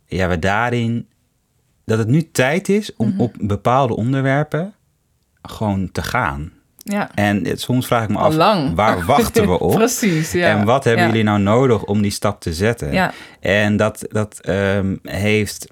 ja, 0.05 0.27
we 0.27 0.39
daarin 0.39 1.07
dat 1.85 1.97
het 1.97 2.07
nu 2.07 2.31
tijd 2.31 2.69
is 2.69 2.95
om 2.95 3.07
Mhm. 3.09 3.19
op 3.21 3.35
bepaalde 3.39 3.95
onderwerpen 3.95 4.73
gewoon 5.41 5.91
te 5.91 6.01
gaan. 6.01 6.51
Ja. 6.83 7.09
En 7.15 7.45
het, 7.45 7.61
soms 7.61 7.87
vraag 7.87 8.03
ik 8.03 8.09
me 8.09 8.17
af, 8.17 8.33
lang. 8.35 8.75
waar 8.75 9.05
wachten 9.15 9.45
we 9.49 9.59
op? 9.59 9.73
Precies, 9.75 10.31
ja. 10.31 10.47
En 10.47 10.65
wat 10.65 10.83
hebben 10.83 11.03
Ja. 11.03 11.09
jullie 11.09 11.23
nou 11.23 11.39
nodig 11.39 11.83
om 11.83 12.01
die 12.01 12.11
stap 12.11 12.41
te 12.41 12.53
zetten? 12.53 12.91
Ja. 12.93 13.11
En 13.39 13.77
dat, 13.77 14.05
dat 14.09 14.39
ehm, 14.39 14.95
heeft, 15.03 15.67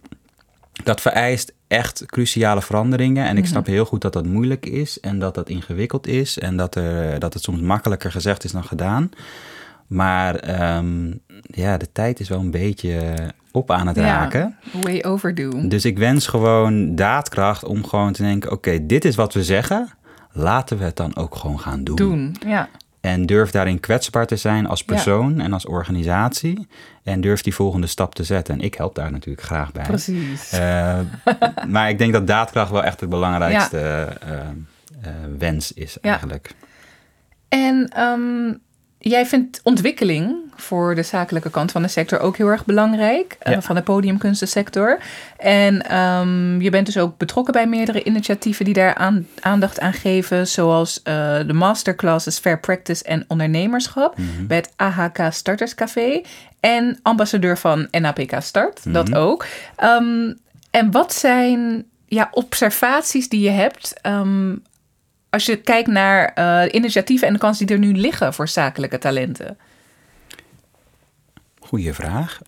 dat 0.84 1.02
vereist 1.02 1.54
echt 1.67 2.06
cruciale 2.06 2.62
veranderingen. 2.62 3.26
En 3.26 3.36
ik 3.38 3.43
Mhm. 3.43 3.52
snap 3.52 3.65
heel 3.65 3.86
goed 3.86 4.02
dat 4.02 4.13
dat 4.13 4.26
moeilijk 4.26 4.65
is 4.65 5.00
en 5.00 5.19
dat 5.19 5.36
dat 5.36 5.50
ingewikkeld 5.50 6.08
is 6.08 6.39
en 6.39 6.58
dat, 6.58 6.76
er, 6.76 7.19
dat 7.19 7.34
het 7.34 7.43
soms 7.43 7.60
makkelijker 7.62 8.12
gezegd 8.12 8.43
is 8.43 8.52
dan 8.52 8.63
gedaan. 8.63 9.10
Maar 9.88 10.36
ehm, 10.36 11.12
ja, 11.41 11.78
de 11.78 11.91
tijd 11.91 12.19
is 12.19 12.30
wel 12.30 12.39
een 12.39 12.52
beetje 12.52 13.02
op 13.52 13.71
aan 13.71 13.88
het 13.88 13.95
Ja. 13.95 14.04
raken. 14.04 14.56
Way 14.82 15.02
overdue. 15.04 15.67
Dus 15.67 15.86
ik 15.86 15.97
wens 15.97 16.28
gewoon 16.28 16.95
daadkracht 16.95 17.63
om 17.63 17.86
gewoon 17.86 18.12
te 18.13 18.24
denken: 18.24 18.52
oké, 18.52 18.86
dit 18.86 19.06
is 19.06 19.15
wat 19.15 19.34
we 19.34 19.43
zeggen. 19.43 19.89
Laten 20.32 20.78
we 20.78 20.84
het 20.84 20.96
dan 20.96 21.15
ook 21.15 21.36
gewoon 21.36 21.60
gaan 21.60 21.84
doen. 21.84 21.96
Doen, 21.96 22.36
ja. 22.46 22.70
En 23.02 23.26
durf 23.26 23.52
daarin 23.52 23.80
kwetsbaar 23.80 24.28
te 24.28 24.36
zijn 24.36 24.67
als 24.67 24.84
persoon 24.84 25.39
en 25.39 25.54
als 25.54 25.65
organisatie. 25.65 26.67
En 27.04 27.22
durf 27.22 27.41
die 27.41 27.56
volgende 27.56 27.88
stap 27.88 28.15
te 28.15 28.24
zetten. 28.24 28.54
En 28.54 28.62
ik 28.62 28.74
help 28.74 28.96
daar 28.96 29.12
natuurlijk 29.12 29.46
graag 29.46 29.72
bij. 29.72 29.84
Precies. 29.84 30.52
Eh, 30.52 31.00
maar 31.67 31.89
ik 31.89 31.98
denk 31.98 32.13
dat 32.13 32.28
daadkracht 32.28 32.72
wel 32.72 32.84
echt 32.84 33.00
het 33.00 33.10
belangrijkste 33.10 33.78
eh, 33.80 34.39
eh, 34.39 34.50
wens 35.38 35.74
is 35.74 35.98
Ja. 36.02 36.10
eigenlijk. 36.10 36.52
En 37.50 37.88
ehm, 37.88 38.54
jij 38.98 39.26
vindt 39.26 39.60
ontwikkeling 39.63 40.51
voor 40.62 40.95
de 40.95 41.04
zakelijke 41.04 41.50
kant 41.50 41.71
van 41.71 41.82
de 41.82 41.88
sector 41.88 42.19
ook 42.19 42.38
heel 42.38 42.47
erg 42.47 42.65
belangrijk, 42.65 43.36
eh, 43.39 43.54
Ja. 43.54 43.62
van 43.62 43.76
de 43.76 43.82
podiumkunstensector. 43.82 45.00
En 45.38 45.82
ehm, 45.88 46.62
je 46.62 46.69
bent 46.69 46.86
dus 46.86 46.97
ook 46.97 47.17
betrokken 47.17 47.54
bij 47.54 47.67
meerdere 47.67 48.04
initiatieven 48.04 48.65
die 48.65 48.74
daar 48.74 48.95
aan, 48.95 49.28
aandacht 49.39 49.80
aan 49.80 49.93
geven, 49.93 50.47
zoals 50.47 51.02
eh, 51.04 51.38
de 51.47 51.54
masterclasses 51.54 52.39
Fair 52.39 52.60
Practice 52.60 53.04
en 53.04 53.26
Ondernemerschap 53.28 54.15
bij 54.47 54.58
het 54.58 54.74
AHK 54.76 55.17
Starterscafé 55.30 56.21
en 56.60 57.00
ambassadeur 57.02 57.58
van 57.58 57.88
NAPK 57.91 58.36
Start, 58.39 58.93
dat 58.93 59.15
ook. 59.15 59.45
Ehm, 59.76 60.34
en 60.71 60.91
wat 60.91 61.13
zijn 61.13 61.86
ja, 62.06 62.28
observaties 62.32 63.30
die 63.30 63.41
je 63.41 63.50
hebt 63.50 63.93
ehm, 64.02 64.56
als 65.30 65.45
je 65.45 65.56
kijkt 65.56 65.88
naar 65.88 66.26
eh, 66.34 66.63
initiatieven 66.74 67.28
en 67.28 67.34
de 67.34 67.39
kansen 67.39 67.65
die 67.65 67.76
er 67.76 67.82
nu 67.82 67.93
liggen 67.93 68.34
voor 68.34 68.47
zakelijke 68.47 68.97
talenten? 68.97 69.58
Goeie 71.72 71.94
vraag. 71.94 72.40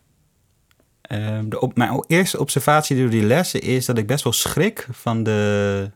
Ehm, 1.01 1.49
de 1.49 1.59
op, 1.61 1.75
mijn 1.75 2.03
eerste 2.07 2.39
observatie 2.39 2.97
door 2.97 3.09
die 3.09 3.23
lessen 3.23 3.61
is 3.61 3.85
dat 3.85 3.97
ik 3.97 4.07
best 4.07 4.23
wel 4.23 4.33
schrik 4.33 4.87
van 4.91 5.23
de 5.23 5.91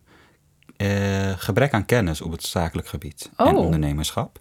eh, 0.77 1.31
gebrek 1.37 1.73
aan 1.73 1.85
kennis 1.85 2.21
op 2.21 2.31
het 2.31 2.43
zakelijk 2.43 2.87
gebied 2.87 3.29
en 3.37 3.45
Oh. 3.45 3.57
ondernemerschap. 3.57 4.39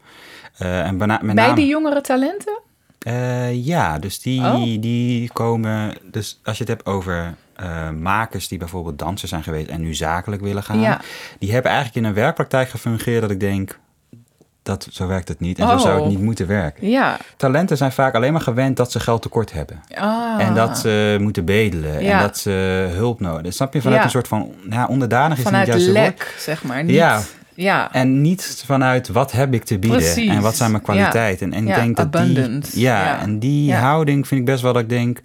Eh, 0.59 0.87
en 0.87 0.96
met 0.96 1.09
Bij 1.20 1.35
name- 1.35 1.55
die 1.55 1.66
jongere 1.66 2.01
talenten? 2.01 2.61
Eh, 2.99 3.64
ja, 3.64 3.99
dus 3.99 4.20
die, 4.20 4.40
Oh. 4.40 4.81
die 4.81 5.33
komen. 5.33 5.96
Dus 6.11 6.40
als 6.44 6.59
je 6.59 6.64
het 6.64 6.72
hebt 6.72 6.87
over 6.87 7.35
makers 7.99 8.49
die 8.49 8.59
bijvoorbeeld 8.59 8.99
danser 8.99 9.29
zijn 9.29 9.42
geweest 9.42 9.68
en 9.68 9.81
nu 9.81 9.94
zakelijk 9.94 10.42
willen 10.42 10.62
gaan, 10.62 10.81
Ja. 10.81 11.01
die 11.38 11.53
hebben 11.53 11.70
eigenlijk 11.70 12.05
in 12.05 12.11
een 12.11 12.16
werkpraktijk 12.16 12.68
gefungeerd 12.68 13.20
dat 13.20 13.31
ik 13.31 13.40
denk. 13.40 13.79
Dat, 14.66 14.88
zo 14.90 15.07
werkt 15.07 15.29
het 15.29 15.40
niet 15.40 15.59
en 15.59 15.64
Oh. 15.64 15.70
zo 15.70 15.79
zou 15.79 16.00
het 16.00 16.09
niet 16.09 16.20
moeten 16.20 16.46
werken. 16.46 16.88
Ja. 16.88 17.16
Talenten 17.37 17.76
zijn 17.76 17.92
vaak 17.92 18.14
alleen 18.14 18.33
maar 18.33 18.40
gewend 18.40 18.76
dat 18.76 18.92
ze 18.92 19.00
geld 19.00 19.22
tekort 19.22 19.52
hebben. 19.52 19.81
Ah. 19.94 20.35
En 20.38 20.55
dat 20.55 20.79
ze 20.79 21.16
moeten 21.20 21.44
bedelen 21.44 22.02
Ja. 22.02 22.16
en 22.16 22.22
dat 22.22 22.38
ze 22.38 22.50
hulp 22.92 23.20
nodig 23.20 23.35
hebben. 23.35 23.52
Snap 23.52 23.72
je? 23.74 23.81
Vanuit 23.81 23.98
Ja. 23.98 24.05
een 24.05 24.11
soort 24.12 24.29
van, 24.29 24.50
ja, 24.70 24.87
onderdanig 24.87 25.38
is 25.38 25.44
Vanuit 25.44 25.66
niet 25.74 25.76
woord. 25.83 25.92
lek, 25.92 26.35
zeg 26.38 26.62
maar. 26.64 26.85
Niet, 26.85 26.94
Ja. 26.94 27.20
Ja. 27.55 27.92
En 27.92 28.20
niet 28.20 28.62
vanuit 28.66 29.09
wat 29.09 29.33
heb 29.33 29.55
ik 29.55 29.64
te 29.64 29.79
bieden 29.79 29.98
Precies. 30.00 30.29
en 30.31 30.40
wat 30.40 30.57
zijn 30.57 30.70
mijn 30.70 30.83
kwaliteiten. 30.83 31.52
En 31.52 31.62
ik 31.62 31.68
Ja, 31.68 31.74
denk 31.74 31.96
dat 31.96 32.12
die, 32.12 32.20
abundant. 32.20 32.70
ja, 32.74 33.05
Ja. 33.05 33.20
en 33.20 33.38
die 33.38 33.74
houding 33.74 34.29
vind 34.29 34.40
ik 34.40 34.46
best 34.46 34.62
wel 34.62 34.72
dat 34.72 34.83
ik 34.83 34.88
denk, 34.88 35.20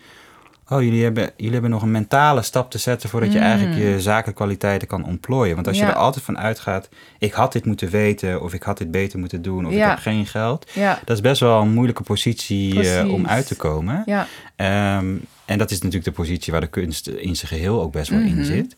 oh 0.71 0.81
jullie 0.83 1.03
hebben, 1.03 1.29
jullie 1.35 1.51
hebben 1.53 1.69
nog 1.71 1.81
een 1.81 1.91
mentale 1.91 2.41
stap 2.41 2.71
te 2.71 2.77
zetten 2.77 3.09
voordat 3.09 3.33
je 3.33 3.39
eigenlijk 3.39 3.77
je 3.79 4.01
zakenkwaliteiten 4.01 4.87
kan 4.87 5.05
ontplooien. 5.05 5.55
Want 5.55 5.67
als 5.67 5.77
je 5.77 5.83
Mm. 5.83 5.89
Er 5.89 5.95
altijd 5.95 6.25
van 6.25 6.37
uitgaat, 6.37 6.89
ik 7.19 7.33
had 7.33 7.51
dit 7.51 7.65
moeten 7.65 7.89
weten 7.89 8.41
of 8.41 8.53
ik 8.53 8.63
had 8.63 8.77
dit 8.77 8.91
beter 8.91 9.19
moeten 9.19 9.41
doen 9.41 9.65
of 9.65 9.73
Ja. 9.73 9.83
ik 9.83 9.89
heb 9.89 9.99
geen 9.99 10.25
geld. 10.25 10.69
Ja. 10.73 10.99
Dat 11.05 11.15
is 11.15 11.21
best 11.21 11.39
wel 11.39 11.61
een 11.61 11.73
moeilijke 11.73 12.03
positie 12.03 12.89
eh, 12.97 13.13
om 13.13 13.27
uit 13.27 13.47
te 13.47 13.55
komen. 13.55 14.03
Ja. 14.05 14.27
Ehm, 14.55 15.15
en 15.45 15.57
dat 15.57 15.71
is 15.71 15.77
natuurlijk 15.77 16.05
de 16.05 16.11
positie 16.21 16.51
waar 16.51 16.61
de 16.61 16.67
kunst 16.67 17.07
in 17.07 17.35
zijn 17.35 17.47
geheel 17.51 17.81
ook 17.81 17.91
best 17.91 18.09
wel 18.09 18.19
in 18.19 18.35
Mhm. 18.35 18.43
zit. 18.43 18.75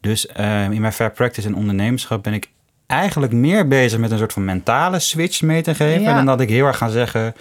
Dus 0.00 0.26
ehm, 0.26 0.72
in 0.72 0.80
mijn 0.80 0.92
fair 0.92 1.10
practice 1.10 1.46
en 1.46 1.54
ondernemerschap 1.56 2.22
ben 2.22 2.32
ik 2.32 2.48
eigenlijk 2.86 3.32
meer 3.32 3.68
bezig 3.68 3.98
met 3.98 4.10
een 4.10 4.18
soort 4.18 4.32
van 4.32 4.44
mentale 4.44 4.98
switch 4.98 5.42
mee 5.42 5.62
te 5.62 5.74
geven. 5.74 6.14
Dan 6.14 6.26
dat 6.26 6.40
ik 6.40 6.48
heel 6.48 6.66
erg 6.66 6.76
ga 6.76 6.88
zeggen 6.88 7.34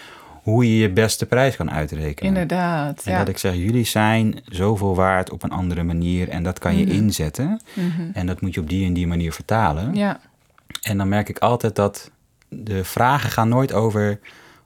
hoe 0.44 0.66
je 0.68 0.78
je 0.78 0.90
beste 0.90 1.26
prijs 1.26 1.56
kan 1.56 1.72
uitrekenen. 1.72 2.32
Inderdaad. 2.34 3.02
En 3.06 3.12
Ja. 3.12 3.18
dat 3.18 3.28
ik 3.28 3.38
zeg, 3.38 3.54
jullie 3.56 3.86
zijn 3.86 4.40
zoveel 4.46 4.96
waard 4.96 5.32
op 5.32 5.44
een 5.44 5.52
andere 5.52 5.84
manier 5.84 6.30
en 6.30 6.44
dat 6.44 6.60
kan 6.60 6.78
je 6.78 6.86
Mhm. 6.86 6.94
inzetten. 6.96 7.60
Mhm. 7.74 8.02
En 8.14 8.26
dat 8.26 8.42
moet 8.42 8.54
je 8.54 8.60
op 8.62 8.70
die 8.70 8.86
en 8.86 8.94
die 8.94 9.08
manier 9.08 9.32
vertalen. 9.34 9.96
Ja. 9.96 10.20
En 10.82 10.98
dan 10.98 11.10
merk 11.10 11.30
ik 11.30 11.38
altijd 11.40 11.76
dat 11.76 12.12
de 12.50 12.84
vragen 12.84 13.30
gaan 13.30 13.50
nooit 13.50 13.74
over 13.74 14.20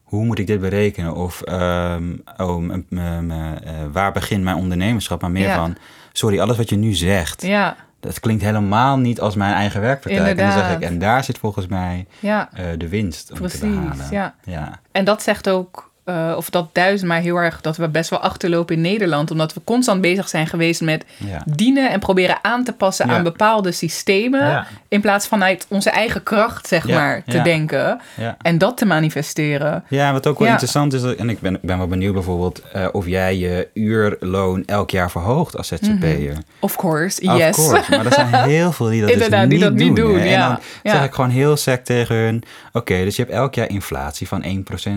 hoe 0.03 0.25
moet 0.25 0.39
ik 0.39 0.47
dit 0.47 0.59
berekenen 0.59 1.15
of 1.15 1.41
ehm, 1.41 2.03
oh, 2.37 2.57
m- 2.57 2.85
m- 2.89 3.25
m- 3.25 3.31
eh, 3.31 3.71
waar 3.91 4.11
begint 4.11 4.43
mijn 4.43 4.55
ondernemerschap, 4.57 5.21
maar 5.21 5.31
meer 5.31 5.47
Ja. 5.47 5.55
van 5.55 5.75
sorry, 6.11 6.39
alles 6.39 6.57
wat 6.57 6.69
je 6.69 6.75
nu 6.75 6.93
zegt, 6.93 7.41
Ja. 7.41 7.75
Dat 8.07 8.19
klinkt 8.19 8.43
helemaal 8.43 8.97
niet 8.97 9.21
als 9.21 9.35
mijn 9.35 9.53
eigen 9.53 9.81
werkpraktijk. 9.81 10.27
En 10.27 10.35
dan 10.37 10.51
zeg 10.51 10.71
ik, 10.75 10.81
en 10.81 10.99
daar 10.99 11.23
zit 11.23 11.37
volgens 11.37 11.67
mij 11.67 12.05
Ja. 12.19 12.49
eh, 12.53 12.65
de 12.77 12.89
winst 12.89 13.31
om 13.31 13.37
Precies, 13.37 13.59
te 13.59 13.65
behalen. 13.67 14.07
ja. 14.11 14.35
ja. 14.43 14.79
En 14.91 15.05
dat 15.05 15.21
zegt 15.21 15.49
ook, 15.49 15.91
eh, 16.07 16.33
of 16.37 16.49
dat 16.49 16.69
duidt 16.73 17.03
maar 17.03 17.19
heel 17.19 17.35
erg 17.35 17.61
dat 17.61 17.77
we 17.77 17.87
best 17.89 18.09
wel 18.09 18.19
achterlopen 18.19 18.75
in 18.75 18.81
Nederland. 18.81 19.31
Omdat 19.31 19.53
we 19.53 19.61
constant 19.63 20.01
bezig 20.01 20.29
zijn 20.29 20.47
geweest 20.47 20.81
met 20.81 21.05
Ja. 21.17 21.43
dienen 21.45 21.91
en 21.91 21.99
proberen 21.99 22.37
aan 22.41 22.63
te 22.63 22.73
passen 22.73 23.07
Ja. 23.07 23.15
aan 23.15 23.23
bepaalde 23.23 23.71
systemen. 23.71 24.39
Ja. 24.47 24.67
In 24.87 25.01
plaats 25.01 25.27
vanuit 25.27 25.65
onze 25.69 25.89
eigen 25.89 26.23
kracht, 26.23 26.67
zeg 26.67 26.87
Ja, 26.87 26.95
maar, 26.99 27.23
te 27.25 27.37
ja. 27.37 27.43
denken. 27.43 27.99
Ja. 28.15 28.37
En 28.41 28.57
dat 28.57 28.77
te 28.77 28.85
manifesteren. 28.85 29.83
Ja, 29.89 30.11
wat 30.11 30.27
ook 30.27 30.37
wel 30.37 30.47
Ja. 30.47 30.53
interessant 30.53 30.93
is, 30.93 31.03
en 31.15 31.29
ik 31.29 31.39
ben, 31.39 31.53
ik 31.55 31.61
ben 31.61 31.77
wel 31.77 31.87
benieuwd 31.87 32.13
bijvoorbeeld 32.13 32.61
eh, 32.73 32.87
of 32.91 33.05
jij 33.07 33.37
je 33.37 33.67
uurloon 33.73 34.63
elk 34.65 34.89
jaar 34.91 35.11
verhoogt 35.11 35.57
als 35.57 35.67
ZZP'er. 35.67 36.37
Of 36.59 36.75
course, 36.75 37.21
Of 37.31 37.37
yes. 37.37 37.55
course, 37.55 37.91
maar 37.95 38.05
er 38.05 38.13
zijn 38.13 38.33
heel 38.57 38.71
veel 38.71 38.85
die 38.89 39.01
dat 39.01 39.09
Inderdaad, 39.09 39.49
dus 39.49 39.49
die 39.49 39.57
niet 39.59 39.67
dat 39.67 39.73
niet 39.87 39.95
doen. 39.95 40.05
doen, 40.11 40.19
hè. 40.19 40.25
En 40.25 40.29
ja. 40.31 40.47
dan 40.47 40.59
Ja. 40.83 40.91
zeg 40.91 41.03
ik 41.03 41.13
gewoon 41.13 41.29
heel 41.29 41.57
sec 41.57 41.83
tegen 41.85 42.15
hun... 42.15 42.43
Oké, 42.73 43.03
dus 43.03 43.15
je 43.15 43.21
hebt 43.21 43.33
elk 43.33 43.55
jaar 43.55 43.69
inflatie 43.69 44.27
van 44.27 44.43
1%. 44.43 44.47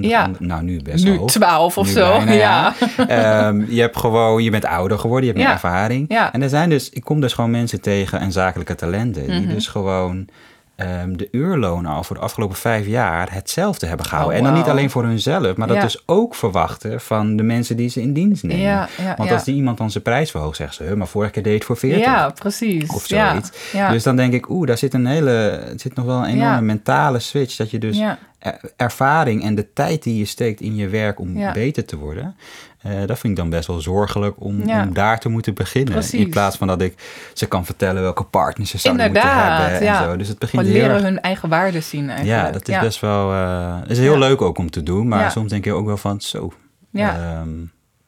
Ja. 0.00 0.22
Van, 0.24 0.36
nou, 0.38 0.62
nu 0.62 0.82
best 0.82 0.99
nu. 1.04 1.20
12 1.26 1.78
of 1.78 1.86
Nu 1.86 1.92
zo. 1.92 2.16
bijna, 2.16 2.32
ja. 2.32 2.74
Ehm, 2.96 3.64
je 3.68 3.80
hebt 3.80 3.96
gewoon, 3.96 4.42
je 4.42 4.50
bent 4.50 4.64
ouder 4.64 4.98
geworden, 4.98 5.26
je 5.26 5.32
hebt 5.32 5.44
meer 5.44 5.54
ervaring. 5.54 6.08
En 6.32 6.42
er 6.42 6.48
zijn 6.48 6.68
dus, 6.68 6.90
ik 6.90 7.04
kom 7.04 7.20
dus 7.20 7.32
gewoon 7.32 7.50
mensen 7.50 7.80
tegen 7.80 8.20
en 8.20 8.32
zakelijke 8.32 8.74
talenten... 8.74 9.26
die 9.26 9.40
Mhm. 9.40 9.54
dus 9.54 9.66
gewoon 9.66 10.28
ehm, 10.80 11.16
de 11.16 11.28
uurlonen 11.30 11.90
al 11.92 12.04
voor 12.04 12.16
de 12.16 12.22
afgelopen 12.22 12.56
vijf 12.56 12.86
jaar 12.86 13.32
hetzelfde 13.32 13.86
hebben 13.86 14.06
gehouden. 14.06 14.38
Oh, 14.40 14.46
En 14.46 14.50
dan 14.50 14.60
niet 14.60 14.70
alleen 14.70 14.90
voor 14.90 15.04
hunzelf, 15.04 15.56
maar 15.56 15.66
dat 15.66 15.76
Ja. 15.76 15.82
dus 15.82 16.02
ook 16.06 16.34
verwachten 16.34 17.00
van 17.00 17.36
de 17.36 17.42
mensen 17.42 17.76
die 17.76 17.88
ze 17.88 18.00
in 18.00 18.12
dienst 18.12 18.42
nemen. 18.42 18.62
Ja, 18.62 18.88
ja, 18.98 19.14
Want 19.16 19.30
als 19.30 19.44
die 19.44 19.54
iemand 19.54 19.78
dan 19.78 19.90
zijn 19.90 20.02
prijs 20.04 20.30
verhoogt, 20.30 20.56
zegt 20.56 20.74
ze... 20.74 20.84
"Huh, 20.84 20.94
maar 20.94 21.06
vorige 21.08 21.32
keer 21.32 21.42
deed 21.42 21.54
het 21.54 21.64
voor 21.64 21.76
40. 21.76 22.00
Ja, 22.04 22.28
precies. 22.30 22.90
Of 22.94 23.04
zoiets. 23.06 23.50
Dus 23.90 24.02
dan 24.02 24.16
denk 24.16 24.32
ik, 24.32 24.48
oeh, 24.50 24.66
daar 24.66 24.78
zit 24.78 24.94
een 24.94 25.06
hele, 25.06 25.30
er 25.48 25.80
zit 25.80 25.94
nog 25.94 26.04
wel 26.06 26.18
een 26.18 26.24
enorme 26.30 26.60
mentale 26.60 27.18
switch. 27.18 27.56
Dat 27.56 27.70
je 27.70 27.78
dus 27.78 28.00
ervaring 28.76 29.42
en 29.44 29.54
de 29.54 29.72
tijd 29.72 30.02
die 30.02 30.18
je 30.18 30.24
steekt 30.24 30.60
in 30.60 30.76
je 30.76 30.88
werk 30.88 31.20
om 31.20 31.52
beter 31.52 31.84
te 31.84 31.96
worden, 31.98 32.36
eh, 32.82 32.92
dat 33.06 33.18
vind 33.18 33.32
ik 33.32 33.36
dan 33.36 33.50
best 33.50 33.66
wel 33.66 33.80
zorgelijk 33.80 34.34
om, 34.38 34.66
Ja. 34.68 34.82
om 34.82 34.94
daar 34.94 35.18
te 35.20 35.28
moeten 35.28 35.54
beginnen. 35.54 35.92
Precies. 35.92 36.20
In 36.20 36.30
plaats 36.30 36.56
van 36.56 36.66
dat 36.66 36.80
ik 36.80 36.94
ze 37.34 37.46
kan 37.46 37.64
vertellen 37.64 38.02
welke 38.02 38.24
partners 38.24 38.70
ze 38.70 38.78
zouden 38.78 39.04
moeten 39.04 39.22
Inderdaad, 39.22 39.60
hebben 39.60 39.82
ja. 39.82 39.98
en 40.02 40.10
zo. 40.10 40.16
Dus 40.16 40.28
het 40.28 40.38
begint 40.38 40.62
heel 40.62 40.72
leren 40.72 40.90
erg 40.94 41.02
hun 41.02 41.20
eigen 41.20 41.48
waarden 41.48 41.82
zien 41.82 42.08
eigenlijk. 42.10 42.46
ja, 42.46 42.50
dat 42.52 42.68
is 42.68 42.78
best 42.78 43.00
wel. 43.00 43.32
eh 43.32 43.76
is 43.86 43.98
heel 43.98 44.18
leuk 44.18 44.42
ook 44.42 44.58
om 44.58 44.70
te 44.70 44.82
doen, 44.82 45.08
maar 45.08 45.30
soms 45.30 45.50
denk 45.50 45.64
je 45.64 45.72
ook 45.72 45.86
wel 45.86 45.96
van 45.96 46.20
zo. 46.20 46.52
Ja. 46.90 47.16
ehm, 47.16 47.48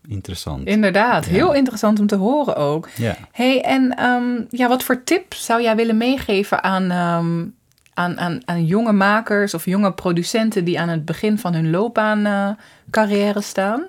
interessant. 0.08 0.66
Inderdaad, 0.66 1.24
heel 1.24 1.52
interessant 1.54 2.00
om 2.00 2.06
te 2.06 2.16
horen 2.16 2.56
ook. 2.56 2.88
Ja. 2.96 3.16
hey, 3.32 3.60
en 3.62 3.96
ehm, 3.96 4.24
ja, 4.50 4.68
wat 4.68 4.82
voor 4.82 5.04
tip 5.04 5.34
zou 5.34 5.62
jij 5.62 5.76
willen 5.76 5.96
meegeven 5.96 6.62
aan, 6.62 6.90
ehm, 6.90 7.44
aan, 7.94 8.18
aan, 8.20 8.40
aan 8.44 8.64
jonge 8.66 8.92
makers 8.92 9.54
of 9.54 9.64
jonge 9.64 9.92
producenten 9.92 10.64
die 10.64 10.80
aan 10.80 10.88
het 10.88 11.04
begin 11.04 11.38
van 11.38 11.54
hun 11.54 11.70
loopbaan 11.70 12.26
eh, 12.26 12.48
carrière 12.90 13.40
staan? 13.40 13.86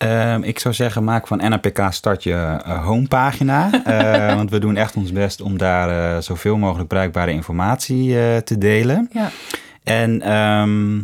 Ehm, 0.00 0.42
ik 0.42 0.58
zou 0.58 0.74
zeggen, 0.74 1.04
maak 1.04 1.26
van 1.26 1.38
NAPK 1.38 1.86
start 1.90 2.22
je 2.22 2.32
eh, 2.64 2.84
homepagina. 2.84 3.70
Eh, 3.84 4.34
want 4.34 4.50
we 4.50 4.58
doen 4.58 4.76
echt 4.76 4.96
ons 4.96 5.12
best 5.12 5.40
om 5.40 5.58
daar 5.58 6.14
eh, 6.16 6.22
zoveel 6.22 6.56
mogelijk 6.56 6.88
bruikbare 6.88 7.32
informatie 7.32 8.08
te 8.42 8.58
delen. 8.58 9.08
Ja, 9.12 9.30
En 9.84 10.22
ehm, 10.22 11.02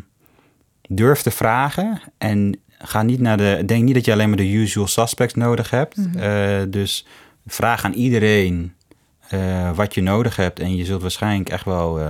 durf 0.88 1.22
te 1.22 1.30
vragen. 1.30 2.01
En 2.18 2.59
ga 2.78 3.03
niet 3.03 3.20
naar 3.20 3.36
de. 3.36 3.62
Denk 3.66 3.82
niet 3.84 3.94
dat 3.94 4.05
je 4.05 4.12
alleen 4.12 4.28
maar 4.28 4.36
de 4.36 4.53
usual 4.53 4.86
suspects 4.86 5.34
nodig 5.34 5.70
hebt. 5.70 5.97
Mhm. 5.97 6.70
Dus 6.70 7.07
vraag 7.47 7.84
aan 7.84 7.92
iedereen 7.92 8.74
wat 9.74 9.94
je 9.94 10.03
nodig 10.03 10.36
hebt. 10.36 10.61
En 10.61 10.76
je 10.76 10.84
zult 10.84 11.03
waarschijnlijk 11.03 11.49
echt 11.49 11.64
wel 11.64 12.01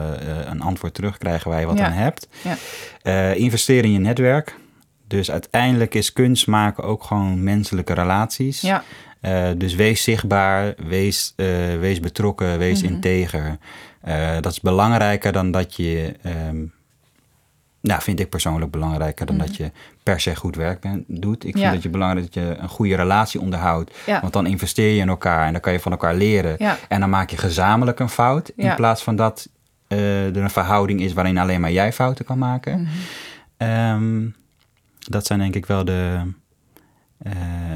een 0.47 0.61
antwoord 0.61 0.95
terugkrijgen 0.95 1.51
waar 1.51 1.61
je 1.61 1.67
wat 1.67 1.79
Ja. 1.79 1.85
aan 1.87 1.93
hebt. 1.93 2.29
Ja. 3.03 3.33
Investeer 3.33 3.85
in 3.85 3.93
je 3.93 3.99
netwerk. 3.99 4.55
Dus 5.09 5.31
uiteindelijk 5.31 5.95
is 5.95 6.13
kunst 6.13 6.47
maken 6.47 6.85
ook 6.85 7.05
gewoon 7.05 7.43
menselijke 7.43 7.93
relaties. 7.93 8.61
ja, 8.61 8.83
Eh, 9.21 9.49
dus 9.57 9.75
wees 9.75 10.03
zichtbaar, 10.03 10.75
wees, 10.87 11.33
eh, 11.37 11.47
wees 11.81 12.01
betrokken, 12.01 12.59
wees 12.59 12.83
Mhm. 12.83 12.93
integer. 12.93 13.59
Eh, 14.01 14.35
dat 14.41 14.53
is 14.53 14.61
belangrijker 14.61 15.33
dan 15.33 15.51
dat 15.51 15.75
je, 15.77 16.15
ehm, 16.23 16.57
nou 17.81 18.03
vind 18.03 18.21
ik 18.21 18.29
persoonlijk 18.29 18.71
belangrijker 18.71 19.27
dan 19.27 19.39
dat 19.39 19.57
je 19.57 19.71
per 20.03 20.21
se 20.21 20.37
goed 20.37 20.57
werk 20.57 20.81
ben, 20.81 21.05
doet. 21.09 21.37
Ik 21.37 21.41
vind 21.43 21.55
Mhm. 21.55 21.65
Ja. 21.65 21.73
dat 21.73 21.83
je 21.83 21.89
belangrijk 21.89 22.25
dat 22.33 22.45
je 22.45 22.57
een 22.59 22.69
goede 22.69 22.97
relatie 22.97 23.41
onderhoudt. 23.41 23.95
Ja. 24.07 24.21
Want 24.21 24.33
dan 24.33 24.47
investeer 24.47 24.95
je 24.95 25.01
in 25.01 25.09
elkaar 25.09 25.47
en 25.47 25.53
dan 25.53 25.61
kan 25.61 25.73
je 25.73 25.81
van 25.81 25.93
elkaar 25.93 26.15
leren. 26.15 26.55
Ja. 26.59 26.77
En 26.89 27.01
dan 27.01 27.11
maak 27.11 27.31
je 27.31 27.37
gezamenlijk 27.37 28.01
een 28.01 28.09
fout. 28.09 28.53
In 28.57 28.75
plaats 28.75 29.03
van 29.03 29.17
dat 29.17 29.49
er 29.87 30.37
een 30.37 30.51
verhouding 30.51 31.01
is 31.01 31.13
waarin 31.13 31.39
alleen 31.39 31.61
maar 31.61 31.73
jij 31.73 31.93
fouten 31.93 32.25
kan 32.25 32.39
maken. 32.39 32.81
Mhm. 32.81 32.91
Ehm, 33.57 34.27
dat 35.11 35.27
zijn 35.27 35.39
denk 35.39 35.55
ik 35.55 35.67
wel 35.67 35.85
de. 35.85 36.21
eh, 37.19 37.33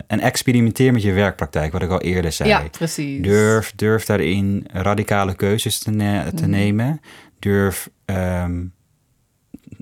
en 0.07 0.21
experimenteer 0.21 0.93
met 0.93 1.03
je 1.03 1.13
werkpraktijk, 1.13 1.73
wat 1.73 1.83
ik 1.83 1.91
al 1.91 2.01
eerder 2.01 2.33
zei. 2.33 2.49
ja 2.49 2.63
precies. 2.71 3.23
Durf, 3.23 3.73
durf 3.77 4.05
daarin 4.05 4.67
radicale 4.73 5.35
keuzes 5.35 5.79
te, 5.79 5.91
ne- 5.91 6.31
te 6.35 6.43
Mhm. 6.43 6.51
nemen. 6.51 7.01
Durf, 7.39 7.91
ehm, 8.05 8.65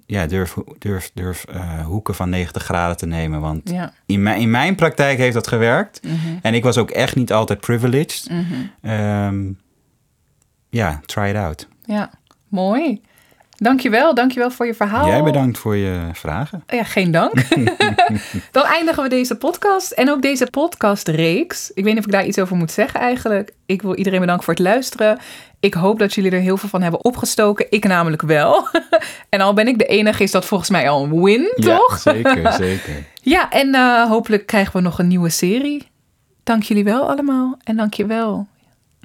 ja, 0.06 0.26
durf, 0.26 0.54
durf, 0.78 1.10
durf 1.14 1.44
eh, 1.44 1.84
hoeken 1.86 2.14
van 2.14 2.28
90 2.28 2.62
graden 2.64 2.96
te 2.96 3.06
nemen. 3.06 3.40
Want 3.40 3.70
Ja. 3.70 3.92
in, 4.06 4.22
mijn, 4.22 4.40
in 4.40 4.50
mijn 4.50 4.74
praktijk 4.74 5.18
heeft 5.18 5.34
dat 5.34 5.46
gewerkt. 5.48 6.02
Mhm. 6.02 6.16
En 6.42 6.54
ik 6.54 6.62
was 6.62 6.78
ook 6.78 6.90
echt 6.90 7.16
niet 7.16 7.32
altijd 7.32 7.60
privileged. 7.60 8.28
Mhm. 8.30 8.54
Ehm, 8.82 9.52
ja, 10.70 11.00
try 11.06 11.28
it 11.28 11.36
out. 11.36 11.68
Ja, 11.84 12.10
mooi. 12.48 13.00
Dankjewel, 13.60 14.14
dankjewel 14.14 14.50
voor 14.50 14.66
je 14.66 14.74
verhaal. 14.74 15.06
Jij 15.06 15.22
bedankt 15.22 15.58
voor 15.58 15.76
je 15.76 16.00
vragen. 16.12 16.62
Ja, 16.66 16.84
geen 16.84 17.10
dank. 17.10 17.32
Dan 18.50 18.64
eindigen 18.64 19.02
we 19.02 19.08
deze 19.08 19.36
podcast 19.36 19.90
en 19.90 20.10
ook 20.10 20.22
deze 20.22 20.46
podcastreeks. 20.50 21.70
Ik 21.70 21.84
weet 21.84 21.92
niet 21.92 21.98
of 21.98 22.06
ik 22.06 22.12
daar 22.12 22.26
iets 22.26 22.38
over 22.38 22.56
moet 22.56 22.70
zeggen 22.70 23.00
eigenlijk. 23.00 23.52
Ik 23.66 23.82
wil 23.82 23.94
iedereen 23.94 24.20
bedanken 24.20 24.44
voor 24.44 24.54
het 24.54 24.62
luisteren. 24.62 25.18
Ik 25.60 25.74
hoop 25.74 25.98
dat 25.98 26.14
jullie 26.14 26.30
er 26.30 26.40
heel 26.40 26.56
veel 26.56 26.68
van 26.68 26.82
hebben 26.82 27.04
opgestoken. 27.04 27.66
Ik 27.70 27.84
namelijk 27.84 28.22
wel. 28.22 28.68
en 29.28 29.40
al 29.40 29.54
ben 29.54 29.68
ik 29.68 29.78
de 29.78 29.86
enige, 29.86 30.22
is 30.22 30.30
dat 30.30 30.44
volgens 30.44 30.70
mij 30.70 30.88
al 30.88 31.04
een 31.04 31.22
win, 31.22 31.52
toch? 31.56 32.04
Ja, 32.04 32.12
zeker, 32.12 32.52
zeker. 32.68 33.04
Ja, 33.22 33.50
en 33.50 33.74
eh, 33.74 34.08
hopelijk 34.08 34.46
krijgen 34.46 34.72
we 34.72 34.80
nog 34.80 34.98
een 34.98 35.08
nieuwe 35.08 35.30
serie. 35.30 35.88
Dank 36.42 36.62
jullie 36.62 36.84
wel 36.84 37.10
allemaal. 37.10 37.56
En 37.64 37.76
dank 37.76 37.94
je 37.94 38.06
wel 38.06 38.46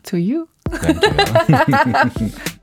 to 0.02 0.18
you. 0.18 0.46
Dankjewel. 1.48 2.62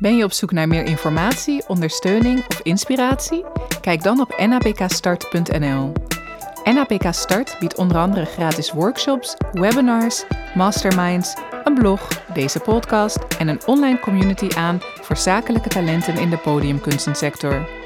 Ben 0.00 0.16
je 0.16 0.24
op 0.24 0.32
zoek 0.32 0.52
naar 0.52 0.68
meer 0.68 0.84
informatie, 0.84 1.68
ondersteuning 1.68 2.46
of 2.48 2.60
inspiratie? 2.62 3.44
Kijk 3.80 4.02
dan 4.02 4.20
op 4.20 4.34
napkstart.nl. 4.46 5.92
NAPK 6.64 7.06
Start 7.10 7.56
biedt 7.60 7.76
onder 7.76 7.96
andere 7.96 8.24
gratis 8.24 8.72
workshops, 8.72 9.36
webinars, 9.52 10.24
masterminds, 10.54 11.36
een 11.64 11.74
blog, 11.74 12.08
deze 12.34 12.60
podcast 12.60 13.18
en 13.38 13.48
een 13.48 13.60
online 13.66 14.00
community 14.00 14.48
aan 14.56 14.78
voor 14.80 15.16
zakelijke 15.16 15.68
talenten 15.68 16.18
in 16.18 16.30
de 16.30 16.38
podiumkunstensector. 16.38 17.77